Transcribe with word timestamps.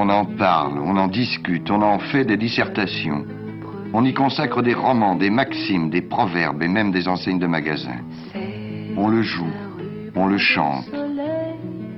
On 0.00 0.08
en 0.10 0.24
parle, 0.24 0.78
on 0.78 0.96
en 0.96 1.08
discute, 1.08 1.68
on 1.72 1.82
en 1.82 1.98
fait 1.98 2.24
des 2.24 2.36
dissertations. 2.36 3.24
On 3.92 4.04
y 4.04 4.14
consacre 4.14 4.62
des 4.62 4.72
romans, 4.72 5.16
des 5.16 5.28
maximes, 5.28 5.90
des 5.90 6.02
proverbes 6.02 6.62
et 6.62 6.68
même 6.68 6.92
des 6.92 7.08
enseignes 7.08 7.40
de 7.40 7.48
magasins. 7.48 8.02
On 8.96 9.08
le 9.08 9.22
joue, 9.22 9.52
on 10.14 10.28
le 10.28 10.38
chante. 10.38 10.88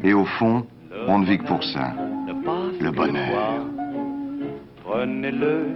Et 0.02 0.14
au 0.14 0.24
fond, 0.24 0.64
on 1.08 1.18
ne 1.18 1.26
vit 1.26 1.36
que 1.36 1.44
pour 1.44 1.62
ça. 1.62 1.92
Le 2.80 2.90
bonheur. 2.90 3.66
Prenez-le 4.82 5.66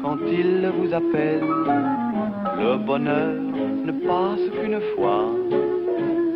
quand 0.00 0.16
il 0.26 0.72
vous 0.78 0.94
appelle. 0.94 1.44
Le 2.60 2.78
bonheur 2.78 3.34
ne 3.84 3.92
passe 4.08 4.46
qu'une 4.58 4.80
fois. 4.96 5.26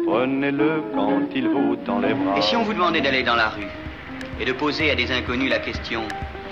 Prenez-le 0.07 0.83
quand 0.95 1.23
il 1.35 1.49
vous 1.49 1.77
tend 1.87 2.01
les 2.01 2.13
bras. 2.13 2.37
Et 2.37 2.43
si 2.43 2.55
on 2.55 2.65
vous 2.65 2.75
demandait 2.75 3.01
d'aller 3.01 3.23
dans 3.23 3.37
la 3.37 3.49
rue 3.49 3.78
et 4.41 4.45
de 4.45 4.53
poser 4.53 4.91
à 4.91 4.95
des 4.95 5.11
inconnus 5.11 5.51
la 5.51 5.59
question 5.59 6.03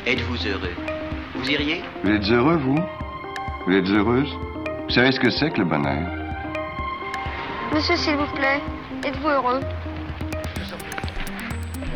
Êtes-vous 0.06 0.46
heureux? 0.46 0.74
Vous 1.34 1.48
iriez? 1.50 1.82
Vous 2.04 2.10
êtes 2.10 2.30
heureux, 2.30 2.56
vous? 2.56 2.78
Vous 3.66 3.72
êtes 3.72 3.88
heureuse? 3.88 4.28
Vous 4.84 4.90
savez 4.94 5.10
ce 5.12 5.18
que 5.20 5.30
c'est 5.30 5.50
que 5.50 5.58
le 5.58 5.64
bonheur? 5.64 6.08
Monsieur, 7.74 7.96
s'il 7.96 8.14
vous 8.16 8.32
plaît, 8.34 8.60
êtes-vous 9.04 9.28
heureux? 9.28 9.60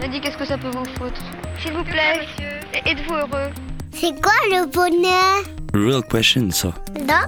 Me 0.03 0.09
dit 0.09 0.21
qu'est-ce 0.21 0.37
que 0.39 0.45
ça 0.45 0.59
peut 0.59 0.71
vous 0.71 0.84
foutre? 0.98 1.23
S'il 1.61 1.73
vous 1.73 1.84
plaît, 1.84 2.27
êtes-vous 2.87 3.15
heureux? 3.15 3.51
C'est 3.93 4.20
quoi 4.20 4.33
le 4.51 4.67
bonheur? 4.67 5.45
Real 5.75 6.03
question, 6.03 6.51
ça. 6.51 6.73
Non. 7.01 7.27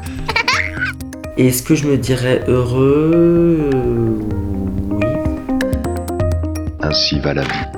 Est-ce 1.37 1.63
que 1.63 1.75
je 1.75 1.87
me 1.87 1.97
dirais 1.97 2.43
heureux? 2.49 3.71
Oui. 4.91 5.07
Ainsi 6.83 7.21
va 7.21 7.35
la 7.35 7.43
vie. 7.43 7.72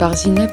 Par 0.00 0.16
Zineb. 0.16 0.48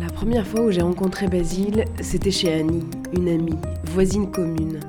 La 0.00 0.08
première 0.14 0.46
fois 0.46 0.62
où 0.62 0.70
j'ai 0.70 0.80
rencontré 0.80 1.28
Basile, 1.28 1.84
c'était 2.00 2.30
chez 2.30 2.54
Annie, 2.54 2.86
une 3.12 3.28
amie, 3.28 3.58
voisine 3.84 4.30
commune. 4.30 4.80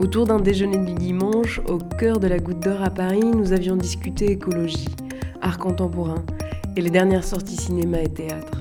Autour 0.00 0.26
d'un 0.26 0.40
déjeuner 0.40 0.78
du 0.78 0.94
dimanche, 0.94 1.60
au 1.68 1.78
cœur 1.78 2.18
de 2.18 2.26
la 2.26 2.40
Goutte 2.40 2.58
d'Or 2.58 2.82
à 2.82 2.90
Paris, 2.90 3.22
nous 3.22 3.52
avions 3.52 3.76
discuté 3.76 4.32
écologie, 4.32 4.88
art 5.40 5.58
contemporain 5.58 6.24
et 6.74 6.80
les 6.80 6.90
dernières 6.90 7.22
sorties 7.22 7.56
cinéma 7.56 8.02
et 8.02 8.12
théâtre. 8.12 8.60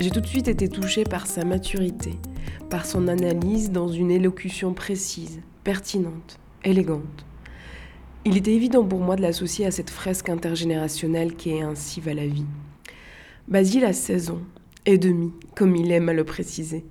J'ai 0.00 0.10
tout 0.10 0.20
de 0.20 0.26
suite 0.26 0.48
été 0.48 0.68
touchée 0.68 1.04
par 1.04 1.28
sa 1.28 1.44
maturité, 1.44 2.18
par 2.70 2.84
son 2.84 3.06
analyse 3.06 3.70
dans 3.70 3.86
une 3.86 4.10
élocution 4.10 4.74
précise, 4.74 5.38
pertinente, 5.62 6.40
élégante. 6.64 7.27
Il 8.24 8.36
était 8.36 8.52
évident 8.52 8.84
pour 8.84 8.98
moi 8.98 9.16
de 9.16 9.22
l'associer 9.22 9.64
à 9.64 9.70
cette 9.70 9.90
fresque 9.90 10.28
intergénérationnelle 10.28 11.34
qui 11.34 11.50
est 11.50 11.62
ainsi 11.62 12.00
va 12.00 12.14
la 12.14 12.26
vie. 12.26 12.46
Basile 13.46 13.84
a 13.84 13.92
16 13.92 14.30
ans, 14.30 14.42
et 14.86 14.98
demi, 14.98 15.32
comme 15.54 15.76
il 15.76 15.92
aime 15.92 16.08
à 16.08 16.12
le 16.12 16.24
préciser. 16.24 16.84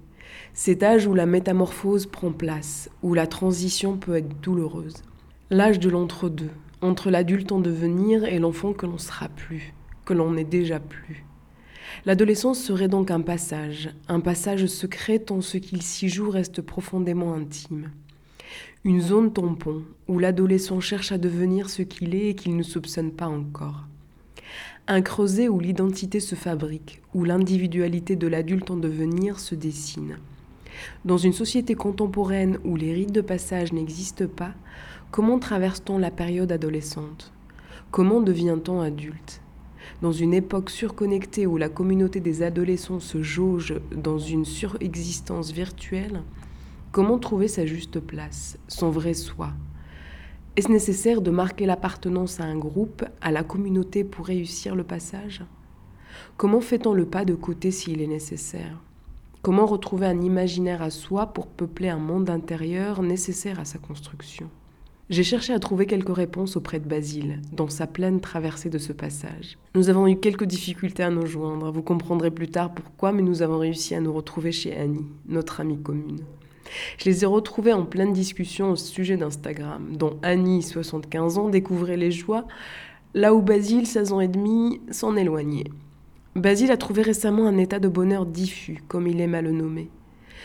Cet 0.54 0.84
âge 0.84 1.06
où 1.06 1.14
la 1.14 1.26
métamorphose 1.26 2.06
prend 2.06 2.32
place, 2.32 2.90
où 3.04 3.14
la 3.14 3.28
transition 3.28 3.98
peut 3.98 4.16
être 4.16 4.42
douloureuse. 4.42 5.04
L'âge 5.50 5.80
de 5.80 5.90
l'entre-deux, 5.90 6.50
entre 6.82 7.12
l'adulte 7.12 7.52
en 7.52 7.60
devenir 7.60 8.24
et 8.24 8.40
l'enfant 8.40 8.74
que 8.74 8.86
l'on 8.86 8.98
sera 8.98 9.30
plus, 9.30 9.74
que 10.06 10.14
l'on 10.14 10.32
n'est 10.32 10.44
déjà 10.44 10.80
plus. 10.80 11.26
L'adolescence 12.06 12.60
serait 12.60 12.88
donc 12.88 13.12
un 13.12 13.22
passage, 13.22 13.90
un 14.08 14.22
passage 14.22 14.66
secret 14.66 15.20
tant 15.20 15.42
ce 15.42 15.58
qu'il 15.58 15.82
s'y 15.82 16.10
joue 16.10 16.30
reste 16.30 16.62
profondément 16.62 17.34
intime. 17.34 17.92
Une 18.88 19.02
zone 19.02 19.34
tampon 19.34 19.84
où 20.08 20.18
l'adolescent 20.18 20.80
cherche 20.80 21.12
à 21.12 21.18
devenir 21.18 21.70
ce 21.70 21.82
qu'il 21.82 22.16
est 22.16 22.30
et 22.30 22.36
qu'il 22.36 22.56
ne 22.56 22.64
soupçonne 22.64 23.12
pas 23.12 23.28
encore. 23.28 23.84
Un 24.88 25.02
creuset 25.02 25.50
où 25.50 25.60
l'identité 25.60 26.22
se 26.22 26.36
fabrique, 26.36 27.02
où 27.14 27.26
l'individualité 27.26 28.16
de 28.16 28.28
l'adulte 28.28 28.72
en 28.72 28.78
devenir 28.78 29.42
se 29.42 29.56
dessine. 29.56 30.20
Dans 31.04 31.18
une 31.18 31.34
société 31.34 31.76
contemporaine 31.76 32.60
où 32.64 32.78
les 32.78 32.94
rites 32.94 33.12
de 33.12 33.20
passage 33.20 33.74
n'existent 33.74 34.30
pas, 34.34 34.54
comment 35.12 35.38
traverse-t-on 35.38 35.98
la 35.98 36.10
période 36.10 36.54
adolescente? 36.54 37.34
Comment 37.92 38.22
devient-on 38.22 38.80
adulte? 38.80 39.42
Dans 40.02 40.14
une 40.14 40.34
époque 40.34 40.70
surconnectée 40.70 41.46
où 41.46 41.58
la 41.58 41.68
communauté 41.68 42.22
des 42.22 42.42
adolescents 42.42 43.02
se 43.02 43.22
jauge 43.22 43.82
dans 43.94 44.18
une 44.18 44.46
surexistence 44.46 45.52
virtuelle, 45.52 46.22
comment 46.98 47.20
trouver 47.20 47.48
sa 47.48 47.68
juste 47.68 48.00
place, 48.00 48.58
son 48.68 48.90
vrai 48.90 49.14
soi? 49.14 49.50
Est-ce 50.56 50.72
nécessaire 50.72 51.22
de 51.22 51.30
marquer 51.30 51.68
l'appartenance 51.68 52.40
à 52.40 52.46
un 52.46 52.58
groupe, 52.58 53.06
à 53.22 53.32
la 53.32 53.44
communauté 53.44 54.04
pour 54.04 54.26
réussir 54.26 54.76
le 54.76 54.84
passage? 54.84 55.44
Comment 56.38 56.60
fait-on 56.60 56.96
le 56.96 57.06
pas 57.06 57.24
de 57.24 57.36
côté 57.36 57.70
s'il 57.70 58.02
est 58.02 58.08
nécessaire? 58.08 58.82
Comment 59.44 59.68
retrouver 59.68 60.08
un 60.08 60.22
imaginaire 60.22 60.82
à 60.82 60.90
soi 60.90 61.28
pour 61.28 61.46
peupler 61.46 61.90
un 61.90 62.00
monde 62.00 62.32
intérieur 62.32 63.04
nécessaire 63.04 63.60
à 63.60 63.66
sa 63.66 63.78
construction? 63.78 64.50
J'ai 65.12 65.24
cherché 65.24 65.54
à 65.54 65.60
trouver 65.60 65.86
quelques 65.86 66.16
réponses 66.16 66.58
auprès 66.58 66.80
de 66.80 66.90
Basile, 66.90 67.44
dans 67.54 67.70
sa 67.70 67.86
pleine 67.86 68.22
traversée 68.22 68.72
de 68.72 68.80
ce 68.80 68.92
passage. 68.92 69.60
Nous 69.76 69.90
avons 69.90 70.08
eu 70.08 70.18
quelques 70.18 70.46
difficultés 70.46 71.04
à 71.04 71.12
nous 71.12 71.28
joindre, 71.28 71.72
vous 71.72 71.84
comprendrez 71.84 72.32
plus 72.32 72.50
tard 72.50 72.74
pourquoi, 72.74 73.12
mais 73.12 73.22
nous 73.22 73.44
avons 73.44 73.60
réussi 73.60 73.94
à 73.94 74.02
nous 74.02 74.14
retrouver 74.14 74.52
chez 74.52 74.76
Annie, 74.76 75.06
notre 75.28 75.62
amie 75.62 75.80
commune. 75.80 76.22
Je 76.98 77.06
les 77.06 77.24
ai 77.24 77.26
retrouvés 77.26 77.74
en 77.74 77.86
pleine 77.86 78.14
discussion 78.14 78.72
au 78.72 78.76
sujet 78.76 79.18
d'Instagram, 79.18 79.96
dont 79.96 80.18
Annie, 80.24 80.64
75 80.64 81.38
ans, 81.38 81.50
découvrait 81.50 81.98
les 81.98 82.12
joies, 82.12 82.46
là 83.14 83.34
où 83.34 83.42
Basile, 83.42 83.88
16 83.88 84.14
ans 84.14 84.20
et 84.20 84.28
demi, 84.28 84.82
s'en 84.92 85.16
éloignait. 85.16 85.72
Basile 86.36 86.72
a 86.72 86.78
trouvé 86.78 87.02
récemment 87.02 87.48
un 87.48 87.58
état 87.58 87.80
de 87.80 87.88
bonheur 87.88 88.26
diffus, 88.26 88.84
comme 88.88 89.08
il 89.08 89.20
aime 89.22 89.36
à 89.36 89.42
le 89.42 89.52
nommer. 89.52 89.90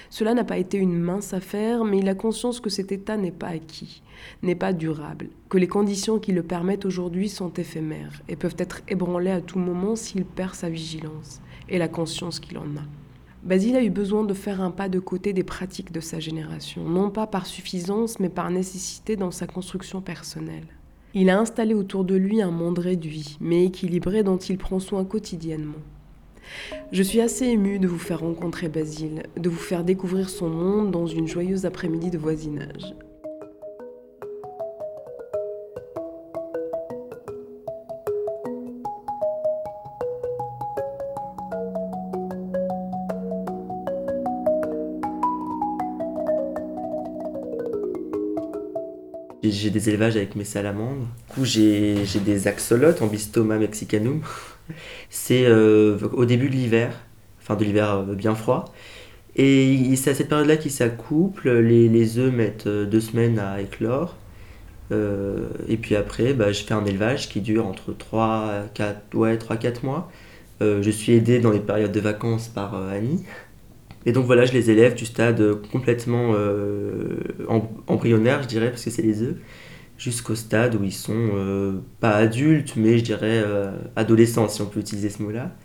Cela 0.08 0.34
n'a 0.34 0.44
pas 0.44 0.58
été 0.58 0.78
une 0.78 0.98
mince 0.98 1.34
affaire, 1.34 1.84
mais 1.84 1.98
il 1.98 2.08
a 2.08 2.14
conscience 2.14 2.60
que 2.60 2.70
cet 2.70 2.92
état 2.92 3.16
n'est 3.16 3.30
pas 3.30 3.48
acquis, 3.48 4.02
n'est 4.42 4.54
pas 4.54 4.72
durable, 4.72 5.28
que 5.48 5.58
les 5.58 5.68
conditions 5.68 6.18
qui 6.18 6.32
le 6.32 6.42
permettent 6.42 6.84
aujourd'hui 6.84 7.28
sont 7.28 7.52
éphémères 7.52 8.22
et 8.28 8.36
peuvent 8.36 8.56
être 8.58 8.82
ébranlées 8.88 9.30
à 9.30 9.40
tout 9.40 9.58
moment 9.58 9.96
s'il 9.96 10.24
perd 10.24 10.54
sa 10.54 10.68
vigilance 10.68 11.40
et 11.68 11.78
la 11.78 11.88
conscience 11.88 12.40
qu'il 12.40 12.58
en 12.58 12.76
a. 12.76 13.01
Basile 13.42 13.74
a 13.74 13.82
eu 13.82 13.90
besoin 13.90 14.22
de 14.22 14.34
faire 14.34 14.60
un 14.60 14.70
pas 14.70 14.88
de 14.88 15.00
côté 15.00 15.32
des 15.32 15.42
pratiques 15.42 15.90
de 15.90 15.98
sa 15.98 16.20
génération, 16.20 16.84
non 16.84 17.10
pas 17.10 17.26
par 17.26 17.46
suffisance, 17.46 18.20
mais 18.20 18.28
par 18.28 18.50
nécessité 18.50 19.16
dans 19.16 19.32
sa 19.32 19.48
construction 19.48 20.00
personnelle. 20.00 20.66
Il 21.12 21.28
a 21.28 21.40
installé 21.40 21.74
autour 21.74 22.04
de 22.04 22.14
lui 22.14 22.40
un 22.40 22.52
monde 22.52 22.78
réduit, 22.78 23.36
mais 23.40 23.64
équilibré 23.64 24.22
dont 24.22 24.36
il 24.36 24.58
prend 24.58 24.78
soin 24.78 25.04
quotidiennement. 25.04 25.80
Je 26.92 27.02
suis 27.02 27.20
assez 27.20 27.46
émue 27.46 27.80
de 27.80 27.88
vous 27.88 27.98
faire 27.98 28.20
rencontrer 28.20 28.68
Basile, 28.68 29.24
de 29.36 29.50
vous 29.50 29.56
faire 29.56 29.82
découvrir 29.82 30.30
son 30.30 30.48
monde 30.48 30.92
dans 30.92 31.08
une 31.08 31.26
joyeuse 31.26 31.66
après-midi 31.66 32.10
de 32.10 32.18
voisinage. 32.18 32.94
J'ai 49.42 49.70
des 49.70 49.88
élevages 49.88 50.16
avec 50.16 50.36
mes 50.36 50.44
salamandres. 50.44 51.06
Du 51.28 51.34
coup, 51.34 51.44
j'ai 51.44 52.04
des 52.24 52.46
axolotes 52.46 53.02
en 53.02 53.08
bistoma 53.08 53.58
mexicanum. 53.58 54.20
C'est 55.10 55.46
euh, 55.46 55.98
au 56.12 56.24
début 56.24 56.48
de 56.48 56.54
l'hiver, 56.54 56.94
enfin 57.40 57.56
de 57.56 57.64
l'hiver 57.64 58.04
euh, 58.08 58.14
bien 58.14 58.36
froid. 58.36 58.72
Et 59.34 59.96
c'est 59.96 60.10
à 60.10 60.14
cette 60.14 60.28
période-là 60.28 60.58
qu'ils 60.58 60.70
s'accouplent. 60.70 61.58
Les, 61.60 61.88
les 61.88 62.18
œufs 62.18 62.32
mettent 62.32 62.66
euh, 62.66 62.84
deux 62.84 63.00
semaines 63.00 63.38
à 63.38 63.60
éclore. 63.60 64.16
Et 65.68 65.78
puis 65.78 65.96
après, 65.96 66.34
bah, 66.34 66.52
je 66.52 66.62
fais 66.62 66.74
un 66.74 66.84
élevage 66.84 67.30
qui 67.30 67.40
dure 67.40 67.66
entre 67.66 67.94
3 67.96 68.66
4, 68.74 69.14
ouais, 69.14 69.38
3, 69.38 69.56
4 69.56 69.84
mois. 69.84 70.12
Je 70.60 70.90
suis 70.90 71.12
aidé 71.12 71.38
dans 71.38 71.50
les 71.50 71.60
périodes 71.60 71.92
de 71.92 72.00
vacances 72.00 72.48
par 72.48 72.74
Annie. 72.74 73.24
Et 74.06 74.12
donc 74.12 74.26
voilà, 74.26 74.44
je 74.44 74.52
les 74.52 74.70
élève 74.70 74.94
du 74.94 75.06
stade 75.06 75.62
complètement 75.70 76.32
euh, 76.34 77.18
em- 77.48 77.68
embryonnaire, 77.86 78.42
je 78.42 78.48
dirais, 78.48 78.70
parce 78.70 78.84
que 78.84 78.90
c'est 78.90 79.02
les 79.02 79.22
œufs, 79.22 79.36
jusqu'au 79.98 80.34
stade 80.36 80.74
où 80.76 80.84
ils 80.84 80.92
sont 80.92 81.14
euh, 81.34 81.74
pas 82.00 82.12
adultes, 82.16 82.74
mais 82.76 82.98
je 82.98 83.04
dirais 83.04 83.42
euh, 83.44 83.72
adolescents, 83.96 84.48
si 84.48 84.62
on 84.62 84.66
peut 84.66 84.80
utiliser 84.80 85.10
ce 85.10 85.22
mot-là. 85.22 85.56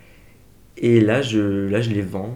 Et 0.78 1.02
là, 1.02 1.22
je, 1.22 1.68
là, 1.68 1.82
je 1.82 1.90
les 1.90 2.02
vends. 2.02 2.36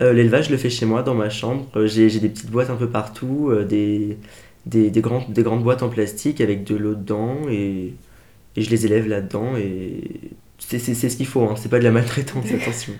Euh, 0.00 0.12
L'élevage, 0.12 0.46
je 0.46 0.50
le 0.52 0.56
fais 0.58 0.70
chez 0.70 0.86
moi, 0.86 1.02
dans 1.02 1.14
ma 1.14 1.30
chambre. 1.30 1.66
Euh, 1.76 1.86
J'ai 1.86 2.08
des 2.20 2.28
petites 2.28 2.50
boîtes 2.50 2.70
un 2.70 2.76
peu 2.76 2.88
partout, 2.90 3.48
euh, 3.50 3.64
des, 3.64 4.18
des, 4.66 4.90
des, 4.90 5.00
grandes, 5.00 5.32
des 5.32 5.42
grandes 5.42 5.62
boîtes 5.62 5.82
en 5.82 5.88
plastique 5.90 6.40
avec 6.40 6.64
de 6.64 6.74
l'eau 6.76 6.94
dedans, 6.94 7.36
et, 7.48 7.94
et 8.56 8.62
je 8.62 8.70
les 8.70 8.86
élève 8.86 9.08
là-dedans. 9.08 9.56
Et 9.58 10.32
c'est 10.58 10.78
ce 10.80 11.16
qu'il 11.16 11.26
faut, 11.26 11.42
hein, 11.44 11.56
c'est 11.56 11.68
pas 11.70 11.78
de 11.80 11.84
la 11.84 11.90
maltraitance, 11.92 12.52
attention. 12.54 12.94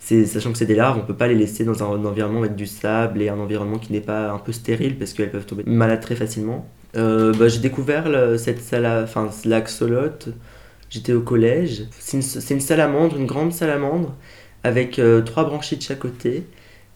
Sachant 0.00 0.50
que 0.50 0.58
c'est 0.58 0.66
des 0.66 0.74
larves, 0.74 0.98
on 0.98 1.06
peut 1.06 1.14
pas 1.14 1.28
les 1.28 1.34
laisser 1.34 1.62
dans 1.64 1.84
un, 1.84 2.04
environnement 2.04 2.40
avec 2.40 2.56
du 2.56 2.66
sable 2.66 3.20
et 3.22 3.28
un 3.28 3.38
environnement 3.38 3.78
qui 3.78 3.92
n'est 3.92 4.00
pas 4.00 4.30
un 4.30 4.38
peu 4.38 4.50
stérile 4.50 4.98
parce 4.98 5.12
qu'elles 5.12 5.30
peuvent 5.30 5.46
tomber 5.46 5.62
malades 5.66 6.00
très 6.00 6.16
facilement. 6.16 6.66
euh, 6.96 7.32
bah, 7.34 7.48
J'ai 7.48 7.60
découvert 7.60 8.08
cette 8.38 8.60
l'axolote, 9.44 10.30
j'étais 10.88 11.12
au 11.12 11.20
collège. 11.20 11.84
C'est 11.98 12.16
une, 12.16 12.56
une, 12.56 12.60
salamandre, 12.60 13.16
une 13.16 13.26
grande 13.26 13.52
salamandre, 13.52 14.16
avec 14.64 14.98
euh, 14.98 15.20
trois 15.20 15.44
branchies 15.44 15.76
de 15.76 15.82
chaque 15.82 16.00
côté. 16.00 16.44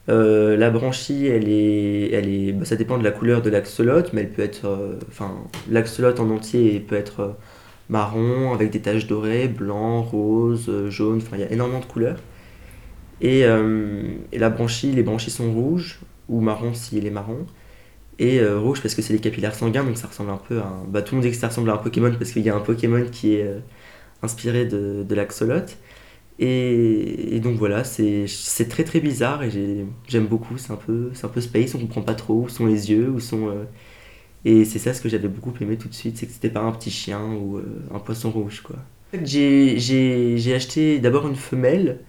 Euh, 0.08 0.56
la 0.56 0.70
branchie, 0.70 1.26
elle 1.26 1.48
est, 1.48 2.10
elle 2.12 2.28
est, 2.28 2.52
bah, 2.52 2.64
ça 2.64 2.74
dépend 2.76 2.98
de 2.98 3.04
la 3.04 3.12
couleur 3.12 3.42
de 3.42 3.50
l'axolote, 3.50 4.12
mais 4.12 4.22
elle 4.22 4.32
peut 4.32 4.42
être, 4.42 4.96
enfin, 5.08 5.30
l'axolote 5.70 6.20
en 6.20 6.30
entier 6.30 6.80
peut 6.80 6.96
être 6.96 7.36
marron 7.90 8.54
avec 8.54 8.70
des 8.70 8.80
taches 8.80 9.06
dorées, 9.06 9.46
blanc, 9.46 10.02
rose, 10.02 10.70
jaune, 10.88 11.18
enfin 11.18 11.36
il 11.36 11.40
y 11.40 11.44
a 11.44 11.52
énormément 11.52 11.80
de 11.80 11.84
couleurs. 11.84 12.16
Et, 13.24 13.40
et, 13.40 14.38
la 14.38 14.50
branchie, 14.50 14.92
les 14.92 15.02
branchies 15.02 15.30
sont 15.30 15.52
rouges 15.52 15.98
ou 16.28 16.40
marron 16.40 16.74
s'il 16.74 17.06
est 17.06 17.10
marron 17.10 17.46
et 18.18 18.40
euh, 18.40 18.58
rouge 18.58 18.80
parce 18.80 18.94
que 18.94 19.02
c'est 19.02 19.12
des 19.12 19.20
capillaires 19.20 19.54
sanguins, 19.54 19.84
donc 19.84 19.96
ça 19.96 20.06
ressemble 20.06 20.30
un 20.30 20.36
peu 20.36 20.60
à 20.60 20.66
un... 20.66 20.84
Bah, 20.88 21.02
tout 21.02 21.14
le 21.14 21.20
monde 21.20 21.26
dit 21.26 21.32
que 21.32 21.40
ça 21.40 21.48
ressemble 21.48 21.70
à 21.70 21.74
un 21.74 21.78
Pokémon 21.78 22.12
parce 22.16 22.30
qu'il 22.30 22.42
y 22.42 22.50
a 22.50 22.54
un 22.54 22.60
Pokémon 22.60 23.04
qui 23.10 23.34
est 23.34 23.42
euh, 23.42 23.58
inspiré 24.22 24.64
de, 24.66 25.04
de 25.08 25.14
l'axolote. 25.14 25.76
Et, 26.40 27.40
donc 27.42 27.56
voilà, 27.58 27.84
c'est 27.84 28.26
très 28.68 28.82
très 28.82 28.98
bizarre 28.98 29.44
et 29.44 29.50
j'aime 30.08 30.26
beaucoup, 30.26 30.58
c'est 30.58 30.72
un, 30.72 30.76
peu, 30.76 31.12
un 31.22 31.28
peu 31.28 31.40
space, 31.40 31.76
on 31.76 31.78
comprend 31.78 32.02
pas 32.02 32.14
trop 32.14 32.42
où 32.42 32.48
sont 32.48 32.66
les 32.66 32.90
yeux, 32.90 33.08
où 33.08 33.20
sont... 33.20 33.48
Euh, 33.48 33.64
et 34.44 34.64
c'est 34.64 34.80
ça 34.80 34.92
ce 34.94 35.00
que 35.00 35.08
j'avais 35.08 35.28
beaucoup 35.28 35.52
aimé 35.60 35.76
tout 35.76 35.88
de 35.88 35.94
suite, 35.94 36.18
c'est 36.18 36.26
que 36.26 36.32
c'était 36.32 36.50
pas 36.50 36.60
un 36.60 36.72
petit 36.72 36.90
chien 36.90 37.20
ou 37.24 37.60
un 37.94 37.98
poisson 37.98 38.30
rouge 38.30 38.60
quoi. 38.60 38.76
J'ai 39.22 40.54
acheté 40.54 40.98
d'abord 40.98 41.26
une 41.26 41.36
femelle, 41.36 42.00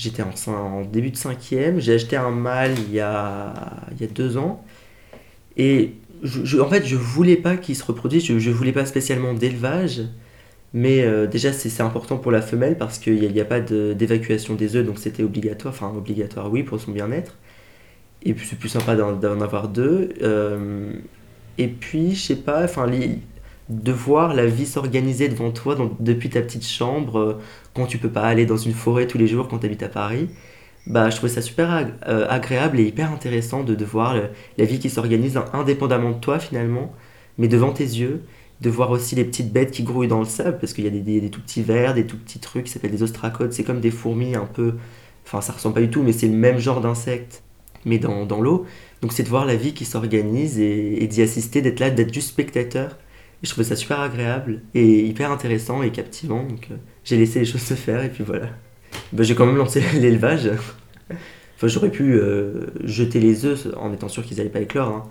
j'étais 0.00 0.22
en, 0.22 0.82
début 0.82 1.10
de 1.10 1.16
cinquième, 1.16 1.80
j'ai 1.80 1.94
acheté 1.94 2.16
un 2.16 2.30
mâle 2.30 2.74
il 2.88 2.94
y 2.94 3.00
a, 3.00 3.54
deux 4.14 4.36
ans. 4.36 4.64
Et 5.56 5.92
en 6.60 6.68
fait, 6.68 6.86
je 6.86 6.96
voulais 6.96 7.36
pas 7.36 7.56
qu'il 7.56 7.76
se 7.76 7.84
reproduise, 7.84 8.24
je, 8.24 8.38
je 8.38 8.50
voulais 8.50 8.72
pas 8.72 8.86
spécialement 8.86 9.34
d'élevage, 9.34 10.02
mais 10.72 11.02
euh, 11.02 11.26
déjà 11.26 11.52
c'est 11.52 11.82
important 11.82 12.16
pour 12.18 12.32
la 12.32 12.42
femelle 12.42 12.78
parce 12.78 12.98
qu'il 12.98 13.32
n'y 13.32 13.40
a, 13.40 13.44
pas 13.44 13.60
d'évacuation 13.60 14.54
des 14.54 14.76
œufs, 14.76 14.86
donc 14.86 14.98
c'était 14.98 15.22
obligatoire, 15.22 15.74
enfin 15.74 15.92
obligatoire 15.96 16.50
oui 16.50 16.62
pour 16.62 16.80
son 16.80 16.92
bien-être. 16.92 17.36
Et 18.22 18.34
puis 18.34 18.46
c'est 18.46 18.58
plus 18.58 18.68
sympa 18.68 18.96
d'en 18.96 19.40
avoir 19.40 19.68
deux. 19.68 20.10
Euh, 20.22 20.92
et 21.58 21.68
puis, 21.68 22.14
je 22.14 22.22
sais 22.22 22.36
pas, 22.36 22.64
enfin, 22.64 22.86
de 23.70 23.92
voir 23.92 24.34
la 24.34 24.46
vie 24.46 24.66
s'organiser 24.66 25.28
devant 25.28 25.50
toi 25.50 25.76
depuis 26.00 26.28
ta 26.30 26.42
petite 26.42 26.66
chambre, 26.66 27.18
euh, 27.18 27.38
quand 27.74 27.86
tu 27.86 27.98
peux 27.98 28.10
pas 28.10 28.22
aller 28.22 28.46
dans 28.46 28.56
une 28.56 28.74
forêt 28.74 29.06
tous 29.06 29.18
les 29.18 29.26
jours 29.26 29.48
quand 29.48 29.60
tu 29.60 29.66
habites 29.66 29.82
à 29.82 29.88
Paris 29.88 30.28
bah, 30.86 31.10
je 31.10 31.16
trouvais 31.16 31.32
ça 31.32 31.42
super 31.42 31.88
euh, 32.08 32.26
agréable 32.28 32.80
et 32.80 32.84
hyper 32.84 33.12
intéressant 33.12 33.62
de, 33.62 33.74
de 33.74 33.84
voir 33.84 34.16
la 34.58 34.64
vie 34.64 34.78
qui 34.78 34.90
s'organise 34.90 35.38
indépendamment 35.52 36.10
de 36.10 36.18
toi 36.18 36.38
finalement, 36.38 36.92
mais 37.38 37.48
devant 37.48 37.72
tes 37.72 37.84
yeux, 37.84 38.22
de 38.60 38.70
voir 38.70 38.90
aussi 38.90 39.14
les 39.14 39.24
petites 39.24 39.52
bêtes 39.52 39.70
qui 39.70 39.82
grouillent 39.82 40.08
dans 40.08 40.18
le 40.18 40.24
sable, 40.26 40.58
parce 40.58 40.72
qu'il 40.72 40.84
y 40.84 40.86
a 40.86 40.90
des, 40.90 41.00
des, 41.20 41.30
tout 41.30 41.40
petits 41.40 41.62
vers, 41.62 41.94
des 41.94 42.06
tout 42.06 42.16
petits 42.18 42.38
trucs 42.40 42.64
qui 42.64 42.72
s'appellent 42.72 42.90
des 42.90 43.02
ostracodes, 43.02 43.52
c'est 43.52 43.64
comme 43.64 43.80
des 43.80 43.90
fourmis 43.90 44.34
un 44.34 44.46
peu, 44.46 44.74
enfin 45.26 45.40
ça 45.40 45.52
ressemble 45.52 45.74
pas 45.74 45.80
du 45.80 45.90
tout, 45.90 46.02
mais 46.02 46.12
c'est 46.12 46.28
le 46.28 46.34
même 46.34 46.58
genre 46.58 46.80
d'insectes, 46.80 47.42
mais 47.84 47.98
dans, 47.98 48.26
dans 48.26 48.40
l'eau. 48.40 48.66
Donc 49.02 49.12
c'est 49.12 49.22
de 49.22 49.28
voir 49.28 49.46
la 49.46 49.56
vie 49.56 49.72
qui 49.74 49.84
s'organise 49.84 50.58
et, 50.58 51.06
d'y 51.06 51.22
assister, 51.22 51.62
d'être 51.62 51.80
là, 51.80 51.90
d'être 51.90 52.12
juste 52.12 52.28
spectateur. 52.28 52.98
Je 53.42 53.50
trouvais 53.50 53.64
ça 53.64 53.76
super 53.76 54.00
agréable 54.00 54.60
et 54.74 55.00
hyper 55.06 55.30
intéressant 55.32 55.82
et 55.82 55.90
captivant, 55.90 56.44
donc 56.44 56.68
euh, 56.70 56.76
j'ai 57.04 57.16
laissé 57.16 57.38
les 57.38 57.46
choses 57.46 57.62
se 57.62 57.74
faire 57.74 58.04
et 58.04 58.10
puis 58.10 58.22
voilà. 58.22 58.48
Bah, 59.12 59.22
j'ai 59.22 59.34
quand 59.34 59.46
même 59.46 59.56
lancé 59.56 59.82
l'élevage. 59.94 60.50
enfin, 61.56 61.66
j'aurais 61.66 61.90
pu 61.90 62.14
euh, 62.14 62.66
jeter 62.84 63.18
les 63.18 63.46
œufs 63.46 63.68
en 63.78 63.92
étant 63.94 64.08
sûr 64.08 64.24
qu'ils 64.24 64.36
n'allaient 64.36 64.50
pas 64.50 64.60
éclore. 64.60 64.88
Hein. 64.88 65.04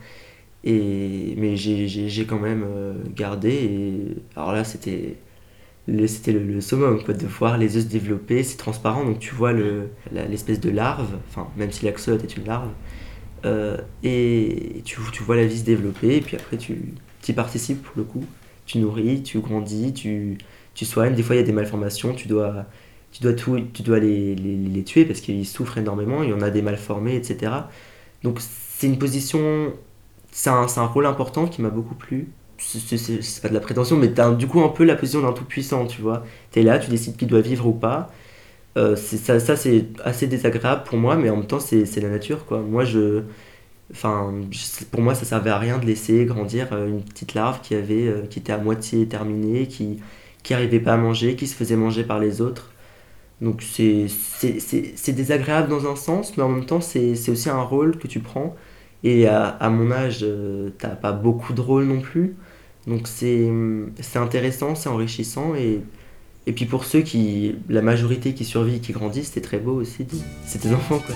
Et, 0.63 1.33
mais 1.37 1.55
j'ai 1.55 2.25
quand 2.25 2.37
même 2.37 2.63
euh, 2.67 2.93
gardé. 3.15 3.49
Et, 3.49 4.17
alors 4.35 4.51
là, 4.51 4.63
c'était 4.63 5.15
c'était 6.05 6.33
le, 6.33 6.43
le, 6.43 6.61
summum, 6.61 7.03
quoi, 7.03 7.15
de 7.15 7.25
voir 7.25 7.57
les 7.57 7.77
œufs 7.77 7.83
se 7.83 7.89
développer. 7.89 8.43
C'est 8.43 8.57
transparent, 8.57 9.03
donc 9.05 9.17
tu 9.17 9.33
vois 9.33 9.53
l'espèce 10.11 10.59
de 10.59 10.69
larve, 10.69 11.17
enfin, 11.29 11.47
même 11.57 11.71
si 11.71 11.83
l'axolote 11.83 12.23
est 12.23 12.37
une 12.37 12.45
larve. 12.45 12.69
Et 14.03 14.83
tu, 14.85 14.99
tu, 15.11 15.23
vois 15.23 15.35
la 15.35 15.47
vie 15.47 15.57
se 15.57 15.65
développer, 15.65 16.17
et 16.17 16.21
puis 16.21 16.35
après, 16.35 16.57
tu 16.57 16.93
y 17.29 17.33
participes 17.33 17.81
pour 17.83 17.93
le 17.97 18.03
coup. 18.03 18.25
Tu 18.65 18.77
nourris, 18.79 19.23
tu 19.23 19.39
grandis, 19.39 19.93
tu, 19.93 20.37
tu 20.75 20.85
soignes. 20.85 21.15
Des 21.15 21.23
fois, 21.23 21.35
il 21.35 21.39
y 21.39 21.41
a 21.41 21.45
des 21.45 21.51
malformations, 21.51 22.13
tu 22.13 22.27
dois 22.27 22.65
tu 23.11 23.23
dois, 23.23 23.33
tout, 23.33 23.59
tu 23.73 23.81
dois 23.81 23.99
les, 23.99 24.35
les, 24.35 24.83
tuer 24.83 25.05
parce 25.05 25.21
qu'ils 25.21 25.45
souffrent 25.45 25.77
énormément, 25.77 26.23
il 26.23 26.29
y 26.29 26.33
en 26.33 26.41
a 26.41 26.49
des 26.49 26.61
mal 26.61 26.77
formés, 26.77 27.15
etc. 27.15 27.51
Donc 28.23 28.39
c'est 28.39 28.87
une 28.87 28.99
position, 28.99 29.73
c'est 30.31 30.49
un, 30.49 30.67
un, 30.77 30.85
rôle 30.85 31.05
important 31.05 31.47
qui 31.47 31.61
m'a 31.61 31.69
beaucoup 31.69 31.95
plu. 31.95 32.29
C'est 32.57 33.41
pas 33.41 33.49
de 33.49 33.53
la 33.53 33.61
prétention, 33.61 33.95
mais 33.95 34.11
t'as 34.11 34.31
du 34.31 34.47
coup 34.47 34.61
un 34.61 34.69
peu 34.69 34.83
la 34.83 34.95
position 34.95 35.21
d'un 35.21 35.31
tout-puissant, 35.33 35.87
tu 35.87 36.01
vois. 36.01 36.23
T'es 36.51 36.61
là, 36.61 36.77
tu 36.77 36.89
décides 36.89 37.15
qui 37.15 37.25
doit 37.25 37.41
vivre 37.41 37.67
ou 37.67 37.71
pas. 37.71 38.11
Euh, 38.77 38.95
ça, 38.95 39.39
ça 39.39 39.55
c'est 39.55 39.85
assez 40.03 40.27
désagréable 40.27 40.83
pour 40.83 40.97
moi, 40.97 41.15
mais 41.15 41.29
en 41.29 41.37
même 41.37 41.47
temps, 41.47 41.59
c'est 41.59 41.85
la 42.01 42.09
nature, 42.09 42.45
quoi. 42.45 42.59
Moi, 42.59 42.85
je. 42.85 43.23
Enfin, 43.91 44.33
pour 44.91 45.01
moi, 45.01 45.15
ça 45.15 45.25
servait 45.25 45.50
à 45.50 45.57
rien 45.57 45.80
de 45.80 45.86
laisser 45.86 46.25
grandir 46.25 46.68
euh, 46.74 46.88
une 46.88 47.01
petite 47.01 47.33
larve 47.33 47.62
qui, 47.62 47.74
avait, 47.74 48.07
euh, 48.07 48.21
qui 48.30 48.39
était 48.39 48.51
à 48.51 48.57
moitié 48.57 49.07
terminée, 49.07 49.68
qui, 49.68 50.00
qui 50.44 50.53
arrivait 50.53 50.80
pas 50.80 50.94
à 50.94 50.97
manger, 50.97 51.36
qui 51.36 51.47
se 51.47 51.56
faisait 51.56 51.75
manger 51.75 52.03
par 52.03 52.19
les 52.19 52.41
autres. 52.41 52.71
Donc 53.41 53.63
c'est 53.63 54.07
désagréable 55.13 55.69
dans 55.69 55.89
un 55.89 55.95
sens, 55.95 56.36
mais 56.36 56.44
en 56.44 56.50
même 56.50 56.65
temps 56.65 56.81
c'est 56.81 57.30
aussi 57.30 57.50
un 57.50 57.62
rôle 57.62 57.97
que 57.97 58.07
tu 58.07 58.19
prends. 58.19 58.56
Et 59.03 59.27
à, 59.27 59.69
mon 59.69 59.92
âge, 59.92 60.19
euh, 60.24 60.71
t'as 60.77 60.89
pas 60.89 61.13
beaucoup 61.13 61.53
de 61.53 61.62
rôles 61.62 61.85
non 61.85 62.01
plus. 62.01 62.35
Donc 62.85 63.07
c'est 63.07 63.50
intéressant, 64.15 64.75
c'est 64.75 64.89
enrichissant. 64.89 65.56
Et, 65.56 65.81
et 66.47 66.51
puis 66.51 66.65
pour 66.65 66.83
ceux 66.83 67.01
qui, 67.01 67.56
la 67.69 67.81
majorité 67.81 68.33
qui 68.33 68.44
survit, 68.44 68.81
qui 68.81 68.92
grandit, 68.92 69.24
c'était 69.24 69.42
très 69.42 69.59
beau 69.59 69.80
aussi. 69.80 70.06
C'est 70.45 70.59
tes 70.59 70.74
enfants 70.74 71.00
quoi. 71.00 71.15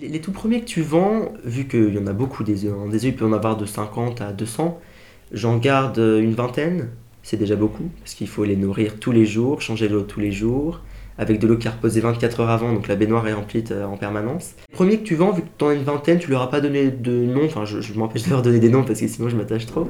Les, 0.00 0.08
les, 0.08 0.20
tout 0.20 0.32
premiers 0.32 0.60
que 0.60 0.66
tu 0.66 0.82
vends, 0.82 1.32
vu 1.44 1.66
qu'il 1.68 1.94
y 1.94 1.98
en 1.98 2.06
a 2.06 2.12
beaucoup 2.12 2.42
des 2.42 2.64
œufs, 2.64 2.88
des 2.90 2.96
œufs 2.96 3.04
il 3.04 3.16
peut 3.16 3.26
en 3.26 3.32
avoir 3.32 3.56
de 3.56 3.66
50 3.66 4.20
à 4.20 4.32
200, 4.32 4.80
j'en 5.32 5.58
garde 5.58 5.98
une 5.98 6.32
vingtaine, 6.32 6.88
c'est 7.22 7.36
déjà 7.36 7.56
beaucoup, 7.56 7.90
parce 8.00 8.14
qu'il 8.14 8.28
faut 8.28 8.44
les 8.44 8.56
nourrir 8.56 8.98
tous 8.98 9.12
les 9.12 9.26
jours, 9.26 9.60
changer 9.60 9.88
l'eau 9.88 10.02
tous 10.02 10.20
les 10.20 10.32
jours, 10.32 10.80
avec 11.18 11.38
de 11.38 11.46
l'eau 11.46 11.58
qui 11.58 11.68
a 11.68 11.72
reposé 11.72 12.00
24 12.00 12.40
heures 12.40 12.48
avant, 12.48 12.72
donc 12.72 12.88
la 12.88 12.96
baignoire 12.96 13.28
est 13.28 13.34
remplie 13.34 13.62
euh, 13.70 13.84
en 13.84 13.98
permanence. 13.98 14.54
Le 14.70 14.74
premier 14.74 14.98
que 14.98 15.04
tu 15.04 15.16
vends, 15.16 15.32
vu 15.32 15.42
que 15.42 15.48
tu 15.58 15.64
en 15.64 15.68
as 15.68 15.74
une 15.74 15.82
vingtaine, 15.82 16.18
tu 16.18 16.30
leur 16.30 16.40
as 16.40 16.50
pas 16.50 16.62
donné 16.62 16.90
de 16.90 17.12
nom, 17.12 17.44
enfin 17.44 17.66
je, 17.66 17.92
m'empêche 17.92 18.22
de 18.22 18.30
leur 18.30 18.40
donner 18.40 18.58
des 18.58 18.70
noms 18.70 18.84
parce 18.84 19.00
que 19.00 19.06
sinon 19.06 19.28
je 19.28 19.36
m'attache 19.36 19.66
trop. 19.66 19.86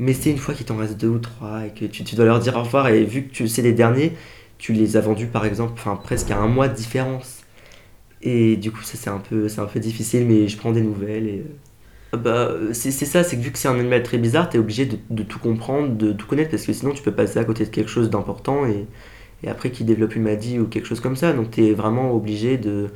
Mais 0.00 0.14
c'est 0.14 0.30
une 0.30 0.38
fois 0.38 0.54
qu'il 0.54 0.66
t'en 0.66 0.76
reste 0.76 1.00
deux 1.00 1.08
ou 1.08 1.18
trois 1.20 1.66
et 1.66 1.70
que 1.70 1.84
tu, 1.84 2.16
dois 2.16 2.24
leur 2.24 2.40
dire 2.40 2.56
au 2.56 2.62
revoir, 2.64 2.88
et 2.88 3.04
vu 3.04 3.24
que 3.28 3.32
tu 3.32 3.46
sais 3.46 3.62
les 3.62 3.72
derniers, 3.72 4.14
tu 4.58 4.72
les 4.72 4.96
as 4.96 5.00
vendus 5.00 5.26
par 5.26 5.46
exemple 5.46 5.80
presque 6.02 6.30
à 6.32 6.38
un 6.38 6.48
mois 6.48 6.66
de 6.66 6.74
différence. 6.74 7.41
Et 8.22 8.56
du 8.56 8.70
coup, 8.70 8.82
ça 8.82 8.96
c'est 8.96 9.10
un, 9.10 9.18
peu, 9.18 9.48
un 9.56 9.64
peu 9.66 9.80
difficile, 9.80 10.26
mais 10.26 10.48
je 10.48 10.56
prends 10.56 10.72
des 10.72 10.82
nouvelles 10.82 11.26
et. 11.26 11.42
Euh, 12.14 12.16
bah, 12.16 12.52
c'est 12.72 12.90
ça, 12.90 13.24
c'est 13.24 13.36
que 13.36 13.42
vu 13.42 13.52
que 13.52 13.58
c'est 13.58 13.68
un 13.68 13.78
animal 13.78 14.02
très 14.02 14.18
bizarre, 14.18 14.48
tu 14.50 14.58
es 14.58 14.60
obligé 14.60 14.86
de, 14.86 15.22
tout 15.22 15.38
comprendre, 15.38 15.94
de 15.96 16.12
tout 16.12 16.26
connaître, 16.26 16.50
parce 16.50 16.66
que 16.66 16.72
sinon 16.72 16.92
tu 16.92 17.02
peux 17.02 17.12
passer 17.12 17.38
à 17.38 17.44
côté 17.44 17.64
de 17.64 17.70
quelque 17.70 17.88
chose 17.88 18.10
d'important 18.10 18.66
et, 18.66 18.86
et 19.42 19.48
après 19.48 19.70
qui 19.70 19.84
développe 19.84 20.14
une 20.14 20.22
maladie 20.24 20.58
ou 20.58 20.66
quelque 20.66 20.86
chose 20.86 21.00
comme 21.00 21.16
ça. 21.16 21.32
Donc 21.32 21.50
tu 21.52 21.64
es 21.64 21.72
vraiment 21.72 22.12
obligé 22.14 22.58
de, 22.58 22.88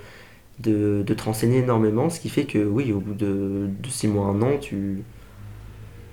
de, 0.61 1.03
de, 1.03 1.15
te 1.15 1.23
renseigner 1.23 1.59
énormément, 1.61 2.11
ce 2.11 2.21
qui 2.21 2.29
fait 2.29 2.45
que 2.45 2.59
oui, 2.59 2.93
au 2.93 3.01
bout 3.01 3.15
de, 3.15 3.69
de 3.83 3.89
6 3.89 4.09
mois, 4.09 4.27
un 4.27 4.43
an, 4.43 4.59
tu, 4.61 5.03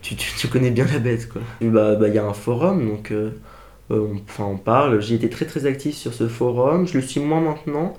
tu, 0.02 0.16
tu, 0.16 0.48
connais 0.48 0.72
bien 0.72 0.86
la 0.86 1.00
bête. 1.00 1.28
Quoi. 1.30 1.42
Bah, 1.62 1.96
bah, 1.96 2.08
y 2.08 2.18
a 2.18 2.26
un 2.26 2.34
forum, 2.34 2.88
donc 2.88 3.12
euh, 3.12 3.32
enfin, 3.90 4.46
on 4.46 4.58
parle. 4.58 5.02
J'ai 5.02 5.16
été 5.16 5.30
très 5.30 5.46
très 5.46 5.66
actif 5.66 5.96
sur 5.96 6.14
ce 6.14 6.30
forum. 6.30 6.88
Je 6.88 6.98
le 6.98 7.04
suis 7.04 7.20
moins 7.20 7.42
maintenant 7.42 7.96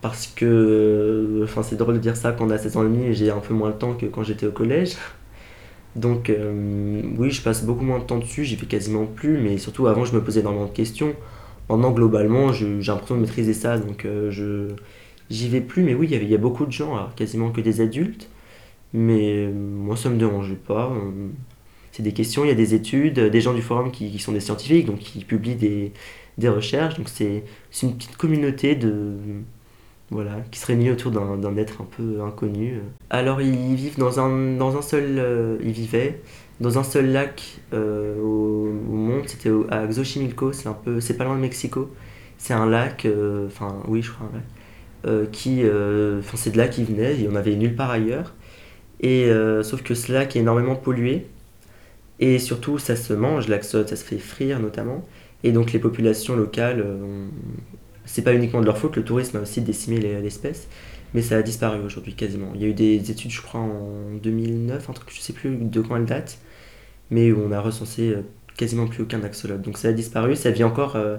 parce 0.00 0.26
que, 0.28 1.40
enfin, 1.44 1.62
c'est 1.62 1.76
drôle 1.76 1.94
de 1.94 2.00
dire 2.00 2.16
ça 2.16 2.32
quand 2.32 2.46
on 2.46 2.50
a 2.50 2.58
16 2.58 2.76
ans 2.76 2.82
et 2.82 2.88
demi 2.88 3.14
j'ai 3.14 3.30
un 3.30 3.38
peu 3.40 3.54
moins 3.54 3.70
de 3.70 3.76
temps 3.76 3.94
que 3.94 4.06
quand 4.06 4.22
j'étais 4.22 4.46
au 4.46 4.52
collège. 4.52 4.96
Donc, 5.96 6.30
oui, 7.18 7.30
je 7.30 7.42
passe 7.42 7.64
beaucoup 7.64 7.84
moins 7.84 7.98
de 7.98 8.04
temps 8.04 8.18
dessus. 8.18 8.44
J'y 8.44 8.56
fais 8.56 8.66
quasiment 8.66 9.06
plus, 9.06 9.38
mais 9.38 9.56
surtout 9.58 9.86
avant, 9.86 10.04
je 10.04 10.14
me 10.14 10.22
posais 10.22 10.40
énormément 10.40 10.66
de 10.66 10.70
questions. 10.70 11.14
Maintenant, 11.70 11.90
globalement, 11.92 12.52
j'ai 12.52 12.66
l'impression 12.82 13.16
de 13.16 13.20
maîtriser 13.20 13.54
ça, 13.54 13.78
donc 13.78 14.06
je 14.30 14.68
j'y 15.30 15.48
vais 15.48 15.62
plus. 15.62 15.82
Mais 15.82 15.94
oui, 15.94 16.08
il 16.10 16.28
y, 16.28 16.34
a 16.34 16.38
beaucoup 16.38 16.66
de 16.66 16.72
gens, 16.72 17.08
quasiment 17.16 17.50
que 17.50 17.62
des 17.62 17.80
adultes. 17.80 18.28
Mais 18.92 19.48
moi, 19.48 19.96
ça 19.96 20.10
me 20.10 20.18
dérange 20.18 20.54
pas 20.54 20.92
c'est 21.96 22.02
des 22.02 22.12
questions, 22.12 22.44
il 22.44 22.48
y 22.48 22.50
a 22.50 22.54
des 22.54 22.74
études, 22.74 23.18
des 23.18 23.40
gens 23.40 23.54
du 23.54 23.62
forum 23.62 23.90
qui, 23.90 24.18
sont 24.18 24.32
des 24.32 24.40
scientifiques, 24.40 24.84
donc 24.84 24.98
qui 24.98 25.24
publient 25.24 25.54
des, 25.54 25.92
des 26.36 26.50
recherches. 26.50 26.96
Donc 26.96 27.08
c'est 27.08 27.42
une 27.82 27.96
petite 27.96 28.18
communauté 28.18 28.74
de 28.74 29.14
voilà, 30.10 30.36
qui 30.50 30.60
se 30.60 30.66
réunit 30.66 30.90
autour 30.90 31.10
d'un 31.10 31.56
être 31.56 31.80
un 31.80 31.86
peu 31.96 32.20
inconnu. 32.22 32.80
Alors 33.10 33.40
ils 33.40 33.74
vivent 33.74 33.98
dans 33.98 34.20
un, 34.20 34.56
dans 34.56 34.76
un 34.76 34.82
seul, 34.82 35.16
euh, 35.18 35.56
ils 35.62 35.72
vivaient 35.72 36.20
dans 36.60 36.78
un 36.78 36.84
seul 36.84 37.10
lac 37.12 37.58
euh, 37.74 38.18
au, 38.20 38.70
monde, 38.70 39.24
c'était 39.26 39.50
à 39.70 39.86
Xochimilco, 39.86 40.52
c'est 40.52 40.68
un 40.68 40.74
peu, 40.74 41.00
c'est 41.00 41.16
pas 41.16 41.24
loin 41.24 41.36
de 41.36 41.40
Mexico. 41.40 41.90
C'est 42.38 42.54
un 42.54 42.66
lac, 42.66 43.06
euh, 43.06 43.46
enfin 43.46 43.82
oui 43.88 44.02
je 44.02 44.12
crois 44.12 44.30
qui, 45.30 45.62
enfin 45.62 46.36
c'est 46.36 46.50
de 46.50 46.56
là 46.56 46.66
qu'il 46.66 46.84
venait, 46.84 47.14
il 47.14 47.22
y 47.22 47.28
en 47.28 47.36
avait 47.36 47.54
nulle 47.54 47.76
part 47.76 47.90
ailleurs. 47.90 48.34
Et 49.00 49.30
sauf 49.62 49.82
que 49.82 49.94
ce 49.94 50.12
lac 50.12 50.34
est 50.34 50.40
énormément 50.40 50.74
pollué 50.74 51.26
et 52.18 52.38
surtout, 52.38 52.78
ça 52.78 52.96
se 52.96 53.12
mange, 53.12 53.48
l'axote, 53.48 53.88
ça 53.90 53.96
se 53.96 54.04
fait 54.04 54.18
frire 54.18 54.60
notamment. 54.60 55.04
Et 55.44 55.52
donc 55.52 55.72
les 55.72 55.78
populations 55.78 56.34
locales, 56.34 56.80
euh, 56.84 57.26
c'est 58.06 58.22
pas 58.22 58.34
uniquement 58.34 58.60
de 58.60 58.66
leur 58.66 58.78
faute, 58.78 58.96
le 58.96 59.04
tourisme 59.04 59.36
a 59.36 59.40
aussi 59.40 59.60
décimé 59.60 59.98
l'espèce, 59.98 60.68
mais 61.14 61.22
ça 61.22 61.36
a 61.36 61.42
disparu 61.42 61.80
aujourd'hui 61.80 62.14
quasiment. 62.14 62.52
Il 62.54 62.62
y 62.62 62.64
a 62.64 62.68
eu 62.68 62.74
des 62.74 63.10
études, 63.10 63.30
je 63.30 63.42
crois, 63.42 63.60
en 63.60 64.14
2009, 64.22 64.90
un 64.90 64.92
truc, 64.92 65.10
je 65.12 65.20
sais 65.20 65.32
plus 65.32 65.56
de 65.56 65.80
quand 65.80 65.96
elle 65.96 66.06
date, 66.06 66.38
mais 67.10 67.32
où 67.32 67.42
on 67.46 67.52
a 67.52 67.60
recensé 67.60 68.10
euh, 68.10 68.22
quasiment 68.56 68.86
plus 68.86 69.02
aucun 69.02 69.22
axolote. 69.22 69.62
Donc 69.62 69.78
ça 69.78 69.88
a 69.88 69.92
disparu, 69.92 70.36
ça 70.36 70.50
vit 70.50 70.64
encore 70.64 70.96
euh, 70.96 71.18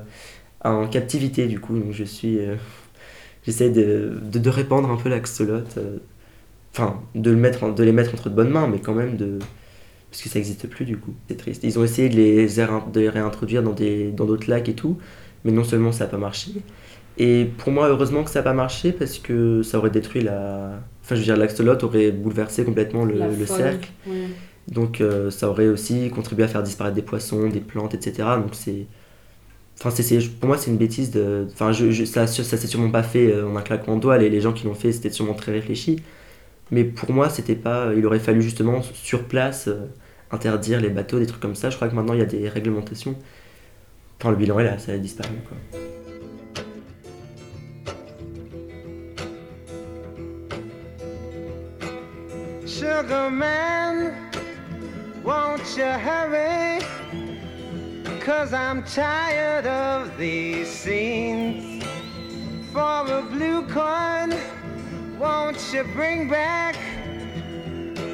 en 0.64 0.88
captivité 0.88 1.48
du 1.48 1.60
coup, 1.60 1.78
donc 1.78 1.92
je 1.92 2.04
suis... 2.04 2.40
J'essaie 3.46 3.70
de, 3.70 4.20
de, 4.22 4.50
répandre 4.50 4.92
un 4.92 4.98
peu 4.98 5.08
l'axolote, 5.08 5.80
enfin 6.74 7.02
de, 7.16 7.22
de 7.22 7.84
les 7.84 7.92
mettre 7.94 8.14
entre 8.14 8.30
de 8.30 8.36
bonnes 8.36 8.50
mains, 8.50 8.68
mais 8.68 8.80
quand 8.80 8.94
même 8.94 9.16
de 9.16 9.40
parce 10.10 10.22
que 10.22 10.30
ça 10.30 10.40
n'existe 10.40 10.68
plus 10.68 10.86
du 10.86 10.98
coup. 10.98 11.14
C'est 11.28 11.38
triste. 11.38 11.64
Ils 11.64 11.78
ont 11.80 11.84
essayé 11.84 12.10
de 12.10 12.16
les, 12.16 12.48
de 12.48 13.00
les 13.00 13.10
réintroduire 13.10 13.64
dans 13.64 13.74
d'autres 13.74 14.50
lacs 14.50 14.70
et 14.70 14.74
tout, 14.74 14.98
mais 15.48 15.54
non 15.54 15.64
seulement 15.64 15.92
ça 15.92 16.06
n'a 16.06 16.12
pas 16.12 16.18
marché, 16.20 16.52
et 17.18 17.46
pour 17.58 17.72
moi, 17.72 17.90
heureusement 17.90 18.24
que 18.24 18.30
ça 18.30 18.40
n'a 18.40 18.44
pas 18.44 18.54
marché 18.54 18.92
parce 18.94 19.18
que 19.20 19.64
ça 19.64 19.80
aurait 19.80 19.90
détruit 19.90 20.22
la. 20.22 20.82
Enfin, 21.04 21.16
je 21.16 21.22
veux 21.22 21.26
dire, 21.26 21.38
l'axolote 21.38 21.84
aurait 21.84 22.12
bouleversé 22.12 22.66
complètement 22.66 23.06
le, 23.06 23.36
le 23.36 23.46
cercle. 23.48 23.90
Donc, 24.68 25.02
euh, 25.02 25.32
ça 25.32 25.50
aurait 25.50 25.68
aussi 25.68 26.10
contribué 26.12 26.46
à 26.46 26.48
faire 26.50 26.64
disparaître 26.64 26.96
des 26.96 27.02
poissons, 27.04 27.50
des 27.50 27.62
plantes, 27.62 27.94
etc. 27.96 28.30
Donc, 28.38 28.52
c'est. 28.54 28.88
Enfin, 29.80 29.92
c'est, 29.92 30.20
pour 30.40 30.48
moi, 30.48 30.58
c'est 30.58 30.72
une 30.72 30.78
bêtise 30.78 31.12
de. 31.12 31.48
Enfin, 31.54 31.72
je, 31.72 31.92
je, 31.92 32.06
ça, 32.06 32.28
ça 32.28 32.44
s'est 32.58 32.68
sûrement 32.68 32.92
pas 32.92 33.04
fait 33.04 33.32
euh, 33.32 33.48
en 33.48 33.56
un 33.58 33.62
claquement 33.62 33.96
de 33.98 34.02
doigts. 34.02 34.18
Les, 34.18 34.30
les 34.30 34.42
gens 34.42 34.54
qui 34.54 34.66
l'ont 34.66 34.76
fait, 34.76 34.92
c'était 34.92 35.12
sûrement 35.12 35.36
très 35.36 35.52
réfléchi. 35.54 35.98
Mais 36.72 36.84
pour 36.86 37.12
moi, 37.14 37.30
c'était 37.30 37.56
pas. 37.56 37.94
Il 37.96 38.06
aurait 38.06 38.20
fallu 38.20 38.42
justement 38.42 38.82
sur 38.94 39.26
place 39.28 39.68
euh, 39.68 39.88
interdire 40.32 40.82
les 40.82 40.90
bateaux, 40.90 41.20
des 41.20 41.28
trucs 41.28 41.42
comme 41.42 41.56
ça. 41.56 41.70
Je 41.70 41.76
crois 41.78 41.90
que 41.90 41.96
maintenant 41.96 42.14
il 42.14 42.20
y 42.20 42.24
a 42.24 42.26
des 42.26 42.50
réglementations. 42.50 43.18
Enfin, 44.20 44.32
le 44.32 44.36
bilan 44.36 44.60
est 44.60 44.64
là, 44.64 44.80
ça 44.80 44.94
a 44.94 44.98
disparu 44.98 45.36
quoi. 45.48 45.58
Sugar 52.66 53.30
man, 53.30 54.14
won't 55.24 55.78
you 55.78 55.86
hurry? 55.86 56.80
Cause 58.26 58.54
I'm 58.54 58.84
tired 58.84 59.68
of 59.68 60.18
these 60.18 60.68
scenes. 60.68 61.84
For 62.74 62.80
a 62.80 63.22
blue 63.32 63.64
coin, 63.68 64.36
won't 65.20 65.58
you 65.74 65.84
bring 65.96 66.30
back? 66.30 66.76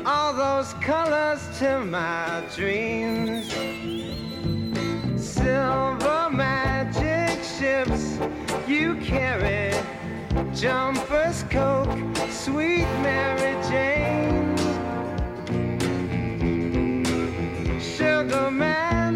all 0.05 0.33
those 0.33 0.73
colors 0.75 1.41
to 1.59 1.79
my 1.85 2.43
dreams. 2.55 4.02
Silver 5.63 6.29
magic 6.29 7.41
ships 7.41 8.19
you 8.67 8.95
carry, 8.95 9.71
jumpers, 10.53 11.43
coke, 11.43 11.97
sweet 12.29 12.89
Mary 13.01 13.55
Jane. 13.69 14.57
Sugar 17.79 18.51
man 18.51 19.13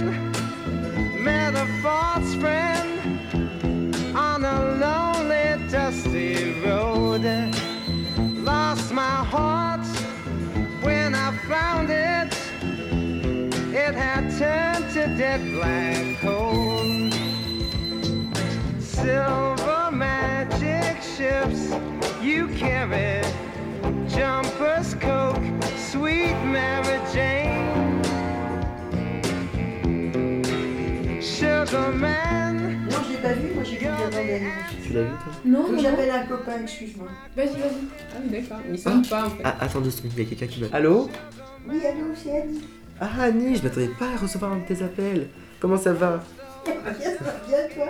met 1.21 1.53
a 1.53 1.67
false 1.83 2.33
friend 2.35 2.76
to 15.07 15.17
dead 15.17 15.41
black 15.53 16.19
coal. 16.19 17.11
Silver 18.79 19.89
magic 19.91 21.01
ships 21.01 21.71
you 22.21 22.47
carry, 22.49 23.21
jumpers, 24.07 24.95
coke, 24.95 25.43
sweet 25.77 26.35
Mary 26.45 26.99
Jane. 27.13 28.01
Sugar 31.21 31.93
man. 31.93 32.87
Non, 32.89 32.97
je 33.03 33.13
l'ai 33.13 33.21
pas 33.21 33.33
vu, 33.33 33.53
moi 33.53 33.63
j'ai 33.63 33.77
vu 33.77 33.85
avant. 33.85 34.09
Tu 34.83 34.93
l'as 34.93 35.03
vu 35.03 35.09
toi? 35.09 35.33
Non, 35.45 35.71
non. 35.71 35.79
J'appelle 35.79 36.11
un 36.11 36.25
copain, 36.25 36.61
excuse-moi. 36.63 37.07
Vas-y, 37.35 37.47
vas-y. 37.47 37.59
Ah 38.13 38.17
oui, 38.23 38.29
d'accord. 38.29 38.57
Il 38.69 38.79
sonne 38.79 39.03
ah. 39.05 39.09
pas 39.09 39.25
en 39.25 39.29
fait. 39.29 39.43
Ah, 39.43 39.55
attends 39.59 39.81
deux 39.81 39.91
secondes, 39.91 40.11
il 40.17 40.23
y 40.23 40.25
a 40.25 40.29
quelqu'un 40.29 40.47
qui 40.47 40.61
m'appelle. 40.61 40.75
Allô? 40.77 41.09
Oui, 41.67 41.79
allô, 41.85 42.13
c'est 42.15 42.41
Annie. 42.41 42.61
Ah, 42.99 43.09
Annie, 43.21 43.55
je 43.55 43.63
m'attendais 43.63 43.89
pas 43.99 44.07
à 44.13 44.17
recevoir 44.17 44.53
un 44.53 44.57
de 44.57 44.65
tes 44.65 44.83
appels. 44.83 45.27
Comment 45.59 45.77
ça 45.77 45.93
va 45.93 46.23
Bien, 46.65 46.73
ça 46.83 47.23
va 47.23 47.33
bien, 47.47 47.57
toi 47.73 47.85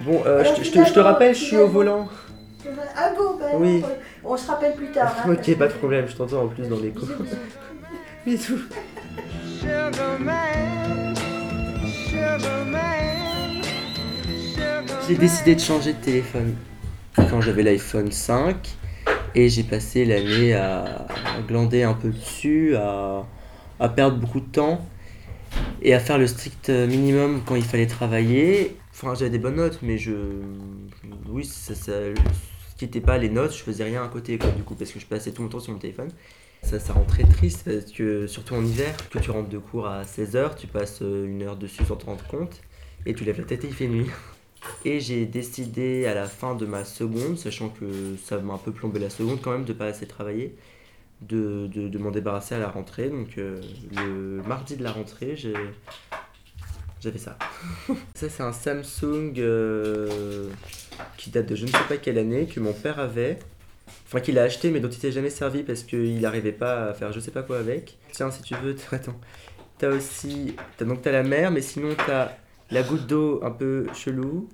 Bon, 0.00 0.22
euh, 0.26 0.44
je, 0.44 0.70
te, 0.70 0.84
je 0.84 0.92
te 0.92 1.00
rappelle, 1.00 1.34
je 1.34 1.42
suis 1.44 1.56
au 1.56 1.66
volant. 1.66 2.08
Ah 2.96 3.12
bon, 3.16 3.36
ben 3.38 3.50
oui. 3.56 3.84
on, 4.24 4.36
se 4.36 4.46
rappelle 4.46 4.74
plus 4.74 4.90
tard. 4.90 5.14
Hein, 5.24 5.32
ok, 5.32 5.56
pas 5.56 5.66
de 5.66 5.72
problème, 5.72 6.06
je 6.08 6.16
t'entends 6.16 6.44
en 6.44 6.48
plus 6.48 6.68
dans 6.68 6.78
l'écho. 6.78 7.06
Bisous. 8.26 8.60
J'ai 15.08 15.16
décidé 15.16 15.54
de 15.54 15.60
changer 15.60 15.92
de 15.94 15.98
téléphone 15.98 16.54
quand 17.30 17.40
j'avais 17.40 17.62
l'iPhone 17.62 18.12
5 18.12 18.56
et 19.34 19.48
j'ai 19.48 19.62
passé 19.62 20.04
l'année 20.04 20.54
à, 20.54 21.06
glander 21.46 21.82
un 21.82 21.94
peu 21.94 22.10
dessus, 22.10 22.76
à, 22.76 23.24
perdre 23.86 24.16
beaucoup 24.16 24.40
de 24.40 24.46
temps 24.46 24.84
et 25.82 25.94
à 25.94 26.00
faire 26.00 26.18
le 26.18 26.26
strict 26.26 26.70
minimum 26.70 27.42
quand 27.46 27.54
il 27.54 27.62
fallait 27.62 27.86
travailler. 27.86 28.76
Enfin, 28.92 29.14
j'avais 29.14 29.30
des 29.30 29.38
bonnes 29.38 29.56
notes, 29.56 29.78
mais 29.82 29.96
je. 29.96 30.12
Oui, 31.28 31.44
ça, 31.44 31.74
ça, 31.76 31.92
ce 31.92 32.76
qui 32.76 32.84
n'était 32.84 33.00
pas 33.00 33.18
les 33.18 33.28
notes, 33.28 33.52
je 33.56 33.62
faisais 33.62 33.84
rien 33.84 34.02
à 34.02 34.08
côté, 34.08 34.38
quoi, 34.38 34.50
du 34.50 34.64
coup, 34.64 34.74
parce 34.74 34.90
que 34.90 34.98
je 34.98 35.06
passais 35.06 35.30
tout 35.30 35.42
mon 35.42 35.48
temps 35.48 35.60
sur 35.60 35.72
mon 35.72 35.78
téléphone. 35.78 36.10
Ça, 36.62 36.80
ça 36.80 36.92
rend 36.92 37.04
très 37.04 37.22
triste, 37.22 37.62
parce 37.64 37.92
que 37.92 38.26
surtout 38.26 38.54
en 38.54 38.64
hiver, 38.64 38.96
que 39.10 39.20
tu 39.20 39.30
rentres 39.30 39.48
de 39.48 39.58
cours 39.58 39.86
à 39.86 40.02
16h, 40.02 40.56
tu 40.56 40.66
passes 40.66 41.00
une 41.00 41.42
heure 41.42 41.56
dessus 41.56 41.84
sans 41.84 41.94
te 41.94 42.06
rendre 42.06 42.24
compte, 42.26 42.60
et 43.06 43.14
tu 43.14 43.24
lèves 43.24 43.38
la 43.38 43.44
tête 43.44 43.64
et 43.64 43.68
il 43.68 43.74
fait 43.74 43.86
nuit. 43.86 44.08
Et 44.84 44.98
j'ai 44.98 45.24
décidé 45.24 46.06
à 46.06 46.14
la 46.14 46.26
fin 46.26 46.56
de 46.56 46.66
ma 46.66 46.84
seconde, 46.84 47.38
sachant 47.38 47.68
que 47.68 48.16
ça 48.24 48.38
m'a 48.38 48.54
un 48.54 48.58
peu 48.58 48.72
plombé 48.72 48.98
la 48.98 49.10
seconde 49.10 49.40
quand 49.40 49.52
même 49.52 49.64
de 49.64 49.72
pas 49.72 49.86
assez 49.86 50.06
travailler, 50.06 50.56
de, 51.22 51.66
de, 51.66 51.98
m'en 51.98 52.10
débarrasser 52.10 52.54
à 52.54 52.58
la 52.58 52.68
rentrée. 52.68 53.08
Donc 53.10 53.38
euh, 53.38 53.60
le 53.96 54.42
mardi 54.46 54.76
de 54.76 54.82
la 54.82 54.92
rentrée, 54.92 55.36
j'ai 55.36 55.54
j'avais 57.00 57.18
ça. 57.18 57.38
ça 58.14 58.28
c'est 58.28 58.42
un 58.42 58.52
Samsung 58.52 59.34
euh, 59.38 60.48
qui 61.16 61.30
date 61.30 61.46
de 61.46 61.54
je 61.54 61.64
ne 61.64 61.70
sais 61.70 61.84
pas 61.88 61.96
quelle 61.96 62.18
année, 62.18 62.46
que 62.46 62.60
mon 62.60 62.72
père 62.72 62.98
avait. 62.98 63.38
Enfin 64.06 64.20
qu'il 64.20 64.38
a 64.38 64.42
acheté 64.42 64.70
mais 64.70 64.80
dont 64.80 64.88
il 64.88 64.98
s'est 64.98 65.12
jamais 65.12 65.30
servi 65.30 65.62
parce 65.62 65.82
qu'il 65.82 66.20
n'arrivait 66.20 66.52
pas 66.52 66.88
à 66.88 66.94
faire 66.94 67.12
je 67.12 67.20
sais 67.20 67.30
pas 67.30 67.42
quoi 67.42 67.58
avec. 67.58 67.98
Tiens 68.12 68.30
si 68.30 68.42
tu 68.42 68.54
veux, 68.54 68.76
attends. 68.92 69.18
T'as 69.78 69.90
aussi... 69.90 70.56
As, 70.80 70.84
donc 70.84 71.02
t'as 71.02 71.12
la 71.12 71.22
mer 71.22 71.50
mais 71.50 71.60
sinon 71.60 71.94
t'as 72.06 72.32
la 72.70 72.82
goutte 72.82 73.06
d'eau 73.06 73.40
un 73.44 73.50
peu 73.50 73.86
chelou, 73.94 74.48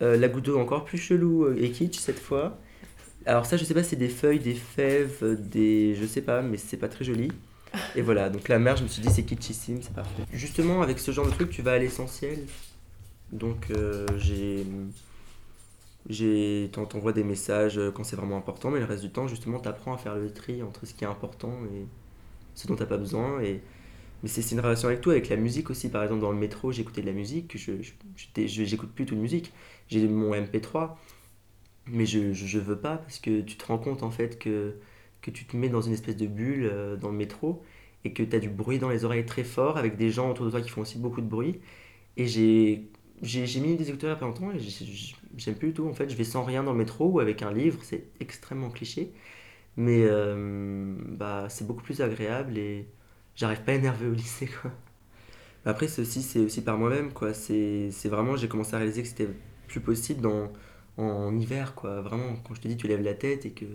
euh, 0.00 0.16
la 0.16 0.28
goutte 0.28 0.44
d'eau 0.44 0.58
encore 0.58 0.84
plus 0.84 0.98
chelou 0.98 1.52
et 1.56 1.70
kitsch 1.70 1.98
cette 1.98 2.20
fois. 2.20 2.56
Alors 3.30 3.46
ça, 3.46 3.56
je 3.56 3.62
sais 3.62 3.74
pas, 3.74 3.84
c'est 3.84 3.94
des 3.94 4.08
feuilles, 4.08 4.40
des 4.40 4.56
fèves, 4.56 5.38
des... 5.38 5.94
Je 5.94 6.04
sais 6.04 6.20
pas, 6.20 6.42
mais 6.42 6.56
c'est 6.56 6.76
pas 6.76 6.88
très 6.88 7.04
joli. 7.04 7.30
Et 7.94 8.02
voilà, 8.02 8.28
donc 8.28 8.48
la 8.48 8.58
mer, 8.58 8.76
je 8.76 8.82
me 8.82 8.88
suis 8.88 9.00
dit, 9.00 9.08
c'est 9.08 9.22
kitschissime, 9.22 9.80
c'est 9.82 9.94
parfait. 9.94 10.24
Justement, 10.32 10.82
avec 10.82 10.98
ce 10.98 11.12
genre 11.12 11.26
de 11.26 11.30
truc, 11.30 11.48
tu 11.50 11.62
vas 11.62 11.74
à 11.74 11.78
l'essentiel. 11.78 12.40
Donc 13.30 13.68
euh, 13.70 14.04
j'ai 14.18 14.66
j'ai 16.08 16.70
t'envoies 16.72 17.12
des 17.12 17.22
messages 17.22 17.80
quand 17.94 18.02
c'est 18.02 18.16
vraiment 18.16 18.36
important, 18.36 18.72
mais 18.72 18.80
le 18.80 18.84
reste 18.84 19.04
du 19.04 19.10
temps, 19.10 19.28
justement, 19.28 19.60
tu 19.60 19.68
apprends 19.68 19.94
à 19.94 19.98
faire 19.98 20.16
le 20.16 20.32
tri 20.32 20.64
entre 20.64 20.84
ce 20.84 20.92
qui 20.92 21.04
est 21.04 21.06
important 21.06 21.52
et 21.72 21.86
ce 22.56 22.66
dont 22.66 22.74
tu 22.74 22.84
pas 22.84 22.96
besoin. 22.96 23.40
Et... 23.42 23.60
Mais 24.24 24.28
c'est 24.28 24.50
une 24.50 24.58
relation 24.58 24.88
avec 24.88 25.02
toi, 25.02 25.12
avec 25.12 25.28
la 25.28 25.36
musique 25.36 25.70
aussi. 25.70 25.88
Par 25.88 26.02
exemple, 26.02 26.22
dans 26.22 26.32
le 26.32 26.38
métro, 26.38 26.72
j'écoutais 26.72 27.00
de 27.00 27.06
la 27.06 27.12
musique, 27.12 27.56
je 27.56 27.74
j'écoute 28.36 28.90
plus 28.92 29.06
toute 29.06 29.18
musique. 29.18 29.52
J'ai 29.86 30.08
mon 30.08 30.34
MP3, 30.34 30.96
mais 31.92 32.06
je, 32.06 32.32
je, 32.32 32.58
veux 32.58 32.78
pas 32.78 32.98
parce 32.98 33.18
que 33.18 33.40
tu 33.40 33.56
te 33.56 33.66
rends 33.66 33.78
compte 33.78 34.02
en 34.02 34.10
fait 34.10 34.38
que, 34.38 34.74
que 35.22 35.30
tu 35.30 35.44
te 35.46 35.56
mets 35.56 35.68
dans 35.68 35.82
une 35.82 35.92
espèce 35.92 36.16
de 36.16 36.26
bulle 36.26 36.68
euh, 36.70 36.96
dans 36.96 37.10
le 37.10 37.16
métro 37.16 37.62
et 38.04 38.12
que 38.12 38.22
tu 38.22 38.34
as 38.36 38.40
du 38.40 38.48
bruit 38.48 38.78
dans 38.78 38.88
les 38.88 39.04
oreilles 39.04 39.26
très 39.26 39.44
fort 39.44 39.76
avec 39.76 39.96
des 39.96 40.10
gens 40.10 40.30
autour 40.30 40.46
de 40.46 40.50
toi 40.50 40.60
qui 40.60 40.70
font 40.70 40.82
aussi 40.82 40.98
beaucoup 40.98 41.20
de 41.20 41.26
bruit. 41.26 41.60
Et 42.16 42.26
j'ai 42.26 43.60
mis 43.60 43.76
des 43.76 43.88
écouteurs 43.88 44.18
il 44.20 44.24
longtemps 44.24 44.52
et 44.52 44.58
j'aime 45.36 45.54
plus 45.56 45.68
du 45.68 45.74
tout. 45.74 45.88
En 45.88 45.94
fait, 45.94 46.08
je 46.10 46.16
vais 46.16 46.24
sans 46.24 46.44
rien 46.44 46.62
dans 46.64 46.72
le 46.72 46.78
métro 46.78 47.08
ou 47.08 47.20
avec 47.20 47.42
un 47.42 47.52
livre, 47.52 47.80
c'est 47.82 48.06
extrêmement 48.20 48.70
cliché. 48.70 49.12
Mais 49.76 50.04
euh, 50.04 50.94
bah, 51.08 51.46
c'est 51.48 51.66
beaucoup 51.66 51.82
plus 51.82 52.00
agréable 52.02 52.58
et 52.58 52.88
j'arrive 53.36 53.62
pas 53.62 53.72
à 53.72 53.74
énerver 53.76 54.06
au 54.08 54.14
lycée. 54.14 54.48
Quoi. 54.62 54.72
Après, 55.64 55.88
c'est 55.88 56.02
aussi 56.02 56.62
par 56.62 56.78
moi-même. 56.78 57.10
C'est 57.32 58.08
vraiment, 58.08 58.36
j'ai 58.36 58.48
commencé 58.48 58.74
à 58.74 58.78
réaliser 58.78 59.02
que 59.02 59.08
c'était 59.08 59.28
plus 59.68 59.80
possible 59.80 60.20
dans, 60.20 60.50
en, 60.96 61.36
hiver. 61.36 61.74
quoi 61.74 62.00
Vraiment, 62.00 62.36
quand 62.44 62.54
je 62.54 62.60
te 62.60 62.68
dis, 62.68 62.76
tu 62.76 62.88
lèves 62.88 63.02
la 63.02 63.14
tête 63.14 63.46
et 63.46 63.50
que 63.52 63.66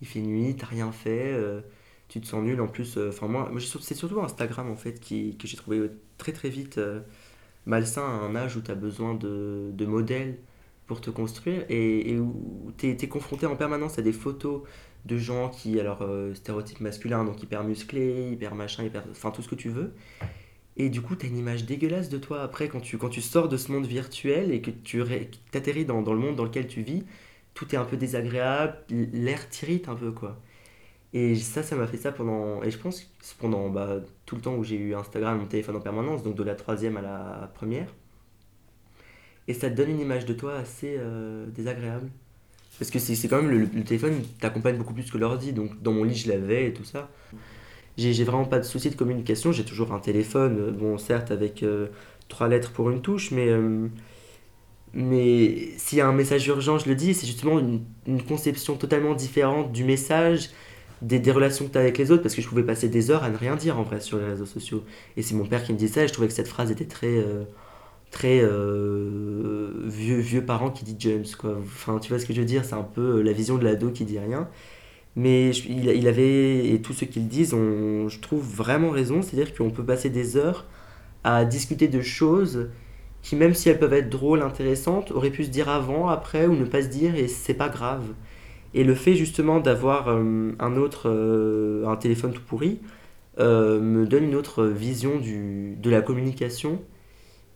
il 0.00 0.06
fait 0.06 0.20
nuit, 0.20 0.54
t'as 0.56 0.66
rien 0.66 0.92
fait, 0.92 1.32
euh, 1.32 1.60
tu 2.08 2.20
te 2.20 2.26
sens 2.26 2.42
nul. 2.44 2.60
En 2.60 2.68
plus, 2.68 2.96
euh, 2.98 3.08
enfin 3.10 3.26
moi, 3.28 3.50
c'est 3.80 3.94
surtout 3.94 4.20
Instagram 4.20 4.70
en 4.70 4.76
fait 4.76 5.00
qui, 5.00 5.36
que 5.36 5.48
j'ai 5.48 5.56
trouvé 5.56 5.90
très 6.18 6.32
très 6.32 6.50
vite 6.50 6.80
malsain 7.68 8.02
à 8.02 8.24
un 8.24 8.34
âge 8.34 8.56
où 8.56 8.62
tu 8.62 8.70
as 8.70 8.74
besoin 8.74 9.14
de, 9.14 9.70
de, 9.72 9.86
modèles 9.86 10.38
pour 10.86 11.00
te 11.00 11.10
construire 11.10 11.64
et, 11.68 12.18
où 12.18 12.72
tu 12.78 12.88
es, 12.88 13.08
confronté 13.08 13.46
en 13.46 13.56
permanence 13.56 13.98
à 13.98 14.02
des 14.02 14.12
photos 14.12 14.62
de 15.04 15.18
gens 15.18 15.50
qui, 15.50 15.78
alors, 15.78 16.02
euh, 16.02 16.34
stéréotypes 16.34 16.80
masculins, 16.80 17.24
donc 17.24 17.42
hyper 17.42 17.62
musclés, 17.62 18.30
hyper 18.32 18.54
machin, 18.54 18.84
hyper. 18.84 19.04
enfin 19.10 19.30
tout 19.30 19.42
ce 19.42 19.48
que 19.48 19.54
tu 19.54 19.68
veux. 19.68 19.92
Et 20.78 20.88
du 20.88 21.02
coup, 21.02 21.16
tu 21.16 21.26
as 21.26 21.28
une 21.28 21.36
image 21.36 21.64
dégueulasse 21.64 22.08
de 22.08 22.18
toi 22.18 22.42
après 22.42 22.68
quand 22.68 22.80
tu, 22.80 22.98
quand 22.98 23.08
tu 23.08 23.20
sors 23.20 23.48
de 23.48 23.56
ce 23.56 23.72
monde 23.72 23.86
virtuel 23.86 24.52
et 24.52 24.62
que 24.62 24.70
tu 24.70 25.02
atterris 25.52 25.84
dans, 25.84 26.02
dans 26.02 26.14
le 26.14 26.20
monde 26.20 26.36
dans 26.36 26.44
lequel 26.44 26.68
tu 26.68 26.82
vis. 26.82 27.04
Tout 27.54 27.74
est 27.74 27.78
un 27.78 27.84
peu 27.84 27.96
désagréable, 27.96 28.76
l'air 28.88 29.48
t'irrite 29.48 29.88
un 29.88 29.96
peu, 29.96 30.12
quoi. 30.12 30.40
Et 31.12 31.34
ça, 31.36 31.62
ça 31.62 31.74
m'a 31.74 31.86
fait 31.86 31.96
ça 31.96 32.12
pendant. 32.12 32.62
Et 32.62 32.70
je 32.70 32.78
pense 32.78 33.10
pendant 33.38 33.68
bah, 33.68 33.96
tout 34.26 34.36
le 34.36 34.42
temps 34.42 34.54
où 34.54 34.62
j'ai 34.62 34.76
eu 34.76 34.94
Instagram, 34.94 35.38
mon 35.38 35.46
téléphone 35.46 35.76
en 35.76 35.80
permanence, 35.80 36.22
donc 36.22 36.36
de 36.36 36.42
la 36.42 36.54
troisième 36.54 36.96
à 36.96 37.02
la 37.02 37.50
première. 37.54 37.92
Et 39.48 39.54
ça 39.54 39.70
te 39.70 39.74
donne 39.74 39.90
une 39.90 40.00
image 40.00 40.26
de 40.26 40.34
toi 40.34 40.56
assez 40.56 40.96
euh, 40.98 41.46
désagréable. 41.46 42.10
Parce 42.78 42.90
que 42.90 42.98
c'est 43.00 43.28
quand 43.28 43.42
même 43.42 43.50
le, 43.50 43.84
téléphone 43.84 44.22
t'accompagne 44.38 44.76
beaucoup 44.76 44.94
plus 44.94 45.10
que 45.10 45.18
l'ordi, 45.18 45.52
donc 45.52 45.82
dans 45.82 45.92
mon 45.92 46.04
lit 46.04 46.14
je 46.14 46.28
l'avais 46.28 46.68
et 46.68 46.72
tout 46.72 46.84
ça. 46.84 47.10
J'ai 47.98 48.24
vraiment 48.24 48.44
pas 48.44 48.58
de 48.60 48.64
souci 48.64 48.90
de 48.90 48.94
communication, 48.94 49.52
j'ai 49.52 49.64
toujours 49.64 49.92
un 49.92 49.98
téléphone, 49.98 50.58
euh, 50.58 50.70
bon 50.70 50.98
certes 50.98 51.30
avec 51.30 51.62
euh, 51.62 51.88
trois 52.28 52.48
lettres 52.48 52.72
pour 52.72 52.90
une 52.90 53.02
touche, 53.02 53.32
mais, 53.32 53.50
mais 54.94 55.68
s'il 55.76 55.98
y 55.98 56.00
a 56.00 56.08
un 56.08 56.12
message 56.12 56.46
urgent, 56.46 56.78
je 56.78 56.88
le 56.88 56.94
dis, 56.94 57.14
c'est 57.14 57.26
justement 57.26 57.58
une, 57.58 58.22
conception 58.22 58.76
totalement 58.76 59.14
différente 59.14 59.72
du 59.72 59.84
message 59.84 60.50
des, 61.02 61.18
relations 61.30 61.66
que 61.66 61.72
tu 61.72 61.78
as 61.78 61.82
avec 61.82 61.98
les 61.98 62.10
autres, 62.10 62.22
parce 62.22 62.34
que 62.34 62.42
je 62.42 62.48
pouvais 62.48 62.62
passer 62.62 62.88
des 62.88 63.10
heures 63.10 63.22
à 63.22 63.30
ne 63.30 63.36
rien 63.36 63.56
dire 63.56 63.78
en 63.78 63.82
vrai 63.82 64.00
sur 64.00 64.18
les 64.18 64.26
réseaux 64.26 64.46
sociaux. 64.46 64.84
Et 65.16 65.22
c'est 65.22 65.34
mon 65.34 65.46
père 65.46 65.62
qui 65.62 65.72
me 65.72 65.78
disait 65.78 65.94
ça, 65.94 66.04
et 66.04 66.08
je 66.08 66.12
trouvais 66.12 66.28
que 66.28 66.34
cette 66.34 66.48
phrase 66.48 66.70
était 66.70 66.86
très, 66.86 67.18
euh, 67.18 67.44
très 68.10 68.40
euh, 68.42 69.70
vieux, 69.84 70.18
vieux 70.18 70.44
parent 70.44 70.70
qui 70.70 70.84
dit 70.84 70.96
James, 70.98 71.26
quoi. 71.38 71.58
Enfin, 71.62 71.98
tu 71.98 72.08
vois 72.08 72.18
ce 72.18 72.26
que 72.26 72.32
je 72.32 72.40
veux 72.40 72.46
dire, 72.46 72.64
c'est 72.64 72.74
un 72.74 72.82
peu 72.82 73.18
euh, 73.18 73.22
la 73.22 73.32
vision 73.32 73.58
de 73.58 73.64
l'ado 73.64 73.90
qui 73.90 74.04
dit 74.04 74.18
rien. 74.18 74.48
Mais 75.16 75.50
il, 75.50 75.86
il, 75.86 76.08
avait, 76.08 76.68
et 76.68 76.80
tous 76.80 76.92
ceux 76.92 77.06
qui 77.06 77.20
le 77.20 77.26
disent, 77.26 77.54
ont, 77.54 78.08
je 78.08 78.20
trouve 78.20 78.42
vraiment 78.44 78.90
raison, 78.90 79.22
c'est-à-dire 79.22 79.54
qu'on 79.54 79.70
peut 79.70 79.84
passer 79.84 80.10
des 80.10 80.36
heures 80.36 80.66
à 81.24 81.44
discuter 81.44 81.88
de 81.88 82.00
choses 82.00 82.68
qui, 83.22 83.36
même 83.36 83.54
si 83.54 83.68
elles 83.68 83.78
peuvent 83.78 83.92
être 83.94 84.10
drôles, 84.10 84.42
intéressantes, 84.42 85.10
auraient 85.12 85.30
pu 85.30 85.44
se 85.44 85.50
dire 85.50 85.68
avant, 85.68 86.08
après, 86.08 86.46
ou 86.46 86.54
ne 86.54 86.64
pas 86.64 86.82
se 86.82 86.88
dire, 86.88 87.14
et 87.16 87.28
c'est 87.28 87.54
pas 87.54 87.68
grave. 87.68 88.04
Et 88.74 88.84
le 88.84 88.94
fait 88.94 89.14
justement 89.14 89.60
d'avoir 89.60 90.08
euh, 90.08 90.52
un 90.58 90.76
autre, 90.76 91.08
euh, 91.08 91.86
un 91.86 91.96
téléphone 91.96 92.32
tout 92.32 92.42
pourri, 92.42 92.80
euh, 93.38 93.80
me 93.80 94.06
donne 94.06 94.24
une 94.24 94.34
autre 94.34 94.64
vision 94.64 95.18
du, 95.18 95.76
de 95.76 95.90
la 95.90 96.02
communication 96.02 96.82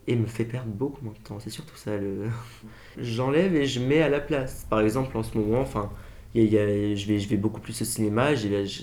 et 0.07 0.17
me 0.17 0.27
fait 0.27 0.45
perdre 0.45 0.71
beaucoup 0.71 1.05
moins 1.05 1.15
de 1.15 1.19
temps. 1.19 1.38
C'est 1.41 1.51
surtout 1.51 1.77
ça. 1.77 1.97
Le... 1.97 2.27
J'enlève 2.99 3.55
et 3.55 3.67
je 3.67 3.81
mets 3.81 4.03
à 4.03 4.09
la 4.09 4.21
place. 4.21 4.67
Par 4.69 4.81
exemple, 4.81 5.17
en 5.17 5.23
ce 5.23 5.37
moment, 5.38 5.61
enfin, 5.61 5.91
y 6.35 6.45
y 6.45 6.59
a, 6.59 6.95
je, 6.95 7.07
vais, 7.07 7.18
je 7.18 7.29
vais 7.29 7.37
beaucoup 7.37 7.61
plus 7.61 7.81
au 7.83 7.85
cinéma. 7.85 8.31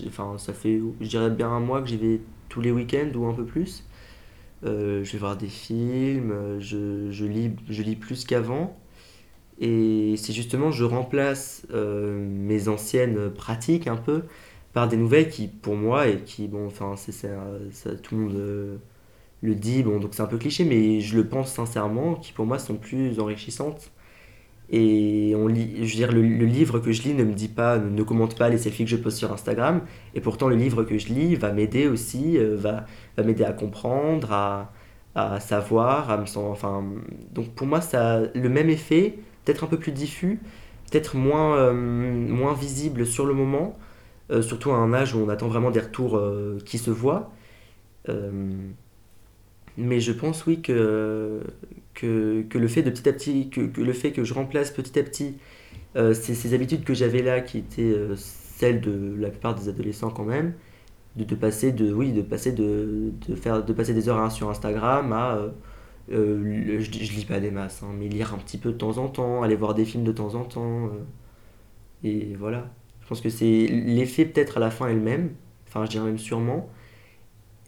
enfin, 0.08 0.38
ça 0.38 0.54
fait, 0.54 0.80
je 1.02 1.08
dirais 1.08 1.30
bien 1.32 1.50
un 1.50 1.60
mois 1.60 1.82
que 1.82 1.88
j'y 1.90 1.98
vais 1.98 2.22
tous 2.50 2.62
les 2.62 2.72
week-ends 2.72 3.12
ou 3.16 3.26
un 3.26 3.34
peu 3.34 3.46
plus. 3.46 3.86
je 4.64 5.12
vais 5.12 5.18
voir 5.20 5.38
des 5.38 5.48
films, 5.48 6.60
je, 6.60 7.12
je 7.12 7.26
lis, 7.26 7.52
je 7.70 7.84
lis 7.84 7.96
plus 7.96 8.26
qu'avant. 8.26 8.78
Et 9.60 10.16
c'est 10.18 10.34
justement, 10.34 10.72
je 10.72 10.84
remplace 10.86 11.68
euh, 11.72 12.18
mes 12.30 12.68
anciennes 12.70 13.30
pratiques 13.32 13.88
un 13.88 13.98
peu 13.98 14.24
par 14.74 14.88
des 14.88 14.98
nouvelles 14.98 15.30
qui, 15.30 15.48
pour 15.48 15.76
moi, 15.76 16.08
et 16.08 16.22
qui, 16.24 16.48
bon, 16.48 16.68
enfin, 16.68 16.96
c'est 16.98 17.12
ça, 17.12 17.30
tout 18.04 18.16
le 18.16 18.22
monde 18.22 18.36
euh, 18.36 18.78
le 19.42 19.56
dit, 19.56 19.84
bon, 19.84 20.00
donc 20.00 20.12
c'est 20.16 20.22
un 20.24 20.28
peu 20.28 20.38
cliché, 20.38 20.66
mais 20.66 21.02
je 21.02 21.16
le 21.18 21.28
pense 21.28 21.54
sincèrement, 21.54 22.16
qui 22.16 22.34
pour 22.34 22.46
moi 22.46 22.60
sont 22.60 22.76
plus 22.78 23.20
enrichissantes. 23.20 23.92
Et 24.72 25.34
on 25.36 25.48
lit, 25.48 25.78
je 25.78 25.82
veux 25.82 25.98
dire, 25.98 26.12
le, 26.12 26.22
livre 26.22 26.80
que 26.80 26.92
je 26.92 27.02
lis 27.02 27.14
ne 27.16 27.24
me 27.24 27.34
dit 27.34 27.48
pas, 27.48 27.80
ne, 27.80 28.04
commente 28.04 28.38
pas 28.38 28.50
les 28.50 28.60
selfies 28.60 28.86
que 28.86 28.92
je 28.92 28.98
poste 28.98 29.18
sur 29.18 29.32
Instagram, 29.34 29.82
et 30.14 30.22
pourtant 30.22 30.48
le 30.48 30.56
livre 30.56 30.84
que 30.84 30.98
je 31.00 31.08
lis 31.08 31.36
va 31.36 31.52
m'aider 31.52 31.88
aussi, 31.88 32.38
euh, 32.38 32.56
va, 32.56 32.86
va 33.18 33.24
m'aider 33.24 33.44
à 33.44 33.52
comprendre, 33.52 34.32
à, 34.32 34.72
à 35.16 35.40
savoir, 35.40 36.12
à 36.12 36.18
me 36.18 36.28
sentir, 36.28 36.52
enfin, 36.52 36.84
donc 37.34 37.50
pour 37.56 37.66
moi, 37.66 37.82
ça 37.82 38.18
a 38.18 38.20
le 38.36 38.50
même 38.50 38.70
effet, 38.70 39.18
peut-être 39.44 39.64
un 39.64 39.68
peu 39.68 39.78
plus 39.80 39.92
diffus, 39.92 40.40
peut-être 40.92 41.16
moins, 41.16 41.58
euh, 41.58 41.74
moins 41.74 42.54
visible 42.54 43.08
sur 43.08 43.26
le 43.26 43.34
moment, 43.34 43.76
euh, 44.32 44.44
surtout 44.44 44.72
à 44.72 44.76
un 44.76 44.94
âge 44.94 45.16
où 45.16 45.20
on 45.20 45.30
attend 45.30 45.48
vraiment 45.48 45.72
des 45.72 45.80
retours 45.80 46.22
qui 46.66 46.78
se 46.78 46.92
voient. 46.92 47.32
mais 49.78 50.00
je 50.00 50.12
pense 50.12 50.46
oui 50.46 50.62
que, 50.62 51.42
que, 52.00 52.58
le 52.58 52.68
fait 52.68 52.84
de 52.84 52.90
petit 52.90 53.08
à 53.10 53.14
petit, 53.14 53.50
que, 53.50 53.62
le 53.82 53.94
fait 53.94 54.12
que 54.12 54.24
je 54.24 54.34
remplace 54.34 54.72
petit 54.72 55.00
à 55.00 55.04
petit 55.04 55.38
ces, 55.96 56.36
ces, 56.36 56.54
habitudes 56.54 56.84
que 56.84 56.94
j'avais 56.94 57.22
là, 57.22 57.42
qui 57.42 57.58
étaient 57.58 57.96
celles 58.16 58.82
de 58.82 59.16
la 59.20 59.30
plupart 59.30 59.56
des 59.56 59.70
adolescents 59.70 60.12
quand 60.12 60.26
même, 60.26 60.54
de, 61.16 61.36
passer 61.36 61.72
de 61.72 61.92
oui 61.92 62.14
de 62.14 62.22
passer 62.22 62.52
de, 62.52 63.12
de, 63.28 63.36
faire 63.36 63.64
de 63.64 63.74
passer 63.74 63.94
des 63.94 64.08
heures 64.08 64.32
sur 64.32 64.50
Instagram 64.50 65.12
à 65.14 65.52
euh, 66.12 66.80
je, 66.80 66.92
je, 66.92 67.14
lis 67.14 67.26
pas 67.26 67.40
des 67.40 67.52
masses, 67.52 67.84
hein, 67.84 67.92
mais 67.98 68.08
lire 68.08 68.34
un 68.34 68.38
petit 68.38 68.58
peu 68.58 68.72
de 68.72 68.78
temps 68.78 68.98
en 68.98 69.08
temps, 69.08 69.44
aller 69.44 69.56
voir 69.56 69.76
des 69.76 69.86
films 69.86 70.04
de 70.04 70.12
temps 70.12 70.36
en 70.36 70.44
temps. 70.44 70.86
Euh, 70.88 70.90
et 72.04 72.36
voilà. 72.36 72.70
Je 73.02 73.08
pense 73.08 73.22
que 73.22 73.30
c'est 73.30 73.68
l'effet 73.68 74.26
peut-être 74.26 74.58
à 74.58 74.60
la 74.60 74.72
fin 74.72 74.88
est 74.88 74.94
le 74.94 75.02
même, 75.02 75.32
enfin 75.68 75.86
je 75.86 75.92
dirais 75.92 76.06
même 76.06 76.20
sûrement, 76.20 76.70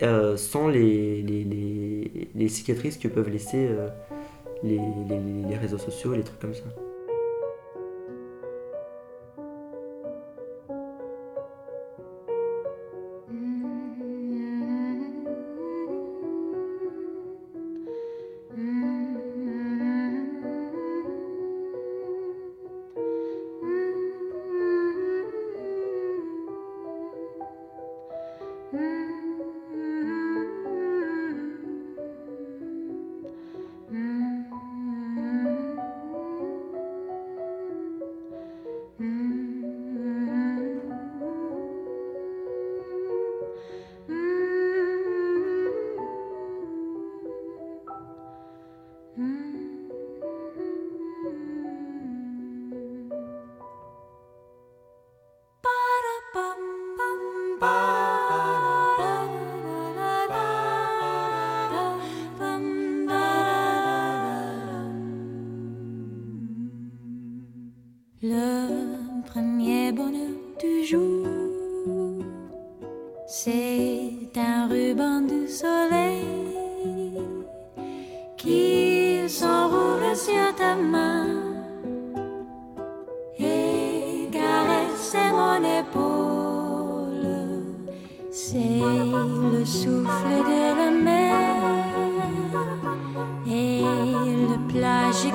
euh, 0.04 0.38
sans 0.38 0.67
les, 0.67 1.22
les, 1.24 1.44
les, 1.44 2.30
les, 2.34 2.48
cicatrices 2.48 2.98
que 2.98 3.08
peuvent 3.08 3.30
laisser 3.30 3.70
les, 4.63 5.58
réseaux 5.58 5.78
sociaux, 5.78 6.13
les 6.13 6.24
trucs 6.24 6.39
comme 6.39 6.54
ça. 6.54 6.63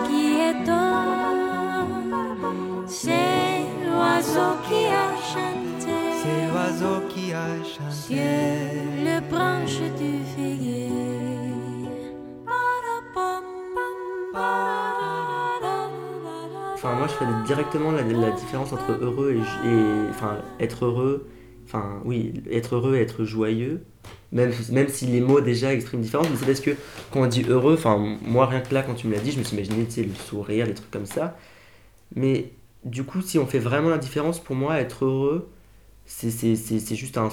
Plage 0.07 0.09
qui 0.09 0.27
est 0.41 0.55
C'est 2.87 3.67
l'oiseau 3.85 4.57
qui 4.69 4.87
a 4.87 5.17
chanté. 5.17 5.95
C'est 6.23 6.49
l'oiseau 6.49 7.01
qui 7.09 7.33
a 7.33 7.47
chanté. 7.65 7.93
Sur 7.93 8.17
le 9.05 9.21
branche 9.31 9.81
du 9.99 10.25
figuier. 10.35 10.91
Enfin, 16.75 16.95
moi, 16.95 17.07
je 17.09 17.15
fais 17.15 17.25
directement 17.47 17.91
la, 17.91 18.03
la 18.03 18.31
différence 18.33 18.73
entre 18.73 18.93
heureux 19.01 19.33
et, 19.33 19.69
et, 19.69 20.09
enfin, 20.11 20.39
être 20.61 20.85
heureux. 20.85 21.27
Enfin, 21.65 22.01
oui, 22.05 22.35
être 22.51 22.77
heureux 22.77 22.97
et 22.97 23.01
être 23.01 23.25
joyeux. 23.25 23.83
Même, 24.37 24.53
même 24.71 24.89
si 24.89 25.07
les 25.07 25.23
mots 25.23 25.41
déjà 25.41 25.73
expriment 25.73 26.03
différence, 26.03 26.29
mais 26.31 26.37
c'est 26.37 26.45
parce 26.45 26.61
que 26.61 26.73
quand 27.11 27.23
on 27.23 27.27
dit 27.27 27.45
heureux, 27.49 27.75
enfin, 27.75 27.97
moi, 28.23 28.47
rien 28.47 28.61
que 28.61 28.75
là, 28.75 28.83
quand 28.83 28.95
tu 28.95 29.07
me 29.07 29.15
l'as 29.15 29.21
dit, 29.21 29.33
je 29.33 29.39
me 29.39 29.45
suis 29.45 29.57
imaginé, 29.57 29.87
tu 29.87 29.93
sais, 29.93 30.03
le 30.03 30.15
sourire, 30.15 30.67
des 30.67 30.75
trucs 30.75 30.91
comme 30.91 31.07
ça. 31.07 31.39
Mais 32.15 32.53
du 32.85 33.05
coup, 33.05 33.23
si 33.23 33.39
on 33.39 33.47
fait 33.47 33.59
vraiment 33.59 33.89
la 33.89 33.99
différence, 33.99 34.39
pour 34.41 34.55
moi, 34.57 34.79
être 34.81 35.07
heureux, 35.07 35.51
c'est 36.07 36.31
juste 36.97 37.19
un, 37.19 37.29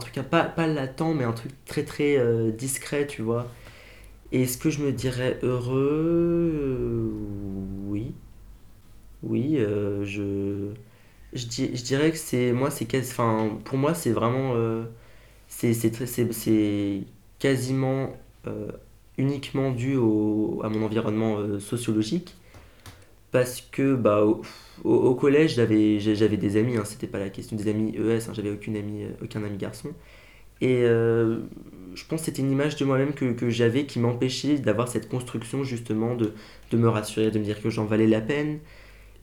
truc, 0.00 0.14
pas, 0.30 0.44
pas 0.44 0.66
latent, 0.66 1.14
mais 1.14 1.24
un 1.24 1.32
truc 1.32 1.52
très 1.64 1.84
très 1.84 2.18
euh, 2.18 2.50
discret, 2.50 3.06
tu 3.06 3.22
vois. 3.22 3.46
Est-ce 4.32 4.58
que 4.58 4.70
je 4.70 4.82
me 4.82 4.92
dirais 4.92 5.38
heureux? 5.42 7.12
Oui. 7.88 8.14
Oui, 9.22 9.56
euh, 9.58 10.04
je, 10.04 10.72
je, 11.32 11.46
je, 11.46 11.82
dirais 11.84 12.10
que 12.12 12.18
c'est. 12.18 12.52
Moi, 12.52 12.70
c'est 12.70 12.86
enfin, 12.98 13.58
Pour 13.64 13.78
moi, 13.78 13.94
c'est 13.94 14.12
vraiment. 14.12 14.54
Euh, 14.56 14.84
c'est 15.60 17.04
quasiment 17.38 18.16
uniquement 19.16 19.70
dû 19.72 19.96
au, 19.96 20.60
à 20.62 20.68
mon 20.68 20.84
environnement 20.84 21.58
sociologique. 21.58 22.34
Parce 23.30 23.60
que 23.60 23.94
bah, 23.94 24.24
au, 24.84 25.14
collège, 25.14 25.54
j'avais 25.54 26.36
des 26.36 26.56
amis, 26.56 26.76
hein, 26.76 26.84
c'était 26.84 27.06
pas 27.06 27.18
la 27.18 27.28
question 27.28 27.56
des 27.56 27.68
amis 27.68 27.94
ES, 27.94 28.28
hein, 28.28 28.32
j'avais 28.32 28.50
aucune 28.50 28.76
amie, 28.76 29.04
aucun 29.22 29.44
ami 29.44 29.58
garçon. 29.58 29.90
Et 30.60 30.82
euh, 30.82 31.40
je 31.94 32.04
pense 32.04 32.20
que 32.20 32.26
c'était 32.26 32.42
une 32.42 32.50
image 32.50 32.76
de 32.76 32.84
moi-même 32.84 33.12
que, 33.12 33.32
que 33.32 33.48
j'avais 33.50 33.86
qui 33.86 33.98
m'empêchait 34.00 34.58
d'avoir 34.58 34.88
cette 34.88 35.08
construction 35.08 35.62
justement 35.62 36.14
de, 36.16 36.32
de, 36.70 36.76
me 36.76 36.88
rassurer, 36.88 37.30
de 37.30 37.38
me 37.38 37.44
dire 37.44 37.62
que 37.62 37.70
j'en 37.70 37.84
valais 37.84 38.06
la 38.06 38.20
peine. 38.20 38.58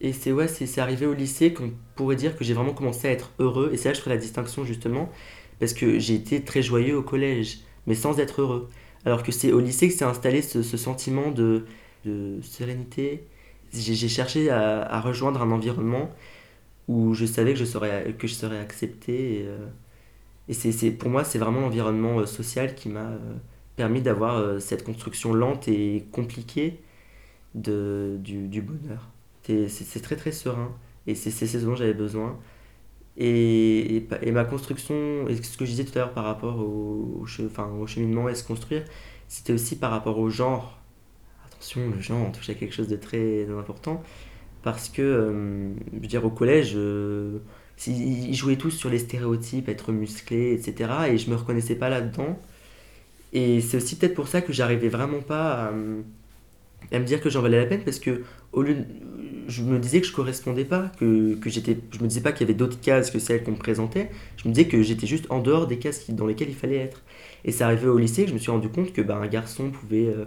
Et 0.02 0.13
c'est 0.13 0.32
ouais, 0.32 0.48
c'est 0.48 0.80
arrivé 0.80 1.06
au 1.06 1.13
lycée 1.13 1.54
qu'on 1.54 1.71
pourrait 1.95 2.15
dire 2.15 2.38
que 2.38 2.43
j'ai 2.43 2.54
vraiment 2.54 2.74
commencé 2.74 3.08
à 3.08 3.12
être 3.12 3.32
heureux. 3.39 3.71
Et 3.74 3.78
c'est 3.78 3.89
là 3.89 3.91
que 3.93 3.98
je 3.98 4.04
ferai 4.04 4.15
la 4.15 4.21
distinction 4.21 4.65
justement, 4.65 5.10
parce 5.60 5.74
que 5.74 6.00
j'ai 6.00 6.15
été 6.15 6.44
très 6.44 6.62
joyeux 6.62 6.98
au 6.98 7.04
collège, 7.04 7.60
mais 7.88 7.96
sans 7.96 8.20
être 8.20 8.41
heureux. 8.41 8.70
Alors 9.06 9.24
que 9.24 9.32
c'est 9.32 9.52
au 9.52 9.60
lycée 9.60 9.88
que 9.88 9.94
s'est 9.94 10.06
installé 10.06 10.41
ce, 10.41 10.62
sentiment 10.63 11.32
de, 11.32 11.65
sérénité. 12.41 13.28
J'ai 13.74 14.08
cherché 14.08 14.50
à, 14.50 15.00
rejoindre 15.02 15.41
un 15.41 15.52
environnement 15.52 16.10
où 16.88 17.13
je 17.13 17.26
savais 17.26 17.54
que 17.54 17.60
je 17.60 17.65
serais, 17.65 18.15
que 18.18 18.28
je 18.28 18.34
serais 18.34 18.60
accepté. 18.60 19.41
Et, 19.41 19.46
euh, 19.48 19.68
c'est, 20.52 20.91
pour 20.91 21.10
moi, 21.10 21.24
c'est 21.24 21.39
vraiment 21.39 21.62
l'environnement 21.62 22.20
euh, 22.20 22.26
social 22.26 22.76
qui 22.76 22.89
m'a 22.89 23.08
euh, 23.08 23.36
permis 23.76 24.02
d'avoir 24.02 24.62
cette 24.62 24.84
construction 24.84 25.34
lente 25.34 25.68
et 25.68 26.06
compliquée 26.12 26.80
du, 27.54 28.48
du 28.48 28.62
bonheur. 28.62 29.10
C'est, 29.44 30.02
très 30.02 30.15
très 30.15 30.32
serein 30.32 30.76
et 31.08 31.13
c'est, 31.13 31.32
ce 31.32 31.58
dont 31.58 31.76
j'avais 31.76 31.94
besoin. 31.94 32.39
Et, 33.17 34.08
et, 34.21 34.32
ma 34.32 34.43
construction, 34.43 35.28
et 35.30 35.36
ce 35.41 35.58
que 35.58 35.65
je 35.65 35.71
disais 35.71 35.86
tout 35.86 35.97
à 35.97 36.01
l'heure 36.01 36.13
par 36.13 36.25
rapport 36.25 36.60
au, 36.60 37.25
enfin, 37.45 37.69
au 37.80 37.88
cheminement 37.88 38.28
et 38.28 38.36
se 38.36 38.43
construire, 38.43 38.84
c'était 39.28 39.54
aussi 39.54 39.78
par 39.78 39.91
rapport 39.91 40.19
au 40.19 40.30
genre. 40.30 40.80
Attention, 41.45 41.89
le 41.89 42.01
genre, 42.01 42.28
on 42.28 42.32
touche 42.32 42.49
à 42.49 42.54
quelque 42.56 42.73
chose 42.73 42.89
de 42.89 42.97
très 42.97 43.47
important. 43.49 44.04
Parce 44.63 44.89
que, 44.89 45.73
je 45.93 45.99
veux 45.99 46.08
dire, 46.08 46.25
au 46.25 46.30
collège, 46.30 46.78
ils 47.88 48.34
jouaient 48.34 48.56
tous 48.58 48.71
sur 48.71 48.89
les 48.89 48.99
stéréotypes, 48.99 49.69
être 49.69 49.91
musclés, 49.91 50.54
etc. 50.54 50.89
Et 51.10 51.17
je 51.17 51.30
me 51.30 51.36
reconnaissais 51.36 51.75
pas 51.75 51.89
là-dedans. 51.89 52.39
Et 53.34 53.60
c'est 53.62 53.78
aussi 53.78 53.97
peut-être 53.97 54.15
pour 54.15 54.30
ça 54.30 54.41
que 54.41 54.54
j'arrivais 54.54 54.88
vraiment 54.88 55.21
pas 55.21 55.71
à, 56.91 56.99
me 56.99 57.04
dire 57.04 57.19
que 57.21 57.30
j'en 57.30 57.41
valais 57.41 57.60
la 57.60 57.65
peine 57.65 57.84
parce 57.84 57.99
que 57.99 58.23
au 58.54 58.62
lieu 58.62 58.78
je 59.47 59.63
me 59.63 59.79
disais 59.79 60.01
que 60.01 60.08
je 60.08 60.13
correspondais 60.13 60.65
pas, 60.65 60.91
que, 60.99 61.36
que 61.36 61.49
j'étais, 61.49 61.77
je 61.91 61.99
me 61.99 62.08
disais 62.08 62.21
pas 62.21 62.31
qu'il 62.31 62.47
y 62.47 62.49
avait 62.49 62.58
d'autres 62.58 62.79
cases 62.79 63.12
que 63.12 63.19
celles 63.19 63.43
qu'on 63.43 63.51
me 63.51 63.58
présentait. 63.58 64.10
Je 64.38 64.47
me 64.47 64.53
disais 64.53 64.67
que 64.67 64.81
j'étais 64.81 65.08
juste 65.08 65.25
en 65.29 65.39
dehors 65.39 65.67
des 65.67 65.77
cases 65.79 66.10
dans 66.10 66.25
lesquelles 66.25 66.49
il 66.49 66.55
fallait 66.55 66.77
être. 66.77 67.03
Et 67.45 67.51
c'est 67.51 67.63
arrivé 67.63 67.88
au 67.88 67.97
lycée 67.97 68.27
je 68.27 68.34
me 68.34 68.39
suis 68.39 68.51
rendu 68.51 68.69
compte 68.69 68.93
que 68.93 69.01
bah, 69.01 69.15
un 69.15 69.27
garçon 69.27 69.69
pouvait 69.71 70.08
euh, 70.08 70.25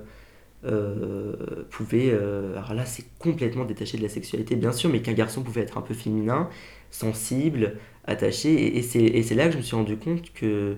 euh, 0.65 1.65
pouvait, 1.71 2.11
euh, 2.11 2.57
alors 2.57 2.75
là 2.75 2.85
c'est 2.85 3.05
complètement 3.19 3.65
détaché 3.65 3.97
de 3.97 4.03
la 4.03 4.09
sexualité 4.09 4.57
bien 4.57 4.73
sûr, 4.73 4.91
mais 4.91 5.01
qu'un 5.03 5.13
garçon 5.13 5.43
pouvait 5.43 5.61
être 5.61 5.79
un 5.79 5.83
peu 5.83 5.95
féminin, 5.95 6.49
sensible, 6.91 7.77
attaché, 8.07 8.53
et, 8.77 8.79
et 8.79 9.23
c'est 9.23 9.35
là 9.35 9.47
que 9.47 9.53
je 9.53 9.59
me 9.59 9.63
suis 9.63 9.77
rendu 9.77 9.97
compte 9.97 10.33
que, 10.33 10.77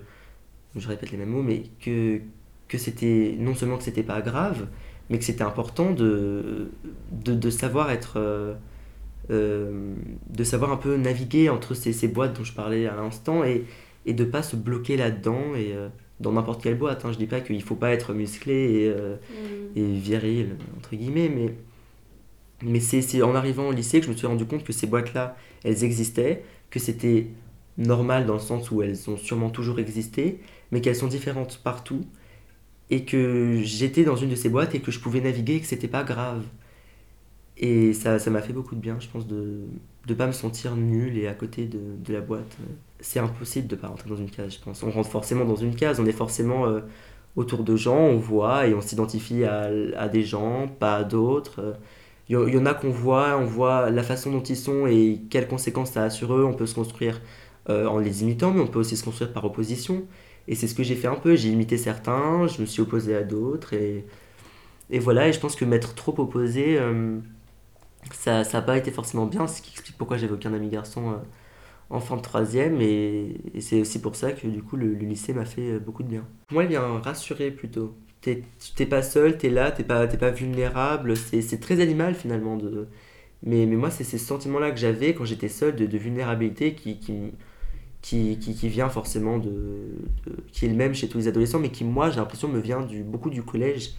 je 0.76 0.88
répète 0.88 1.10
les 1.12 1.18
mêmes 1.18 1.30
mots, 1.30 1.42
mais 1.42 1.62
que, 1.80 2.20
que 2.68 2.78
c'était, 2.78 3.34
non 3.38 3.54
seulement 3.54 3.78
que 3.78 3.84
c'était 3.84 4.02
pas 4.02 4.20
grave, 4.20 4.66
mais 5.10 5.18
que 5.18 5.24
c'était 5.24 5.42
important 5.42 5.90
de, 5.90 6.70
de, 7.12 7.34
de, 7.34 7.50
savoir 7.50 7.90
être... 7.90 8.14
Euh, 8.16 8.54
de 10.28 10.42
savoir 10.42 10.72
un 10.72 10.76
peu 10.76 10.96
naviguer 10.96 11.50
entre 11.50 11.74
ces, 11.74 11.92
ces 11.92 12.08
boîtes 12.08 12.36
dont 12.36 12.42
je 12.42 12.52
parlais 12.52 12.86
à 12.86 12.96
l'instant 12.96 13.44
et, 13.44 13.64
et 14.06 14.12
de 14.12 14.24
pas 14.24 14.42
se 14.42 14.56
bloquer 14.56 14.96
là-dedans 14.96 15.54
et 15.54 15.72
dans 16.20 16.32
n'importe 16.32 16.62
quelle 16.62 16.76
boîte. 16.76 17.04
Hein. 17.04 17.12
Je 17.12 17.18
dis 17.18 17.26
pas 17.26 17.40
qu'il 17.40 17.62
faut 17.62 17.74
pas 17.74 17.90
être 17.90 18.12
musclé 18.12 18.54
et, 18.54 18.88
euh, 18.88 19.16
mm. 19.16 19.78
et 19.78 19.92
viril, 19.94 20.56
entre 20.76 20.94
guillemets, 20.94 21.30
mais, 21.34 21.54
mais 22.62 22.80
c'est 22.80 23.22
en 23.22 23.34
arrivant 23.34 23.68
au 23.68 23.72
lycée 23.72 24.00
que 24.00 24.06
je 24.06 24.10
me 24.10 24.16
suis 24.16 24.26
rendu 24.26 24.44
compte 24.44 24.62
que 24.62 24.72
ces 24.72 24.86
boîtes-là, 24.86 25.36
elles 25.64 25.82
existaient, 25.82 26.44
que 26.70 26.78
c'était 26.78 27.28
normal 27.78 28.26
dans 28.26 28.34
le 28.34 28.40
sens 28.40 28.70
où 28.70 28.82
elles 28.82 29.08
ont 29.08 29.16
sûrement 29.16 29.50
toujours 29.50 29.80
existé, 29.80 30.40
mais 30.70 30.80
qu'elles 30.80 30.96
sont 30.96 31.08
différentes 31.08 31.60
partout, 31.64 32.02
et 32.90 33.04
que 33.04 33.60
j'étais 33.62 34.04
dans 34.04 34.16
une 34.16 34.30
de 34.30 34.34
ces 34.34 34.48
boîtes 34.48 34.74
et 34.74 34.80
que 34.80 34.90
je 34.90 35.00
pouvais 35.00 35.20
naviguer 35.20 35.56
et 35.56 35.60
que 35.60 35.66
c'était 35.66 35.88
pas 35.88 36.02
grave. 36.04 36.42
Et 37.56 37.92
ça 37.92 38.18
m'a 38.30 38.42
fait 38.42 38.52
beaucoup 38.52 38.74
de 38.74 38.80
bien, 38.80 38.98
je 39.00 39.08
pense, 39.08 39.26
de 39.26 39.60
ne 40.08 40.14
pas 40.14 40.26
me 40.26 40.32
sentir 40.32 40.76
nul 40.76 41.18
et 41.18 41.26
à 41.28 41.34
côté 41.34 41.66
de, 41.66 41.80
de 42.04 42.12
la 42.12 42.20
boîte 42.20 42.56
c'est 43.00 43.18
impossible 43.18 43.66
de 43.66 43.76
ne 43.76 43.80
pas 43.80 43.88
rentrer 43.88 44.08
dans 44.08 44.16
une 44.16 44.30
case, 44.30 44.54
je 44.54 44.60
pense. 44.60 44.82
On 44.82 44.90
rentre 44.90 45.10
forcément 45.10 45.44
dans 45.44 45.56
une 45.56 45.74
case, 45.74 46.00
on 46.00 46.06
est 46.06 46.12
forcément 46.12 46.66
euh, 46.66 46.80
autour 47.36 47.64
de 47.64 47.76
gens, 47.76 47.96
on 47.98 48.16
voit 48.16 48.66
et 48.66 48.74
on 48.74 48.80
s'identifie 48.80 49.44
à, 49.44 49.70
à, 49.96 50.08
des 50.08 50.22
gens, 50.22 50.68
pas 50.68 50.96
à 50.96 51.04
d'autres. 51.04 51.76
Il 52.28 52.34
y, 52.36 52.58
en 52.58 52.66
a 52.66 52.74
qu'on 52.74 52.90
voit, 52.90 53.36
on 53.38 53.44
voit 53.44 53.90
la 53.90 54.04
façon 54.04 54.30
dont 54.30 54.42
ils 54.42 54.56
sont 54.56 54.86
et 54.86 55.20
quelles 55.30 55.48
conséquences 55.48 55.92
ça 55.92 56.04
a 56.04 56.10
sur 56.10 56.32
eux. 56.34 56.44
On 56.44 56.54
peut 56.54 56.66
se 56.66 56.76
construire 56.76 57.20
euh, 57.68 57.86
en 57.86 57.98
les 57.98 58.22
imitant, 58.22 58.52
mais 58.52 58.60
on 58.60 58.68
peut 58.68 58.78
aussi 58.78 58.96
se 58.96 59.04
construire 59.04 59.32
par 59.32 59.44
opposition. 59.44 60.04
Et 60.50 60.54
c'est 60.54 60.66
ce 60.66 60.74
que 60.74 60.82
j'ai 60.82 60.96
fait 60.96 61.08
un 61.08 61.14
peu. 61.14 61.34
J'ai 61.36 61.48
imité 61.48 61.78
certains, 61.78 62.46
je 62.46 62.60
me 62.60 62.66
suis 62.66 62.82
opposé 62.82 63.16
à 63.16 63.22
d'autres. 63.22 63.72
Et, 63.72 64.04
et 64.90 64.98
voilà, 64.98 65.28
et 65.28 65.32
je 65.32 65.40
pense 65.40 65.56
que 65.56 65.64
m'être 65.64 65.94
trop 65.94 66.14
opposé, 66.18 66.78
euh, 66.78 67.18
ça 68.12 68.42
n'a 68.42 68.62
pas 68.62 68.76
été 68.76 68.90
forcément 68.90 69.24
bien. 69.24 69.46
Ce 69.46 69.62
qui 69.62 69.70
explique 69.72 69.96
pourquoi 69.96 70.18
j'avais 70.18 70.34
aucun 70.34 70.52
ami 70.52 70.68
garçon 70.68 71.20
en 71.90 72.00
fin 72.00 72.16
de 72.16 72.22
troisième 72.22 72.80
et, 72.80 73.34
c'est 73.60 73.80
aussi 73.80 74.00
pour 74.00 74.14
ça 74.16 74.32
que 74.32 74.46
du 74.46 74.62
coup 74.62 74.76
le, 74.76 74.94
lycée 74.94 75.34
m'a 75.34 75.44
fait 75.44 75.72
euh, 75.72 75.78
beaucoup 75.78 76.04
de 76.04 76.08
bien. 76.08 76.24
Moi, 76.52 76.64
il 76.64 76.70
vient 76.70 77.00
rassurer 77.00 77.50
plutôt. 77.50 77.94
T'es 78.22 78.86
pas 78.86 79.02
seul, 79.02 79.38
t'es 79.38 79.48
là, 79.48 79.70
t'es 79.70 79.82
pas, 79.82 80.06
pas 80.06 80.30
vulnérable, 80.30 81.16
c'est 81.16 81.60
très 81.60 81.80
animal 81.80 82.14
finalement. 82.14 82.56
De... 82.56 82.86
Mais, 83.42 83.64
mais 83.66 83.76
moi, 83.76 83.90
c'est 83.90 84.04
ces 84.04 84.18
sentiments-là 84.18 84.70
que 84.70 84.76
j'avais 84.76 85.14
quand 85.14 85.24
j'étais 85.24 85.48
seul 85.48 85.74
de, 85.74 85.98
vulnérabilité 85.98 86.74
qui, 86.74 87.00
qui, 88.02 88.38
qui, 88.38 88.68
vient 88.68 88.88
forcément 88.88 89.38
de, 89.38 89.94
qui 90.52 90.66
est 90.66 90.68
le 90.68 90.74
même 90.74 90.94
chez 90.94 91.08
tous 91.08 91.18
les 91.18 91.28
adolescents, 91.28 91.58
mais 91.58 91.70
qui, 91.70 91.84
moi, 91.84 92.10
j'ai 92.10 92.16
l'impression, 92.16 92.48
me 92.48 92.60
vient 92.60 92.80
du, 92.80 93.02
beaucoup 93.02 93.30
du 93.30 93.42
collège 93.42 93.92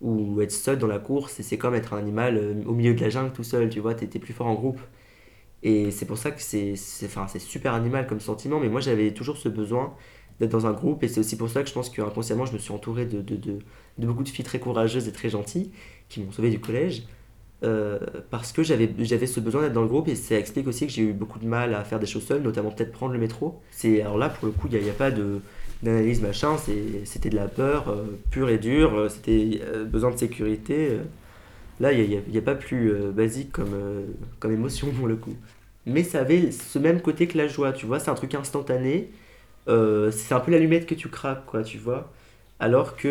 où 0.00 0.40
être 0.40 0.52
seul 0.52 0.78
dans 0.78 0.86
la 0.86 0.98
course, 0.98 1.40
c'est 1.40 1.58
comme 1.58 1.74
être 1.74 1.94
un 1.94 1.98
animal 1.98 2.36
euh, 2.36 2.54
au 2.66 2.74
milieu 2.74 2.94
de 2.94 3.00
la 3.00 3.10
jungle 3.10 3.32
tout 3.32 3.44
seul, 3.44 3.68
tu 3.70 3.80
vois, 3.80 3.94
t'es 3.94 4.06
plus 4.18 4.32
fort 4.32 4.46
en 4.48 4.54
groupe. 4.54 4.80
Et 5.62 5.90
c'est 5.90 6.04
pour 6.04 6.18
ça 6.18 6.30
que 6.30 6.42
c'est 6.42 6.76
super 6.76 7.72
animal 7.72 8.06
comme 8.06 8.20
sentiment, 8.20 8.60
mais 8.60 8.68
moi 8.68 8.80
j'avais 8.82 9.12
toujours 9.14 9.38
ce 9.38 9.48
besoin 9.48 9.94
d'être 10.38 10.50
dans 10.50 10.66
un 10.66 10.72
groupe, 10.72 11.02
et 11.02 11.08
c'est 11.08 11.20
aussi 11.20 11.36
pour 11.38 11.48
ça 11.48 11.62
que 11.62 11.68
je 11.68 11.74
pense 11.74 11.88
qu'inconsciemment 11.88 12.44
je 12.44 12.52
me 12.52 12.58
suis 12.58 12.72
entouré 12.72 13.06
de, 13.06 13.22
de, 13.22 13.36
de, 13.36 14.06
beaucoup 14.06 14.24
de 14.24 14.28
filles 14.28 14.44
très 14.44 14.58
courageuses 14.58 15.08
et 15.08 15.12
très 15.12 15.30
gentilles 15.30 15.70
qui 16.08 16.20
m'ont 16.22 16.32
sauvé 16.32 16.50
du 16.50 16.60
collège. 16.60 17.04
Euh, 17.64 17.98
parce 18.30 18.52
que 18.52 18.62
j'avais 18.62 19.26
ce 19.26 19.40
besoin 19.40 19.62
d'être 19.62 19.72
dans 19.72 19.82
le 19.82 19.88
groupe 19.88 20.08
et 20.08 20.16
ça 20.16 20.36
explique 20.36 20.66
aussi 20.66 20.86
que 20.86 20.92
j'ai 20.92 21.02
eu 21.02 21.12
beaucoup 21.14 21.38
de 21.38 21.46
mal 21.46 21.74
à 21.74 21.82
faire 21.82 21.98
des 21.98 22.06
choses 22.06 22.24
seules, 22.26 22.42
notamment 22.42 22.70
peut-être 22.70 22.92
prendre 22.92 23.14
le 23.14 23.18
métro. 23.18 23.58
Alors 24.02 24.18
là 24.18 24.28
pour 24.28 24.46
le 24.46 24.52
coup 24.52 24.68
il 24.70 24.78
n'y 24.78 24.88
a, 24.88 24.92
a, 24.92 24.94
pas 24.94 25.10
d'analyse, 25.82 26.20
machin, 26.20 26.56
c'était 27.04 27.30
de 27.30 27.36
la 27.36 27.48
peur 27.48 27.88
euh, 27.88 28.04
pure 28.30 28.50
et 28.50 28.58
dure, 28.58 29.10
c'était 29.10 29.62
besoin 29.86 30.10
de 30.10 30.18
sécurité. 30.18 30.98
Là, 31.80 31.92
il 31.92 32.22
n'y 32.28 32.38
a, 32.38 32.42
pas 32.42 32.54
plus 32.54 32.92
basique 33.12 33.50
comme, 33.50 33.74
comme 34.40 34.52
émotion 34.52 34.88
pour 34.90 35.08
le 35.08 35.16
coup. 35.16 35.34
Mais 35.86 36.02
ça 36.02 36.20
avait 36.20 36.50
ce 36.52 36.78
même 36.78 37.00
côté 37.00 37.26
que 37.26 37.38
la 37.38 37.48
joie, 37.48 37.72
tu 37.72 37.86
vois, 37.86 37.98
c'est 37.98 38.10
un 38.10 38.14
truc 38.14 38.34
instantané. 38.34 39.10
c'est 39.66 40.34
un 40.34 40.40
peu 40.40 40.52
l'allumette 40.52 40.86
que 40.86 40.94
tu 40.94 41.08
craques, 41.08 41.46
quoi, 41.46 41.62
tu 41.62 41.78
vois. 41.78 42.12
Alors 42.60 42.96
que 42.96 43.08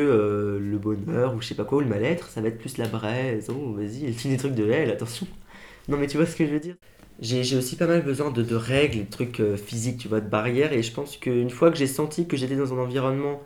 le 0.61 0.77
bonheur, 0.77 1.35
ou 1.35 1.41
je 1.41 1.47
sais 1.47 1.55
pas 1.55 1.65
quoi, 1.65 1.79
ou 1.79 1.81
le 1.81 1.87
mal-être, 1.87 2.29
ça 2.29 2.41
va 2.41 2.47
être 2.47 2.57
plus 2.59 2.77
la 2.77 2.87
braise. 2.87 3.49
Oh, 3.49 3.73
vas-y, 3.73 4.11
finit 4.13 4.35
des 4.35 4.39
trucs 4.39 4.55
de 4.55 4.69
elle, 4.69 4.89
attention. 4.91 5.27
Non, 5.87 5.97
mais 5.97 6.07
tu 6.07 6.17
vois 6.17 6.25
ce 6.25 6.35
que 6.35 6.45
je 6.45 6.51
veux 6.51 6.59
dire? 6.59 6.75
J'ai 7.19 7.55
aussi 7.57 7.75
pas 7.77 7.87
mal 7.87 8.01
besoin 8.03 8.31
de, 8.31 8.55
règles, 8.55 9.05
de 9.05 9.09
trucs 9.09 9.39
euh, 9.39 9.55
physiques, 9.57 9.99
tu 9.99 10.07
vois, 10.07 10.19
de 10.21 10.29
barrières. 10.29 10.73
Et 10.73 10.81
je 10.83 10.91
pense 10.93 11.17
qu'une 11.17 11.49
fois 11.49 11.71
que 11.71 11.77
j'ai 11.77 11.87
senti 11.87 12.27
que 12.27 12.37
j'étais 12.37 12.55
dans 12.55 12.73
un 12.73 12.79
environnement 12.79 13.41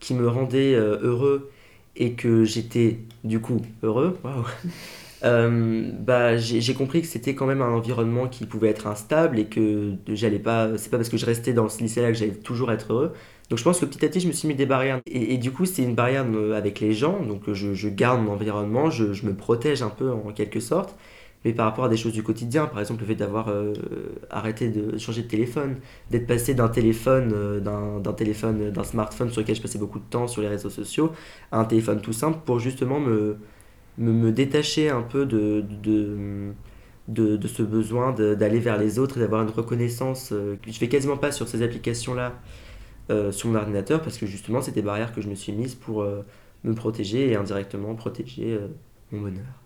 qui 0.00 0.14
me 0.14 0.28
rendait 0.28 0.74
euh, 0.74 0.98
heureux 1.02 1.50
et 1.96 2.12
que 2.14 2.44
j'étais 2.44 2.98
du 3.24 3.40
coup 3.40 3.62
heureux, 3.82 4.18
euh, 5.24 5.90
bah, 6.00 6.36
j'ai 6.36 6.74
compris 6.74 7.00
que 7.02 7.08
c'était 7.08 7.34
quand 7.34 7.46
même 7.46 7.62
un 7.62 7.72
environnement 7.72 8.28
qui 8.28 8.46
pouvait 8.46 8.68
être 8.68 8.86
instable 8.86 9.38
et 9.38 9.46
que 9.46 9.94
j'allais 10.08 10.38
pas. 10.38 10.76
C'est 10.78 10.90
pas 10.90 10.98
parce 10.98 11.08
que 11.08 11.16
je 11.16 11.26
restais 11.26 11.52
dans 11.54 11.68
ce 11.68 11.80
lycée-là 11.82 12.08
que 12.12 12.18
j'allais 12.18 12.32
toujours 12.34 12.70
être 12.72 12.92
heureux. 12.92 13.14
Donc 13.50 13.58
je 13.58 13.64
pense 13.64 13.80
que 13.80 13.84
petit 13.86 14.04
à 14.04 14.08
petit, 14.08 14.20
je 14.20 14.28
me 14.28 14.32
suis 14.32 14.48
mis 14.48 14.54
des 14.54 14.66
barrières. 14.66 15.00
Et, 15.06 15.38
du 15.38 15.52
coup, 15.52 15.66
c'est 15.66 15.82
une 15.82 15.94
barrière 15.94 16.26
avec 16.54 16.80
les 16.80 16.92
gens. 16.92 17.20
Donc 17.22 17.52
je, 17.52 17.88
garde 17.88 18.20
mon 18.22 18.32
environnement, 18.32 18.90
je, 18.90 19.24
me 19.24 19.34
protège 19.34 19.82
un 19.82 19.90
peu 19.90 20.10
en 20.10 20.32
quelque 20.32 20.60
sorte 20.60 20.96
mais 21.46 21.52
par 21.52 21.66
rapport 21.66 21.84
à 21.84 21.88
des 21.88 21.96
choses 21.96 22.12
du 22.12 22.24
quotidien, 22.24 22.66
par 22.66 22.80
exemple 22.80 23.02
le 23.02 23.06
fait 23.06 23.14
d'avoir 23.14 23.50
euh, 23.50 23.72
arrêté 24.30 24.68
de 24.68 24.98
changer 24.98 25.22
de 25.22 25.28
téléphone, 25.28 25.76
d'être 26.10 26.26
passé 26.26 26.54
d'un 26.54 26.68
téléphone, 26.68 27.30
euh, 27.32 27.60
d'un 27.60 28.12
téléphone, 28.14 28.72
d'un 28.72 28.82
smartphone 28.82 29.30
sur 29.30 29.42
lequel 29.42 29.54
je 29.54 29.62
passais 29.62 29.78
beaucoup 29.78 30.00
de 30.00 30.04
temps 30.10 30.26
sur 30.26 30.42
les 30.42 30.48
réseaux 30.48 30.70
sociaux, 30.70 31.12
à 31.52 31.60
un 31.60 31.64
téléphone 31.64 32.00
tout 32.00 32.12
simple 32.12 32.40
pour 32.44 32.58
justement 32.58 32.98
me, 32.98 33.36
me, 33.96 34.32
détacher 34.32 34.90
un 34.90 35.02
peu 35.02 35.24
de, 35.24 35.64
de, 35.84 36.52
de, 37.06 37.46
ce 37.46 37.62
besoin 37.62 38.10
d'aller 38.12 38.58
vers 38.58 38.76
les 38.76 38.98
autres 38.98 39.16
et 39.18 39.20
d'avoir 39.20 39.42
une 39.42 39.50
reconnaissance. 39.50 40.30
Euh, 40.32 40.56
je 40.66 40.72
fais 40.72 40.88
quasiment 40.88 41.16
pas 41.16 41.30
sur 41.30 41.46
ces 41.46 41.62
applications-là 41.62 42.32
sur 43.08 43.48
mon 43.48 43.54
ordinateur 43.56 44.02
parce 44.02 44.18
que 44.18 44.26
justement 44.26 44.62
c'est 44.62 44.72
des 44.72 44.82
barrières 44.82 45.14
que 45.14 45.20
je 45.20 45.28
me 45.28 45.34
suis 45.34 45.52
mise 45.52 45.74
pour 45.74 46.04
me 46.64 46.74
protéger 46.74 47.30
et 47.30 47.36
indirectement 47.36 47.94
protéger 47.94 48.58
mon 49.12 49.20
bonheur. 49.20 49.65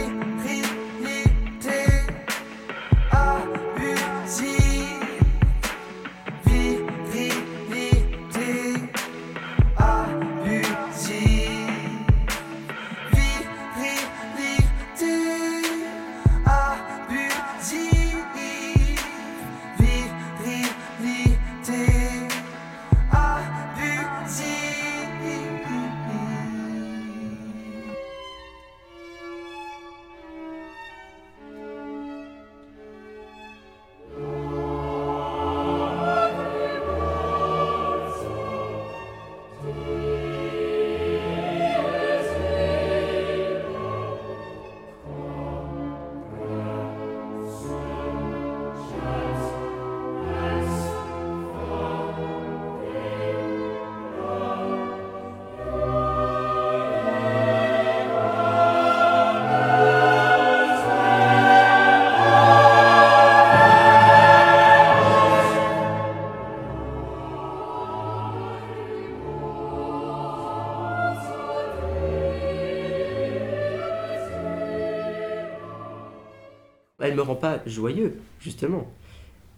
Pas 77.35 77.61
joyeux, 77.65 78.19
justement. 78.39 78.91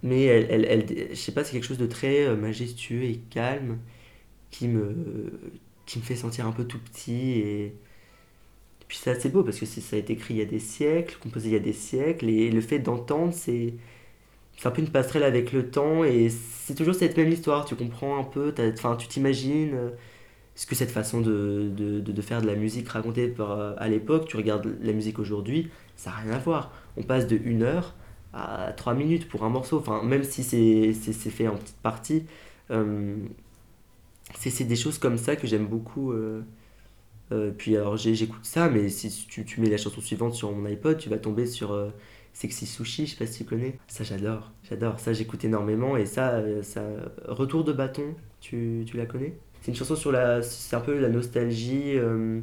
Mais 0.04 0.24
elle, 0.26 0.66
elle, 0.66 1.10
je 1.12 1.16
sais 1.16 1.32
pas, 1.32 1.44
c'est 1.44 1.54
quelque 1.54 1.66
chose 1.66 1.78
de 1.78 1.88
très 1.88 2.26
euh, 2.26 2.36
majestueux 2.36 3.04
et 3.04 3.20
calme 3.30 3.80
qui 4.52 4.68
me, 4.68 5.54
qui 5.86 6.00
me 6.00 6.04
fait 6.04 6.16
sentir 6.16 6.48
un 6.48 6.52
peu 6.52 6.66
tout 6.66 6.80
petit. 6.80 7.40
Et, 7.40 7.76
puis 8.88 8.98
c'est 9.02 9.12
assez 9.12 9.30
beau 9.30 9.44
parce 9.44 9.60
que 9.60 9.66
ça 9.66 9.96
a 9.96 10.00
été 10.00 10.14
écrit 10.14 10.36
il 10.36 10.38
y 10.38 10.42
a 10.42 10.46
des 10.46 10.60
siècles, 10.60 11.18
composé 11.22 11.50
il 11.50 11.54
y 11.54 11.56
a 11.56 11.60
des 11.60 11.74
siècles, 11.74 12.30
et 12.30 12.52
le 12.52 12.62
fait 12.62 12.80
d'entendre, 12.80 13.34
c'est 13.34 13.74
c'est 14.58 14.68
un 14.68 14.72
peu 14.72 14.82
une 14.82 14.90
passerelle 14.90 15.24
avec 15.24 15.52
le 15.52 15.70
temps 15.70 16.04
et 16.04 16.30
c'est 16.30 16.76
toujours 16.76 16.96
cette 16.96 17.18
même 17.18 17.32
histoire. 17.32 17.66
Tu 17.66 17.76
comprends 17.76 18.20
un 18.20 18.24
peu, 18.24 18.54
enfin, 18.74 18.96
tu 18.96 19.08
t'imagines 19.08 19.74
euh, 19.74 19.90
ce 20.56 20.66
que 20.66 20.76
cette 20.76 20.92
façon 20.92 21.22
de, 21.22 21.70
de, 21.76 22.00
de, 22.00 22.22
faire 22.22 22.42
de 22.42 22.48
la 22.48 22.56
musique 22.56 22.88
racontée 22.90 23.28
par, 23.28 23.52
euh, 23.52 23.74
à 23.78 23.88
l'époque, 23.88 24.28
tu 24.28 24.38
regardes 24.38 24.78
la 24.82 24.94
musique 24.94 25.20
aujourd'hui, 25.20 25.70
ça 25.96 26.12
n'a 26.12 26.18
rien 26.18 26.32
à 26.34 26.38
voir. 26.40 26.72
On 26.98 27.04
passe 27.04 27.28
de 27.28 27.38
1 27.38 27.62
heure 27.62 27.96
à 28.34 28.74
3 28.76 28.94
minutes 28.94 29.28
pour 29.28 29.44
un 29.44 29.50
morceau, 29.50 29.80
enfin, 29.80 30.04
même 30.04 30.24
si 30.24 30.44
c'est 30.44 31.30
fait 31.30 31.48
en 31.48 31.56
petite 31.56 31.78
partie. 31.78 32.26
Euh, 32.72 33.18
c'est 34.40 34.64
des 34.64 34.76
choses 34.76 34.98
comme 34.98 35.18
ça 35.18 35.36
que 35.36 35.48
j'aime 35.48 35.68
beaucoup. 35.68 36.14
puis 37.58 37.78
alors 37.78 37.98
j'écoute 37.98 38.44
ça, 38.44 38.70
mais 38.70 38.90
si 38.90 39.10
tu, 39.28 39.46
tu, 39.46 39.62
mets 39.62 39.70
la 39.70 39.78
chanson 39.78 40.02
suivante 40.02 40.34
sur 40.34 40.52
mon 40.52 40.66
iPod, 40.66 40.98
tu 40.98 41.10
vas 41.10 41.18
tomber 41.18 41.46
sur 41.46 41.74
Sexy 42.34 42.66
Sushi, 42.66 43.06
je 43.06 43.12
sais 43.12 43.18
pas 43.18 43.28
si 43.28 43.44
tu 43.44 43.50
connais. 43.50 43.78
Ça, 43.88 44.04
j'adore. 44.04 44.52
J'adore. 44.68 45.00
Ça, 45.00 45.14
j'écoute 45.14 45.46
énormément. 45.46 45.96
Et 45.98 46.06
ça, 46.06 46.32
euh, 46.32 46.64
ça, 46.64 46.82
Retour 47.26 47.64
de 47.64 47.72
bâton, 47.72 48.16
tu, 48.42 48.84
tu 48.88 48.98
la 48.98 49.06
connais? 49.06 49.38
C'est 49.62 49.72
une 49.72 49.78
chanson 49.78 49.96
sur 49.96 50.12
la. 50.12 50.42
C'est 50.42 50.76
un 50.76 50.82
peu 50.82 51.00
la 51.00 51.10
nostalgie, 51.10 51.96
euh, 51.96 52.42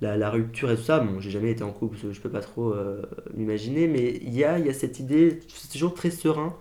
la, 0.00 0.30
rupture 0.30 0.70
et 0.70 0.76
tout 0.76 0.82
ça. 0.82 1.00
Bon, 1.00 1.20
j'ai 1.20 1.30
jamais 1.30 1.50
été 1.50 1.62
en 1.62 1.72
couple, 1.72 1.96
je 2.10 2.20
peux 2.20 2.30
pas 2.30 2.40
trop 2.40 2.72
euh, 2.72 3.02
m'imaginer. 3.34 3.86
Mais 3.86 4.20
il 4.22 4.34
y 4.34 4.44
a, 4.44 4.58
y 4.58 4.68
a 4.68 4.74
cette 4.74 5.00
idée. 5.00 5.40
C'est 5.48 5.70
toujours 5.70 5.94
très 5.94 6.10
serein. 6.10 6.56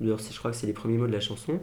D'ailleurs, 0.00 0.18
je 0.18 0.38
crois 0.38 0.50
que 0.50 0.56
c'est 0.56 0.66
les 0.66 0.72
premiers 0.72 0.98
mots 0.98 1.06
de 1.06 1.12
la 1.12 1.20
chanson. 1.20 1.60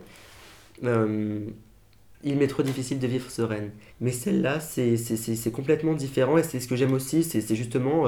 il 0.81 2.35
m'est 2.35 2.47
trop 2.47 2.63
difficile 2.63 2.99
de 2.99 3.07
vivre 3.07 3.29
sereine. 3.29 3.71
Mais 4.01 4.11
celle-là, 4.11 4.59
c'est 4.59 5.51
complètement 5.51 5.93
différent 5.93 6.37
et 6.37 6.43
c'est 6.43 6.59
ce 6.59 6.67
que 6.67 6.75
j'aime 6.75 6.93
aussi. 6.93 7.23
C'est 7.23 7.55
justement 7.55 8.07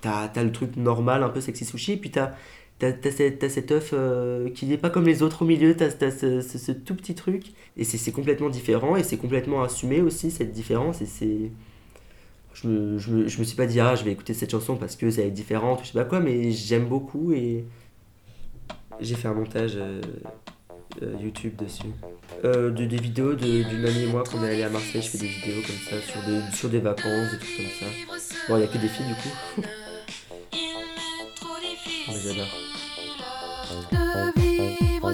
t'as 0.00 0.30
as 0.34 0.44
le 0.44 0.52
truc 0.52 0.76
normal, 0.76 1.22
un 1.22 1.28
peu 1.28 1.40
sexy 1.40 1.64
sushi, 1.64 1.96
puis 1.96 2.10
t'as 2.10 2.32
as, 2.82 3.48
cet 3.48 3.72
œuf 3.72 3.90
euh, 3.92 4.50
qui 4.50 4.66
n'est 4.66 4.78
pas 4.78 4.90
comme 4.90 5.06
les 5.06 5.22
autres 5.22 5.42
au 5.42 5.44
milieu, 5.44 5.76
t'as 5.76 5.86
as 5.86 6.10
ce, 6.10 6.40
ce, 6.40 6.72
tout 6.72 6.94
petit 6.94 7.14
truc, 7.14 7.52
et 7.76 7.84
c'est 7.84 8.12
complètement 8.12 8.48
différent, 8.48 8.96
et 8.96 9.02
c'est 9.02 9.16
complètement 9.16 9.62
assumé 9.62 10.00
aussi, 10.00 10.30
cette 10.30 10.52
différence, 10.52 11.02
et 11.02 11.06
c'est... 11.06 11.50
Je 12.62 12.68
me, 12.68 12.98
je, 12.98 13.10
me, 13.10 13.28
je 13.28 13.38
me 13.38 13.44
suis 13.44 13.56
pas 13.56 13.66
dit, 13.66 13.80
ah, 13.80 13.94
je 13.94 14.04
vais 14.04 14.12
écouter 14.12 14.34
cette 14.34 14.50
chanson 14.50 14.76
parce 14.76 14.96
que 14.96 15.10
ça 15.10 15.22
est 15.22 15.30
différente, 15.30 15.80
je 15.82 15.88
sais 15.88 15.98
pas 15.98 16.04
quoi, 16.04 16.20
mais 16.20 16.50
j'aime 16.50 16.86
beaucoup, 16.86 17.32
et 17.32 17.64
j'ai 19.00 19.14
fait 19.14 19.28
un 19.28 19.34
montage 19.34 19.72
euh, 19.76 20.00
euh, 21.02 21.14
YouTube 21.22 21.56
dessus. 21.56 21.92
de, 22.42 22.68
des 22.70 22.96
vidéos 22.96 23.34
d'une 23.34 23.84
amie 23.86 24.02
et 24.02 24.06
moi, 24.06 24.24
quand 24.30 24.38
on 24.38 24.44
est 24.44 24.50
allé 24.50 24.62
à 24.62 24.68
Marseille, 24.68 25.00
je 25.02 25.08
fais 25.08 25.18
des 25.18 25.28
vidéos 25.28 25.62
comme 25.62 25.76
ça, 25.76 26.00
sur 26.00 26.20
des, 26.22 26.56
sur 26.56 26.68
des 26.68 26.80
vacances, 26.80 27.30
des 27.32 27.38
trucs 27.38 27.56
comme 27.56 27.66
ça. 27.78 27.86
Bon, 28.48 28.56
il 28.56 28.58
n'y 28.58 28.64
a 28.64 28.68
que 28.68 28.78
des 28.78 28.88
filles 28.88 29.06
du 29.06 29.14
coup. 29.14 29.62
De 33.90 34.40
vivre 34.40 35.12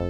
Il 0.00 0.06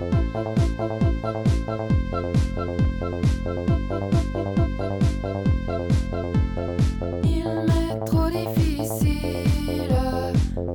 m'est 7.66 7.96
trop 8.04 8.28
difficile 8.28 9.96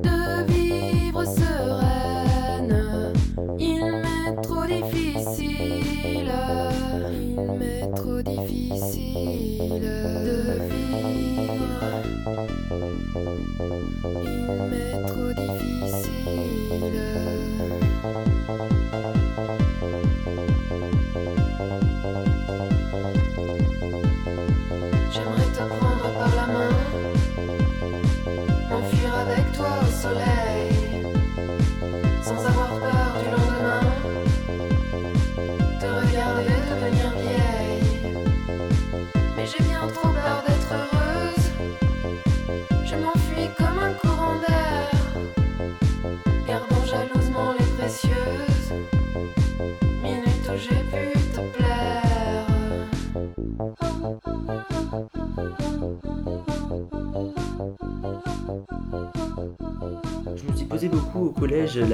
de 0.01 0.43
vivre 0.51 1.23
sereine. 1.25 3.13
Il 3.59 3.85
m'est 4.01 4.41
trop 4.41 4.65
difficile. 4.65 6.31
Il 7.37 7.51
m'est 7.59 7.87
trop 7.95 8.21
difficile 8.23 9.79
de 9.79 10.37
vivre. 10.71 11.83
Il 14.15 14.57
m'est 14.71 14.97
trop 15.05 15.31
difficile. 15.33 15.83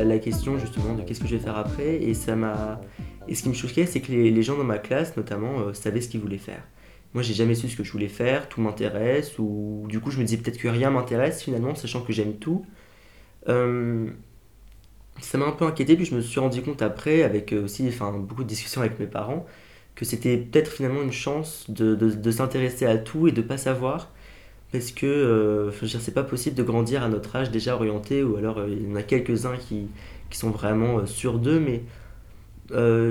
La, 0.03 0.19
question 0.19 0.57
justement 0.57 0.93
de 0.93 1.01
qu'est-ce 1.01 1.19
que 1.19 1.27
je 1.27 1.35
vais 1.35 1.41
faire 1.41 1.57
après 1.57 2.01
et 2.01 2.13
ça 2.13 2.35
m'a 2.35 2.81
et 3.27 3.35
ce 3.35 3.43
qui 3.43 3.49
me 3.49 3.53
choquait 3.53 3.85
c'est 3.85 4.01
que 4.01 4.11
les, 4.11 4.43
gens 4.43 4.57
dans 4.57 4.63
ma 4.63 4.77
classe 4.77 5.15
notamment 5.17 5.59
euh, 5.59 5.73
savaient 5.73 6.01
ce 6.01 6.09
qu'ils 6.09 6.19
voulaient 6.19 6.37
faire. 6.37 6.63
Moi 7.13 7.23
j'ai 7.23 7.33
jamais 7.33 7.55
su 7.55 7.69
ce 7.69 7.77
que 7.77 7.83
je 7.83 7.91
voulais 7.91 8.07
faire 8.07 8.49
tout 8.49 8.61
m'intéresse 8.61 9.37
ou 9.39 9.85
du 9.87 9.99
coup 9.99 10.11
je 10.11 10.19
me 10.19 10.23
disais 10.23 10.37
peut-être 10.37 10.57
que 10.57 10.67
rien 10.67 10.89
m'intéresse 10.89 11.41
finalement 11.41 11.75
sachant 11.75 12.01
que 12.01 12.13
j'aime 12.13 12.33
tout. 12.33 12.65
Euh, 13.47 14.09
ça 15.21 15.37
m'a 15.37 15.45
un 15.45 15.51
peu 15.51 15.65
inquiété 15.65 15.95
puis 15.95 16.05
je 16.05 16.15
me 16.15 16.21
suis 16.21 16.39
rendu 16.39 16.61
compte 16.61 16.81
après 16.81 17.23
avec 17.23 17.53
euh, 17.53 17.63
aussi 17.65 17.87
enfin 17.87 18.11
beaucoup 18.13 18.43
de 18.43 18.49
discussions 18.49 18.81
avec 18.81 18.99
mes 18.99 19.07
parents 19.07 19.45
que 19.95 20.05
c'était 20.05 20.37
peut-être 20.37 20.71
finalement 20.71 21.01
une 21.01 21.11
chance 21.11 21.65
de, 21.69 21.95
de 21.95 22.31
s'intéresser 22.31 22.85
à 22.85 22.97
tout 22.97 23.27
et 23.27 23.31
de 23.31 23.41
pas 23.41 23.57
savoir 23.57 24.11
parce 24.71 24.91
que 24.91 25.05
euh, 25.05 25.71
c'est 25.71 26.13
pas 26.13 26.23
possible 26.23 26.55
de 26.55 26.63
grandir 26.63 27.03
à 27.03 27.09
notre 27.09 27.35
âge 27.35 27.51
déjà 27.51 27.75
orienté, 27.75 28.23
ou 28.23 28.35
alors 28.37 28.59
euh, 28.59 28.67
il 28.69 28.89
y 28.89 28.91
en 28.91 28.95
a 28.95 29.03
quelques-uns 29.03 29.57
qui, 29.57 29.87
qui, 30.29 30.37
sont 30.37 30.51
vraiment 30.51 30.99
euh, 30.99 31.05
sûrs 31.05 31.39
d'eux, 31.39 31.59
mais 31.59 31.83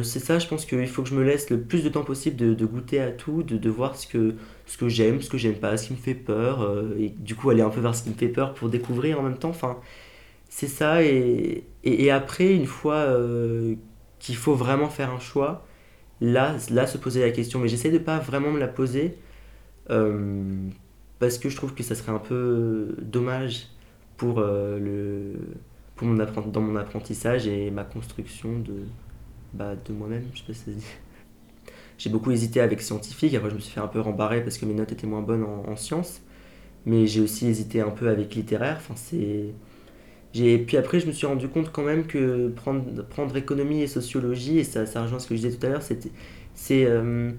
c'est 0.05 0.21
ça, 0.21 0.39
je 0.39 0.47
pense 0.47 0.65
qu'il 0.65 0.87
faut 0.87 1.03
que 1.03 1.09
je 1.09 1.15
me 1.17 1.25
laisse 1.25 1.51
le 1.51 1.61
plus 1.61 1.83
de 1.83 1.89
temps 1.89 2.05
possible 2.05 2.37
de, 2.37 2.55
de 2.55 2.65
goûter 2.65 3.01
à 3.01 3.11
tout, 3.11 3.43
de, 3.43 3.69
voir 3.69 3.97
ce 3.97 4.07
que, 4.07 4.37
ce 4.67 4.79
que 4.79 4.89
j'aime, 4.89 5.21
ce 5.21 5.29
que 5.29 5.39
j'aime 5.39 5.57
pas, 5.57 5.77
ce 5.77 5.89
qui 5.89 5.95
me 5.95 5.99
fait 5.99 6.15
peur, 6.15 6.85
et 6.97 7.09
du 7.09 7.35
coup 7.35 7.51
aller 7.51 7.63
un 7.63 7.71
peu 7.71 7.81
vers 7.81 7.93
ce 7.95 8.05
qui 8.05 8.11
me 8.11 8.15
fait 8.15 8.29
peur 8.29 8.55
pour 8.55 8.69
découvrir 8.69 9.19
en 9.19 9.23
même 9.25 9.37
temps. 9.37 9.49
Enfin, 9.51 9.79
c'est 10.59 10.69
ça, 10.69 11.03
et, 11.05 11.65
et, 11.85 12.11
après, 12.11 12.53
une 12.55 12.67
fois 12.67 13.07
qu'il 14.19 14.37
faut 14.37 14.55
vraiment 14.55 14.89
faire 14.89 15.11
un 15.13 15.21
choix, 15.21 15.67
là, 16.21 16.57
là 16.71 16.87
se 16.87 16.99
poser 16.99 17.21
la 17.21 17.31
question, 17.31 17.61
mais 17.61 17.69
j'essaie 17.69 17.91
de 17.91 17.99
pas 17.99 18.19
vraiment 18.19 18.51
me 18.51 18.59
la 18.59 18.69
poser 18.69 19.19
parce 21.19 21.39
que 21.39 21.49
je 21.49 21.57
trouve 21.57 21.75
que 21.75 21.83
ça 21.83 21.95
serait 21.95 22.13
un 22.13 22.19
peu 22.19 22.97
dommage 23.01 23.69
pour, 24.17 24.39
euh, 24.39 24.79
le, 24.79 25.35
pour 25.97 26.07
mon 26.07 26.17
dans 26.17 26.61
mon 26.61 26.77
apprentissage 26.77 27.47
et 27.47 27.71
ma 27.71 27.85
construction 27.85 28.59
de, 28.59 28.85
bah, 29.53 29.75
de 29.77 29.93
moi-même. 29.93 30.25
Je 30.35 30.41
sais 30.41 30.45
pas 30.47 30.55
ça 30.55 30.71
dit. 30.71 30.85
J'ai 31.99 32.11
beaucoup 32.11 32.31
hésité 32.31 32.61
avec 32.61 32.81
scientifique, 32.81 33.35
après 33.35 33.51
je 33.51 33.57
me 33.57 33.61
suis 33.61 33.73
fait 33.73 33.81
un 33.81 33.89
peu 33.89 34.01
rembarrer 34.01 34.43
parce 34.43 34.59
que 34.59 34.67
mes 34.67 34.75
notes 34.75 34.93
étaient 34.93 35.07
moins 35.07 35.23
bonnes 35.23 35.45
en, 35.45 35.77
sciences. 35.77 36.21
Mais 36.87 37.07
j'ai 37.07 37.21
aussi 37.21 37.47
hésité 37.47 37.81
un 37.81 37.91
peu 37.91 38.09
avec 38.09 38.35
littéraire. 38.35 38.77
Enfin, 38.79 38.95
c'est... 38.97 39.53
Puis 40.33 40.77
après, 40.77 41.01
je 41.01 41.07
me 41.07 41.13
suis 41.13 41.27
rendu 41.27 41.49
compte 41.49 41.73
quand 41.73 41.83
même 41.83 42.07
que 42.07 42.53
prendre, 42.55 43.37
économie 43.37 43.83
et 43.83 43.87
sociologie, 43.87 44.59
et 44.59 44.65
ça, 44.65 44.87
ça 44.87 45.03
rejoint 45.03 45.19
ce 45.19 45.27
que 45.27 45.35
je 45.35 45.41
disais 45.41 45.57
tout 45.57 45.67
à 45.67 45.71
l'heure, 45.71 45.83
c'est, 45.83 46.85
euh, 46.87 47.31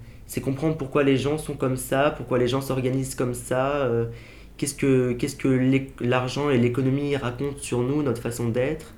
comprendre 0.44 0.78
pourquoi 0.78 1.04
les 1.04 1.18
gens 1.18 1.38
sont 1.38 1.54
comme 1.56 1.78
ça, 1.78 2.14
pourquoi 2.16 2.40
les 2.40 2.48
gens 2.48 2.62
s'organisent 2.62 3.16
comme 3.16 3.34
ça, 3.34 3.78
euh, 3.78 4.06
qu'est-ce 4.58 4.76
que, 4.76 6.04
l'argent 6.04 6.50
et 6.50 6.58
l'économie 6.58 7.16
racontent 7.16 7.60
sur 7.60 7.80
nous, 7.82 8.02
notre 8.04 8.22
façon 8.22 8.50
d'être. 8.50 8.94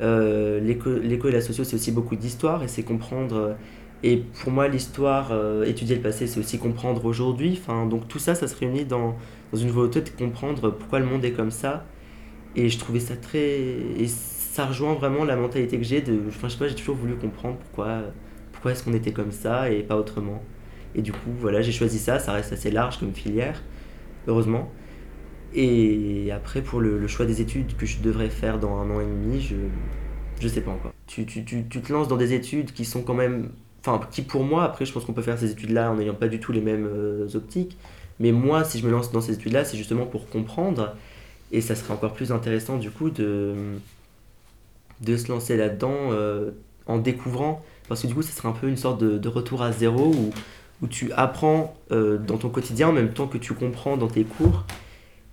Euh, 0.00 0.60
l'école 0.60 1.30
et 1.30 1.32
la 1.32 1.40
socio, 1.40 1.64
c'est 1.64 1.76
aussi 1.76 1.92
beaucoup 1.92 2.16
d'histoire 2.16 2.62
et 2.62 2.68
c'est 2.68 2.82
comprendre. 2.82 3.56
et 4.04 4.18
pour 4.42 4.52
moi, 4.52 4.68
l'histoire, 4.68 5.32
étudier 5.64 5.96
le 5.96 6.02
passé, 6.02 6.26
c'est 6.26 6.40
aussi 6.40 6.58
comprendre 6.58 7.04
aujourd'hui. 7.04 7.58
Enfin, 7.60 7.86
donc 7.86 8.08
tout 8.08 8.18
ça, 8.18 8.34
ça 8.34 8.48
se 8.48 8.56
réunit 8.56 8.84
dans 8.84 9.16
une 9.52 9.70
volonté 9.70 10.00
de 10.00 10.10
comprendre 10.10 10.70
pourquoi 10.70 11.00
le 11.00 11.06
monde 11.06 11.24
est 11.24 11.32
comme 11.32 11.50
ça. 11.50 11.84
Et 12.56 12.68
je 12.68 12.78
trouvais 12.78 13.00
ça 13.00 13.16
très. 13.16 13.60
Et 13.98 14.06
ça 14.08 14.66
rejoint 14.66 14.94
vraiment 14.94 15.24
la 15.24 15.36
mentalité 15.36 15.78
que 15.78 15.84
j'ai 15.84 16.02
de. 16.02 16.18
Enfin, 16.28 16.48
je 16.48 16.52
sais 16.52 16.58
pas, 16.58 16.68
j'ai 16.68 16.74
toujours 16.74 16.96
voulu 16.96 17.14
comprendre 17.16 17.56
pourquoi, 17.56 18.02
pourquoi 18.52 18.72
est-ce 18.72 18.84
qu'on 18.84 18.92
était 18.92 19.12
comme 19.12 19.32
ça 19.32 19.70
et 19.70 19.82
pas 19.82 19.96
autrement. 19.96 20.42
Et 20.94 21.02
du 21.02 21.12
coup, 21.12 21.30
voilà, 21.38 21.62
j'ai 21.62 21.72
choisi 21.72 21.98
ça. 21.98 22.18
Ça 22.18 22.32
reste 22.32 22.52
assez 22.52 22.70
large 22.70 22.98
comme 22.98 23.14
filière, 23.14 23.62
heureusement. 24.26 24.70
Et 25.54 26.30
après, 26.32 26.62
pour 26.62 26.80
le, 26.80 27.06
choix 27.08 27.26
des 27.26 27.40
études 27.40 27.76
que 27.76 27.86
je 27.86 28.00
devrais 28.00 28.30
faire 28.30 28.58
dans 28.58 28.76
un 28.76 28.90
an 28.90 29.00
et 29.00 29.04
demi, 29.04 29.40
je 29.40 29.56
je 30.40 30.48
sais 30.48 30.60
pas 30.60 30.72
encore. 30.72 30.92
Tu, 31.06 31.24
tu, 31.24 31.44
tu, 31.44 31.64
tu 31.68 31.80
te 31.80 31.92
lances 31.92 32.08
dans 32.08 32.16
des 32.16 32.32
études 32.32 32.72
qui 32.72 32.84
sont 32.84 33.02
quand 33.02 33.14
même. 33.14 33.50
Enfin, 33.84 34.00
qui 34.10 34.22
pour 34.22 34.44
moi, 34.44 34.64
après, 34.64 34.84
je 34.84 34.92
pense 34.92 35.04
qu'on 35.04 35.12
peut 35.12 35.22
faire 35.22 35.38
ces 35.38 35.50
études-là 35.50 35.90
en 35.90 35.96
n'ayant 35.96 36.14
pas 36.14 36.28
du 36.28 36.40
tout 36.40 36.52
les 36.52 36.60
mêmes 36.60 36.86
euh, 36.86 37.28
optiques. 37.34 37.76
Mais 38.20 38.32
moi, 38.32 38.64
si 38.64 38.78
je 38.78 38.86
me 38.86 38.90
lance 38.90 39.12
dans 39.12 39.20
ces 39.20 39.34
études-là, 39.34 39.64
c'est 39.64 39.76
justement 39.76 40.06
pour 40.06 40.28
comprendre. 40.28 40.94
Et 41.52 41.60
ça 41.60 41.76
serait 41.76 41.92
encore 41.92 42.14
plus 42.14 42.32
intéressant, 42.32 42.78
du 42.78 42.90
coup, 42.90 43.10
de, 43.10 43.54
de 45.02 45.16
se 45.16 45.28
lancer 45.28 45.56
là-dedans 45.56 45.94
euh, 46.10 46.50
en 46.86 46.98
découvrant. 46.98 47.62
Parce 47.88 48.02
que 48.02 48.06
du 48.06 48.14
coup, 48.14 48.22
ça 48.22 48.32
serait 48.32 48.48
un 48.48 48.52
peu 48.52 48.68
une 48.68 48.76
sorte 48.76 49.00
de, 49.00 49.18
de 49.18 49.28
retour 49.28 49.62
à 49.62 49.70
zéro 49.70 50.06
où, 50.06 50.30
où 50.82 50.86
tu 50.86 51.12
apprends 51.12 51.74
euh, 51.90 52.18
dans 52.18 52.38
ton 52.38 52.48
quotidien 52.48 52.88
en 52.88 52.92
même 52.92 53.12
temps 53.12 53.28
que 53.28 53.38
tu 53.38 53.54
comprends 53.54 53.96
dans 53.96 54.08
tes 54.08 54.24
cours. 54.24 54.64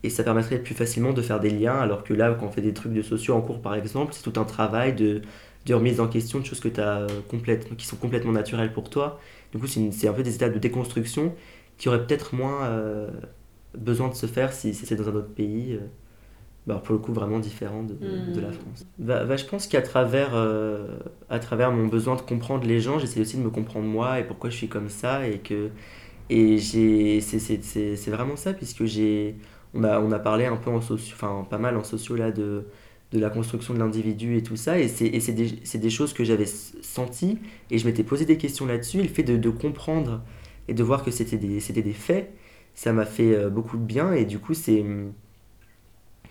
Et 0.04 0.10
ça 0.10 0.24
permettrait 0.24 0.60
plus 0.60 0.76
facilement 0.76 1.14
de 1.14 1.22
faire 1.22 1.40
des 1.40 1.50
liens, 1.50 1.78
alors 1.78 2.04
que 2.04 2.14
là, 2.14 2.36
quand 2.40 2.48
on 2.48 2.52
fait 2.52 2.62
des 2.62 2.74
trucs 2.74 2.94
de 2.94 3.02
sociaux 3.02 3.36
en 3.36 3.42
cours, 3.42 3.62
par 3.62 3.76
exemple, 3.76 4.14
c'est 4.14 4.30
tout 4.30 4.40
un 4.40 4.46
travail 4.46 4.94
de, 4.94 5.22
de 5.66 5.74
remise 5.74 6.00
en 6.00 6.08
question 6.08 6.40
de 6.40 6.46
choses 6.46 6.60
que 6.60 6.70
qui 7.76 7.86
sont 7.86 7.96
complètement 7.98 8.32
naturelles 8.32 8.72
pour 8.74 8.90
toi. 8.90 9.20
Du 9.52 9.58
coup, 9.58 9.68
c'est 9.68 10.08
un 10.08 10.14
peu 10.14 10.24
des 10.24 10.36
étapes 10.36 10.54
de 10.54 10.60
déconstruction 10.60 11.34
qui 11.78 11.90
auraient 11.90 12.06
peut-être 12.06 12.34
moins 12.34 12.64
euh, 12.66 13.10
besoin 13.78 14.10
de 14.10 14.16
se 14.16 14.26
faire 14.26 14.54
si, 14.54 14.74
si 14.74 14.86
c'est 14.86 14.96
dans 14.96 15.10
un 15.10 15.16
autre 15.16 15.34
pays. 15.34 15.80
Bah, 16.70 16.80
pour 16.84 16.94
le 16.94 17.00
coup 17.00 17.14
vraiment 17.14 17.40
différent 17.40 17.82
de, 17.82 17.96
de 17.96 18.40
la 18.40 18.50
hmm. 18.50 18.54
France. 18.54 18.86
Bah, 19.00 19.26
bah, 19.26 19.38
je 19.38 19.46
pense 19.46 19.66
qu'à 19.66 19.82
travers, 19.82 20.36
euh, 20.36 21.00
à 21.28 21.40
travers 21.40 21.72
mon 21.72 21.88
besoin 21.88 22.16
de 22.16 22.22
comprendre 22.22 22.68
les 22.68 22.80
gens, 22.80 23.00
j'essaie 23.00 23.22
aussi 23.22 23.38
de 23.38 23.42
me 23.42 23.50
comprendre 23.50 23.88
moi 23.88 24.20
et 24.20 24.24
pourquoi 24.24 24.52
je 24.52 24.56
suis 24.56 24.68
comme 24.68 24.88
ça 24.88 25.28
et 25.28 25.40
que 25.40 25.72
et 26.30 26.60
c'est 26.60 28.12
vraiment 28.12 28.36
ça 28.36 28.54
puisque 28.54 28.86
j'ai 28.86 29.36
on 29.74 29.84
a, 29.84 30.00
on 30.00 30.12
a 30.12 30.20
parlé 30.20 30.46
un 30.46 30.58
peu 30.58 30.70
en 30.70 30.80
socio, 30.80 31.16
enfin 31.16 31.44
pas 31.50 31.58
mal 31.58 31.76
en 31.76 31.84
socio 31.84 32.16
là 32.16 32.30
de, 32.30 32.66
de 33.14 33.20
la 33.20 33.32
construction 33.32 33.74
de 33.74 33.80
l'individu 33.80 34.38
et 34.38 34.44
tout 34.44 34.56
ça 34.56 34.78
et 34.78 34.88
c'est 34.88 35.10
des, 35.32 35.50
des, 35.74 35.90
choses 35.90 36.14
que 36.14 36.24
j'avais 36.24 36.46
senties 36.46 37.40
et 37.72 37.80
je 37.80 37.88
m'étais 37.88 38.04
posé 38.04 38.26
des 38.26 38.38
questions 38.38 38.68
là-dessus. 38.68 39.02
Le 39.02 39.08
fait 39.08 39.24
de, 39.24 39.38
de, 39.38 39.50
comprendre 39.50 40.22
et 40.68 40.76
de 40.76 40.84
voir 40.84 41.04
que 41.04 41.10
c'était 41.10 41.38
des, 41.38 41.60
des 41.60 41.94
faits, 41.94 42.32
ça 42.76 42.94
m'a 42.94 43.06
fait 43.06 43.36
euh, 43.36 43.50
beaucoup 43.50 43.78
de 43.78 43.84
bien 43.84 44.14
et 44.14 44.26
du 44.26 44.38
coup 44.38 44.54
c'est 44.54 44.86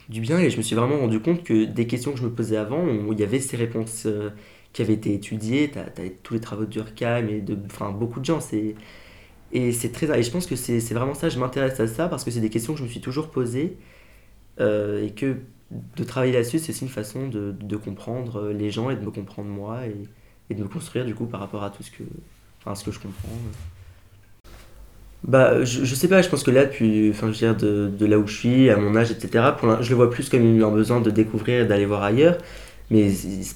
du 0.09 0.21
bien 0.21 0.39
et 0.39 0.51
je 0.51 0.57
me 0.57 0.63
suis 0.63 0.75
vraiment 0.75 0.99
rendu 0.99 1.21
compte 1.21 1.45
que 1.45 1.65
des 1.65 1.87
questions 1.87 2.13
que 2.13 2.19
je 2.19 2.25
me 2.25 2.31
posais 2.31 2.57
avant, 2.57 2.87
il 3.13 3.19
y 3.19 3.23
avait 3.23 3.41
ces 3.41 3.57
réponses 3.57 4.05
euh, 4.07 4.31
qui 4.73 4.83
avaient 4.83 4.95
été 4.95 5.13
étudiées, 5.15 5.71
tu 5.71 5.79
as, 5.79 6.11
tous 6.23 6.35
les 6.35 6.41
travaux 6.41 6.65
de 6.65 6.71
Durkheim 6.71 7.29
et 7.29 7.41
de 7.41 7.59
enfin, 7.67 7.91
beaucoup 7.91 8.21
de 8.21 8.25
gens. 8.25 8.41
C'est, 8.41 8.75
et 9.53 9.73
c'est 9.73 9.91
très 9.93 10.19
et 10.19 10.23
je 10.23 10.31
pense 10.31 10.47
que 10.47 10.57
c'est, 10.57 10.81
vraiment 10.95 11.15
ça, 11.15 11.29
je 11.29 11.39
m'intéresse 11.39 11.79
à 11.81 11.87
ça 11.87 12.09
parce 12.09 12.25
que 12.25 12.31
c'est 12.31 12.41
des 12.41 12.51
questions 12.51 12.73
que 12.75 12.79
je 12.79 12.85
me 12.85 12.89
suis 12.89 13.01
toujours 13.01 13.31
posées 13.31 13.77
euh, 14.61 15.05
et 15.05 15.11
que 15.11 15.37
de 15.97 16.05
travailler 16.05 16.33
là-dessus, 16.33 16.59
c'est 16.59 16.73
aussi 16.73 16.85
une 16.85 16.91
façon 16.91 17.29
de, 17.29 17.53
de, 17.53 17.77
comprendre 17.77 18.49
les 18.51 18.71
gens 18.71 18.89
et 18.89 18.97
de 18.97 19.05
me 19.05 19.11
comprendre 19.11 19.51
moi 19.51 19.87
et, 19.87 19.95
et, 20.49 20.55
de 20.55 20.63
me 20.63 20.69
construire 20.69 21.05
du 21.05 21.15
coup 21.15 21.27
par 21.27 21.41
rapport 21.41 21.63
à 21.63 21.71
tout 21.71 21.83
ce 21.83 21.91
que, 21.91 22.05
enfin, 22.61 22.75
ce 22.75 22.85
que 22.85 22.91
je 22.91 22.99
comprends. 22.99 23.29
Bah, 25.25 25.65
je, 25.65 25.85
je, 25.85 25.95
sais 25.95 26.09
pas, 26.09 26.23
je 26.23 26.29
pense 26.29 26.43
que 26.45 26.51
là, 26.51 26.65
depuis, 26.65 27.11
enfin, 27.11 27.27
je 27.33 27.33
veux 27.33 27.55
dire, 27.55 27.57
de, 27.57 28.07
là 28.07 28.19
où 28.19 28.27
je 28.27 28.37
suis, 28.37 28.71
à 28.71 28.77
mon 28.77 28.95
âge, 28.97 29.11
etc., 29.11 29.47
pour 29.59 29.83
je 29.83 29.91
le 29.91 29.97
vois 29.97 30.11
plus 30.11 30.29
comme 30.29 30.63
un 30.63 30.71
besoin 30.71 31.01
de 31.01 31.11
découvrir 31.11 31.63
et 31.63 31.67
d'aller 31.67 31.87
voir 31.87 32.03
ailleurs. 32.03 32.39
Mais 32.91 33.11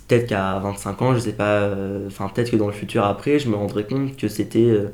peut-être 0.09 0.29
qu'à 0.29 0.59
25 0.59 1.03
ans, 1.03 1.15
je 1.15 1.21
sais 1.21 1.33
pas, 1.33 1.63
euh, 1.63 2.07
enfin, 2.09 2.29
peut-être 2.35 2.51
que 2.51 2.57
dans 2.57 2.67
le 2.67 2.73
futur 2.73 3.05
après, 3.05 3.39
je 3.39 3.49
me 3.49 3.57
rendrai 3.57 3.85
compte 3.85 4.17
que 4.17 4.29
c'était 4.29 4.71
euh, 4.71 4.89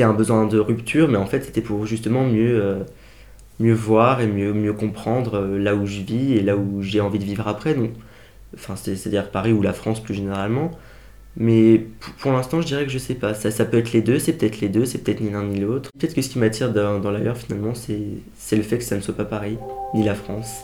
un 0.00 0.14
besoin 0.14 0.46
de 0.46 0.58
rupture, 0.58 1.08
mais 1.08 1.18
en 1.18 1.26
fait, 1.26 1.44
c'était 1.44 1.60
pour 1.62 1.86
justement 1.86 2.24
mieux, 2.24 2.62
euh, 2.62 2.84
mieux 3.60 3.74
voir 3.74 4.20
et 4.20 4.26
mieux, 4.28 4.52
mieux 4.54 4.72
comprendre 4.74 5.40
là 5.58 5.74
où 5.74 5.86
je 5.86 6.00
vis 6.02 6.34
et 6.34 6.42
là 6.42 6.56
où 6.56 6.82
j'ai 6.82 7.00
envie 7.00 7.18
de 7.18 7.24
vivre 7.24 7.48
après. 7.48 7.76
Enfin, 8.54 8.76
c'est-à-dire 8.76 9.30
Paris 9.30 9.52
ou 9.52 9.62
la 9.62 9.72
France 9.72 10.02
plus 10.02 10.14
généralement. 10.14 10.70
Mais 11.36 11.86
pour 12.18 12.32
l'instant, 12.32 12.60
je 12.60 12.66
dirais 12.66 12.84
que 12.84 12.90
je 12.90 12.98
sais 12.98 13.14
pas. 13.14 13.34
Ça, 13.34 13.64
peut 13.64 13.78
être 13.78 13.92
les 13.92 14.02
deux, 14.02 14.18
c'est 14.18 14.32
peut-être 14.32 14.60
les 14.60 14.68
deux, 14.68 14.84
c'est 14.84 14.98
peut-être 14.98 15.20
ni 15.20 15.30
l'un 15.30 15.44
ni 15.44 15.60
l'autre. 15.60 15.90
Peut-être 15.96 16.14
que 16.14 16.22
ce 16.22 16.28
qui 16.30 16.38
m'attire 16.38 16.72
dans, 16.72 16.98
dans 16.98 17.10
l'ailleurs, 17.10 17.36
finalement, 17.36 17.74
c'est 17.74 18.56
le 18.56 18.62
fait 18.62 18.78
que 18.78 18.84
ça 18.84 18.96
ne 18.96 19.00
soit 19.00 19.14
pas 19.14 19.24
Paris, 19.24 19.58
ni 19.94 20.04
la 20.04 20.14
France. 20.14 20.62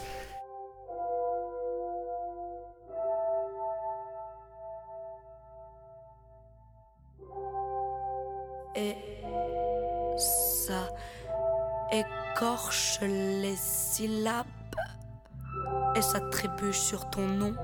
Et 8.76 8.96
ça 10.16 10.88
écorche 11.92 12.98
les 13.02 13.54
syllabes 13.56 14.46
et 15.96 16.02
ça 16.02 16.18
trébuche 16.18 16.78
sur 16.78 17.08
ton 17.10 17.22
nom 17.22 17.54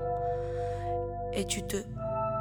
et 1.33 1.45
tu 1.45 1.61
te 1.63 1.77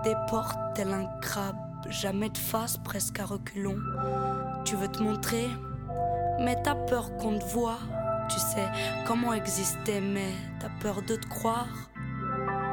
déporte 0.03 0.59
tel 0.75 0.93
un 0.93 1.07
crabe, 1.21 1.57
jamais 1.89 2.31
de 2.31 2.39
face, 2.39 2.77
presque 2.79 3.21
à 3.21 3.27
reculons. 3.27 3.79
Tu 4.65 4.77
veux 4.77 4.89
te 4.89 5.03
montrer, 5.03 5.49
mais 6.41 6.57
t'as 6.63 6.75
peur 6.75 7.17
qu'on 7.17 7.39
te 7.39 7.45
voit. 7.47 7.79
Tu 8.29 8.39
sais 8.39 8.69
comment 9.07 9.33
exister, 9.33 10.01
mais 10.01 10.33
t'as 10.61 10.71
peur 10.81 11.03
de 11.03 11.17
te 11.17 11.27
croire. 11.29 11.69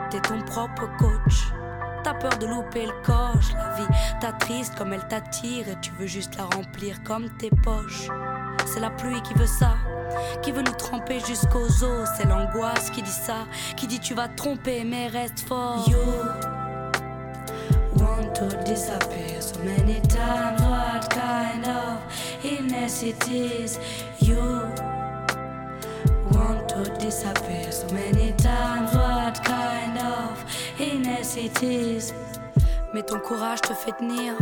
T'es 0.09 0.21
ton 0.21 0.41
propre 0.41 0.87
coach. 0.97 1.51
T'as 2.03 2.13
peur 2.13 2.37
de 2.37 2.45
louper 2.45 2.85
le 2.85 3.03
coche. 3.03 3.53
La 3.53 3.73
vie 3.75 3.87
t'attriste 4.21 4.75
comme 4.75 4.93
elle 4.93 5.07
t'attire 5.07 5.67
et 5.67 5.79
tu 5.81 5.91
veux 5.99 6.07
juste 6.07 6.37
la 6.37 6.45
remplir 6.45 7.03
comme 7.03 7.29
tes 7.37 7.49
poches. 7.49 8.09
C'est 8.65 8.79
la 8.79 8.91
pluie 8.91 9.21
qui 9.23 9.33
veut 9.33 9.47
ça, 9.47 9.75
qui 10.41 10.51
veut 10.51 10.61
nous 10.61 10.73
tremper 10.73 11.19
jusqu'aux 11.19 11.83
os. 11.83 12.09
C'est 12.15 12.27
l'angoisse 12.27 12.89
qui 12.91 13.01
dit 13.01 13.09
ça, 13.09 13.45
qui 13.75 13.87
dit 13.87 13.99
tu 13.99 14.13
vas 14.13 14.27
tromper, 14.27 14.83
mais 14.85 15.07
reste 15.07 15.41
fort. 15.41 15.85
Want 18.17 18.35
to 18.35 18.63
disappear 18.63 19.41
so 19.41 19.59
many 19.63 19.99
times. 20.07 20.61
What 20.61 21.09
kind 21.09 21.65
of 21.65 22.01
illness 22.43 23.03
it 23.03 23.27
is? 23.29 23.79
You 24.19 24.41
want 26.31 26.69
to 26.69 26.83
disappear 26.99 27.71
so 27.71 27.87
many 27.93 28.33
times. 28.33 28.93
What 28.93 29.43
kind 29.43 29.97
of 29.97 30.43
illness 30.79 31.37
it 31.37 31.61
is? 31.63 32.13
Mais 32.93 33.03
ton 33.03 33.19
courage 33.19 33.61
te 33.61 33.73
fait 33.73 33.91
tenir. 33.97 34.33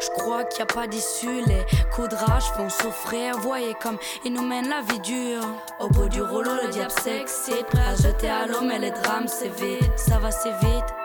Je 0.00 0.08
crois 0.18 0.44
qu'il 0.44 0.64
n'y 0.64 0.70
a 0.70 0.74
pas 0.74 0.86
d'issue. 0.86 1.42
Les 1.46 1.64
coups 1.94 2.08
de 2.08 2.16
rage 2.16 2.44
font 2.56 2.68
souffrir. 2.68 3.38
Voyez 3.38 3.74
comme 3.80 3.96
ils 4.24 4.32
nous 4.32 4.42
mènent 4.42 4.68
la 4.68 4.82
vie 4.82 5.00
dure. 5.00 5.46
Au 5.78 5.88
bout 5.88 6.08
du 6.08 6.20
rouleau, 6.20 6.54
le 6.62 6.68
diable 6.68 6.90
s'excite. 6.90 7.66
Prêt 7.66 7.86
à 7.86 7.94
jeter 7.94 8.28
à 8.28 8.46
l'eau, 8.46 8.62
mais 8.62 8.78
les 8.78 8.90
drames 8.90 9.28
c'est 9.28 9.54
vite. 9.60 9.90
Ça 9.96 10.18
va, 10.18 10.30
c'est 10.30 10.56
vite. 10.60 10.95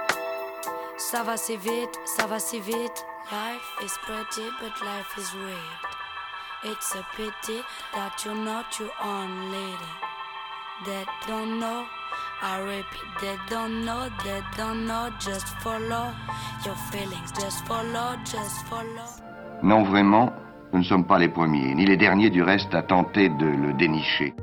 Ça 1.12 1.24
va 1.24 1.36
si 1.36 1.58
vite, 1.58 2.00
ça 2.06 2.26
va 2.26 2.40
si 2.40 2.62
vite. 2.62 3.06
Life 3.32 3.84
is 3.84 3.92
pretty, 4.06 4.48
but 4.62 4.72
life 4.82 5.14
is 5.18 5.34
weird. 5.36 5.82
It's 6.64 6.96
a 6.96 7.06
pity 7.18 7.60
that 7.94 8.24
you're 8.24 8.34
not 8.34 8.80
your 8.80 8.92
own 9.04 9.52
lady. 9.52 9.92
They 10.86 11.04
don't 11.28 11.60
know, 11.60 11.84
I 12.42 12.60
repeat, 12.62 13.10
they 13.20 13.36
don't 13.50 13.84
know, 13.84 14.08
they 14.24 14.42
don't 14.56 14.86
know. 14.86 15.10
Just 15.20 15.48
follow 15.60 16.14
your 16.66 16.78
feelings, 16.94 17.34
just 17.38 17.66
follow, 17.66 18.16
just 18.24 18.66
follow. 18.70 19.10
Non, 19.62 19.84
vraiment, 19.84 20.32
nous 20.72 20.80
ne 20.80 20.86
sommes 20.86 21.06
pas 21.06 21.20
les 21.20 21.28
premiers, 21.28 21.76
ni 21.76 21.86
les 21.86 21.98
derniers 21.98 22.30
du 22.30 22.42
reste 22.42 22.74
à 22.74 22.84
tenter 22.84 23.28
de 23.28 23.48
le 23.48 23.74
dénicher. 23.74 24.34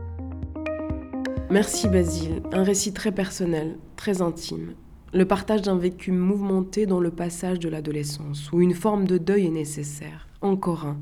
Merci 1.49 1.89
Basile, 1.89 2.43
un 2.53 2.63
récit 2.63 2.93
très 2.93 3.11
personnel, 3.11 3.79
très 3.97 4.21
intime 4.21 4.75
le 5.15 5.25
partage 5.25 5.63
d'un 5.63 5.79
vécu 5.79 6.13
mouvementé 6.13 6.85
dans 6.85 7.01
le 7.01 7.11
passage 7.11 7.59
de 7.59 7.69
l'adolescence, 7.69 8.51
où 8.53 8.61
une 8.61 8.75
forme 8.75 9.07
de 9.07 9.17
deuil 9.17 9.47
est 9.47 9.51
nécessaire. 9.51 10.27
Encore 10.41 10.85
un. 10.85 10.99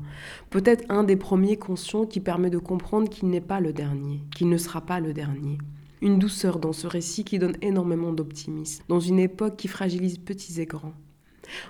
Peut-être 0.49 0.85
un 0.89 1.03
des 1.03 1.17
premiers 1.17 1.57
conscients 1.57 2.05
qui 2.05 2.19
permet 2.19 2.49
de 2.49 2.57
comprendre 2.57 3.09
qu'il 3.09 3.29
n'est 3.29 3.41
pas 3.41 3.59
le 3.59 3.73
dernier, 3.73 4.21
qu'il 4.35 4.49
ne 4.49 4.57
sera 4.57 4.81
pas 4.81 4.99
le 4.99 5.13
dernier. 5.13 5.57
Une 6.01 6.19
douceur 6.19 6.59
dans 6.59 6.73
ce 6.73 6.87
récit 6.87 7.23
qui 7.23 7.37
donne 7.37 7.57
énormément 7.61 8.13
d'optimisme, 8.13 8.83
dans 8.87 8.99
une 8.99 9.19
époque 9.19 9.57
qui 9.57 9.67
fragilise 9.67 10.19
petits 10.19 10.61
et 10.61 10.65
grands. 10.65 10.93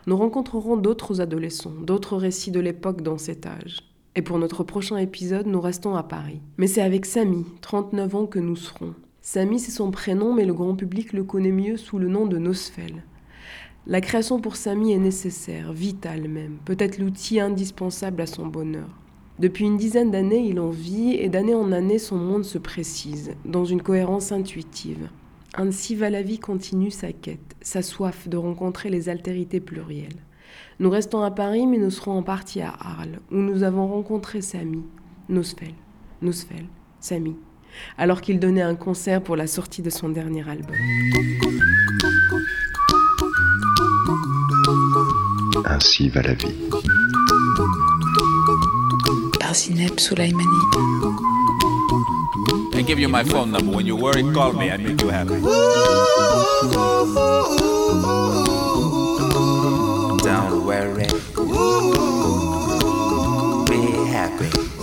Nous 0.06 0.18
rencontrerons 0.18 0.78
d'autres 0.78 1.22
adolescents, 1.22 1.74
d'autres 1.82 2.18
récits 2.18 2.52
de 2.52 2.60
l'époque 2.60 3.02
dans 3.02 3.18
cet 3.18 3.46
âge. 3.46 3.80
Et 4.16 4.22
pour 4.22 4.40
notre 4.40 4.64
prochain 4.64 4.98
épisode, 4.98 5.48
nous 5.48 5.62
restons 5.62 5.96
à 5.96 6.04
Paris. 6.04 6.42
Mais 6.58 6.68
c'est 6.68 6.82
avec 6.82 7.06
Samy, 7.06 7.46
39 7.62 8.16
ans, 8.16 8.26
que 8.26 8.40
nous 8.40 8.56
serons. 8.56 8.96
Samy, 9.30 9.60
c'est 9.60 9.72
son 9.72 9.92
prénom, 9.92 10.34
mais 10.34 10.46
le 10.46 10.54
grand 10.54 10.74
public 10.74 11.12
le 11.12 11.26
connaît 11.26 11.52
mieux 11.52 11.76
sous 11.76 12.00
le 12.00 12.08
nom 12.08 12.28
de 12.28 12.38
Nosfel. 12.38 13.04
La 13.86 14.00
création 14.00 14.40
pour 14.40 14.56
Samy 14.56 14.94
est 14.94 15.00
nécessaire, 15.00 15.74
vitale 15.74 16.30
même, 16.30 16.60
peut-être 16.64 16.98
l'outil 16.98 17.42
indispensable 17.42 18.22
à 18.22 18.26
son 18.26 18.48
bonheur. 18.48 18.88
Depuis 19.38 19.66
une 19.66 19.76
dizaine 19.76 20.12
d'années, 20.12 20.48
il 20.48 20.62
en 20.62 20.70
vit 20.70 21.16
et 21.16 21.28
d'année 21.28 21.56
en 21.56 21.74
année, 21.74 22.00
son 22.00 22.16
monde 22.16 22.46
se 22.46 22.58
précise, 22.58 23.34
dans 23.44 23.66
une 23.66 23.82
cohérence 23.82 24.32
intuitive. 24.32 25.10
Ainsi 25.56 25.96
va 25.96 26.10
la 26.10 26.22
vie 26.22 26.40
continue 26.40 26.90
sa 26.90 27.12
quête, 27.12 27.58
sa 27.60 27.82
soif 27.82 28.30
de 28.30 28.38
rencontrer 28.38 28.90
les 28.90 29.10
altérités 29.10 29.60
plurielles. 29.60 30.24
Nous 30.80 30.90
restons 30.90 31.22
à 31.22 31.32
Paris, 31.32 31.68
mais 31.68 31.80
nous 31.80 31.92
serons 31.92 32.18
en 32.18 32.24
partie 32.24 32.62
à 32.62 32.74
Arles, 32.80 33.20
où 33.30 33.36
nous 33.36 33.64
avons 33.64 33.90
rencontré 33.90 34.40
Samy, 34.40 34.86
Nosfel, 35.28 35.74
Nosfel, 36.22 36.68
Samy, 37.02 37.36
alors 37.98 38.22
qu'il 38.22 38.40
donnait 38.40 38.62
un 38.62 38.76
concert 38.76 39.22
pour 39.22 39.36
la 39.36 39.48
sortie 39.48 39.82
de 39.82 39.90
son 39.90 40.10
dernier 40.10 40.44
album. 40.48 40.76
Ainsi 45.66 46.10
va 46.10 46.22
la 46.22 46.34
vie. 46.34 46.54
Par 49.40 49.56
Zineb 49.56 50.00
Soulaimani. 50.00 50.44
I 52.74 52.84
give 52.84 53.00
you 53.00 53.10
my 53.10 53.24
phone 53.24 53.52
number. 53.52 53.76
When 53.76 53.86
you're 53.88 54.00
worried, 54.00 54.34
call 54.34 54.54
me. 54.54 54.70
I 54.70 54.78
make 54.78 55.02
you 55.02 55.10
happy. 55.10 55.42
Don't 60.24 60.66
worry. 60.66 61.08
Be 63.66 63.80
happy. 64.12 64.77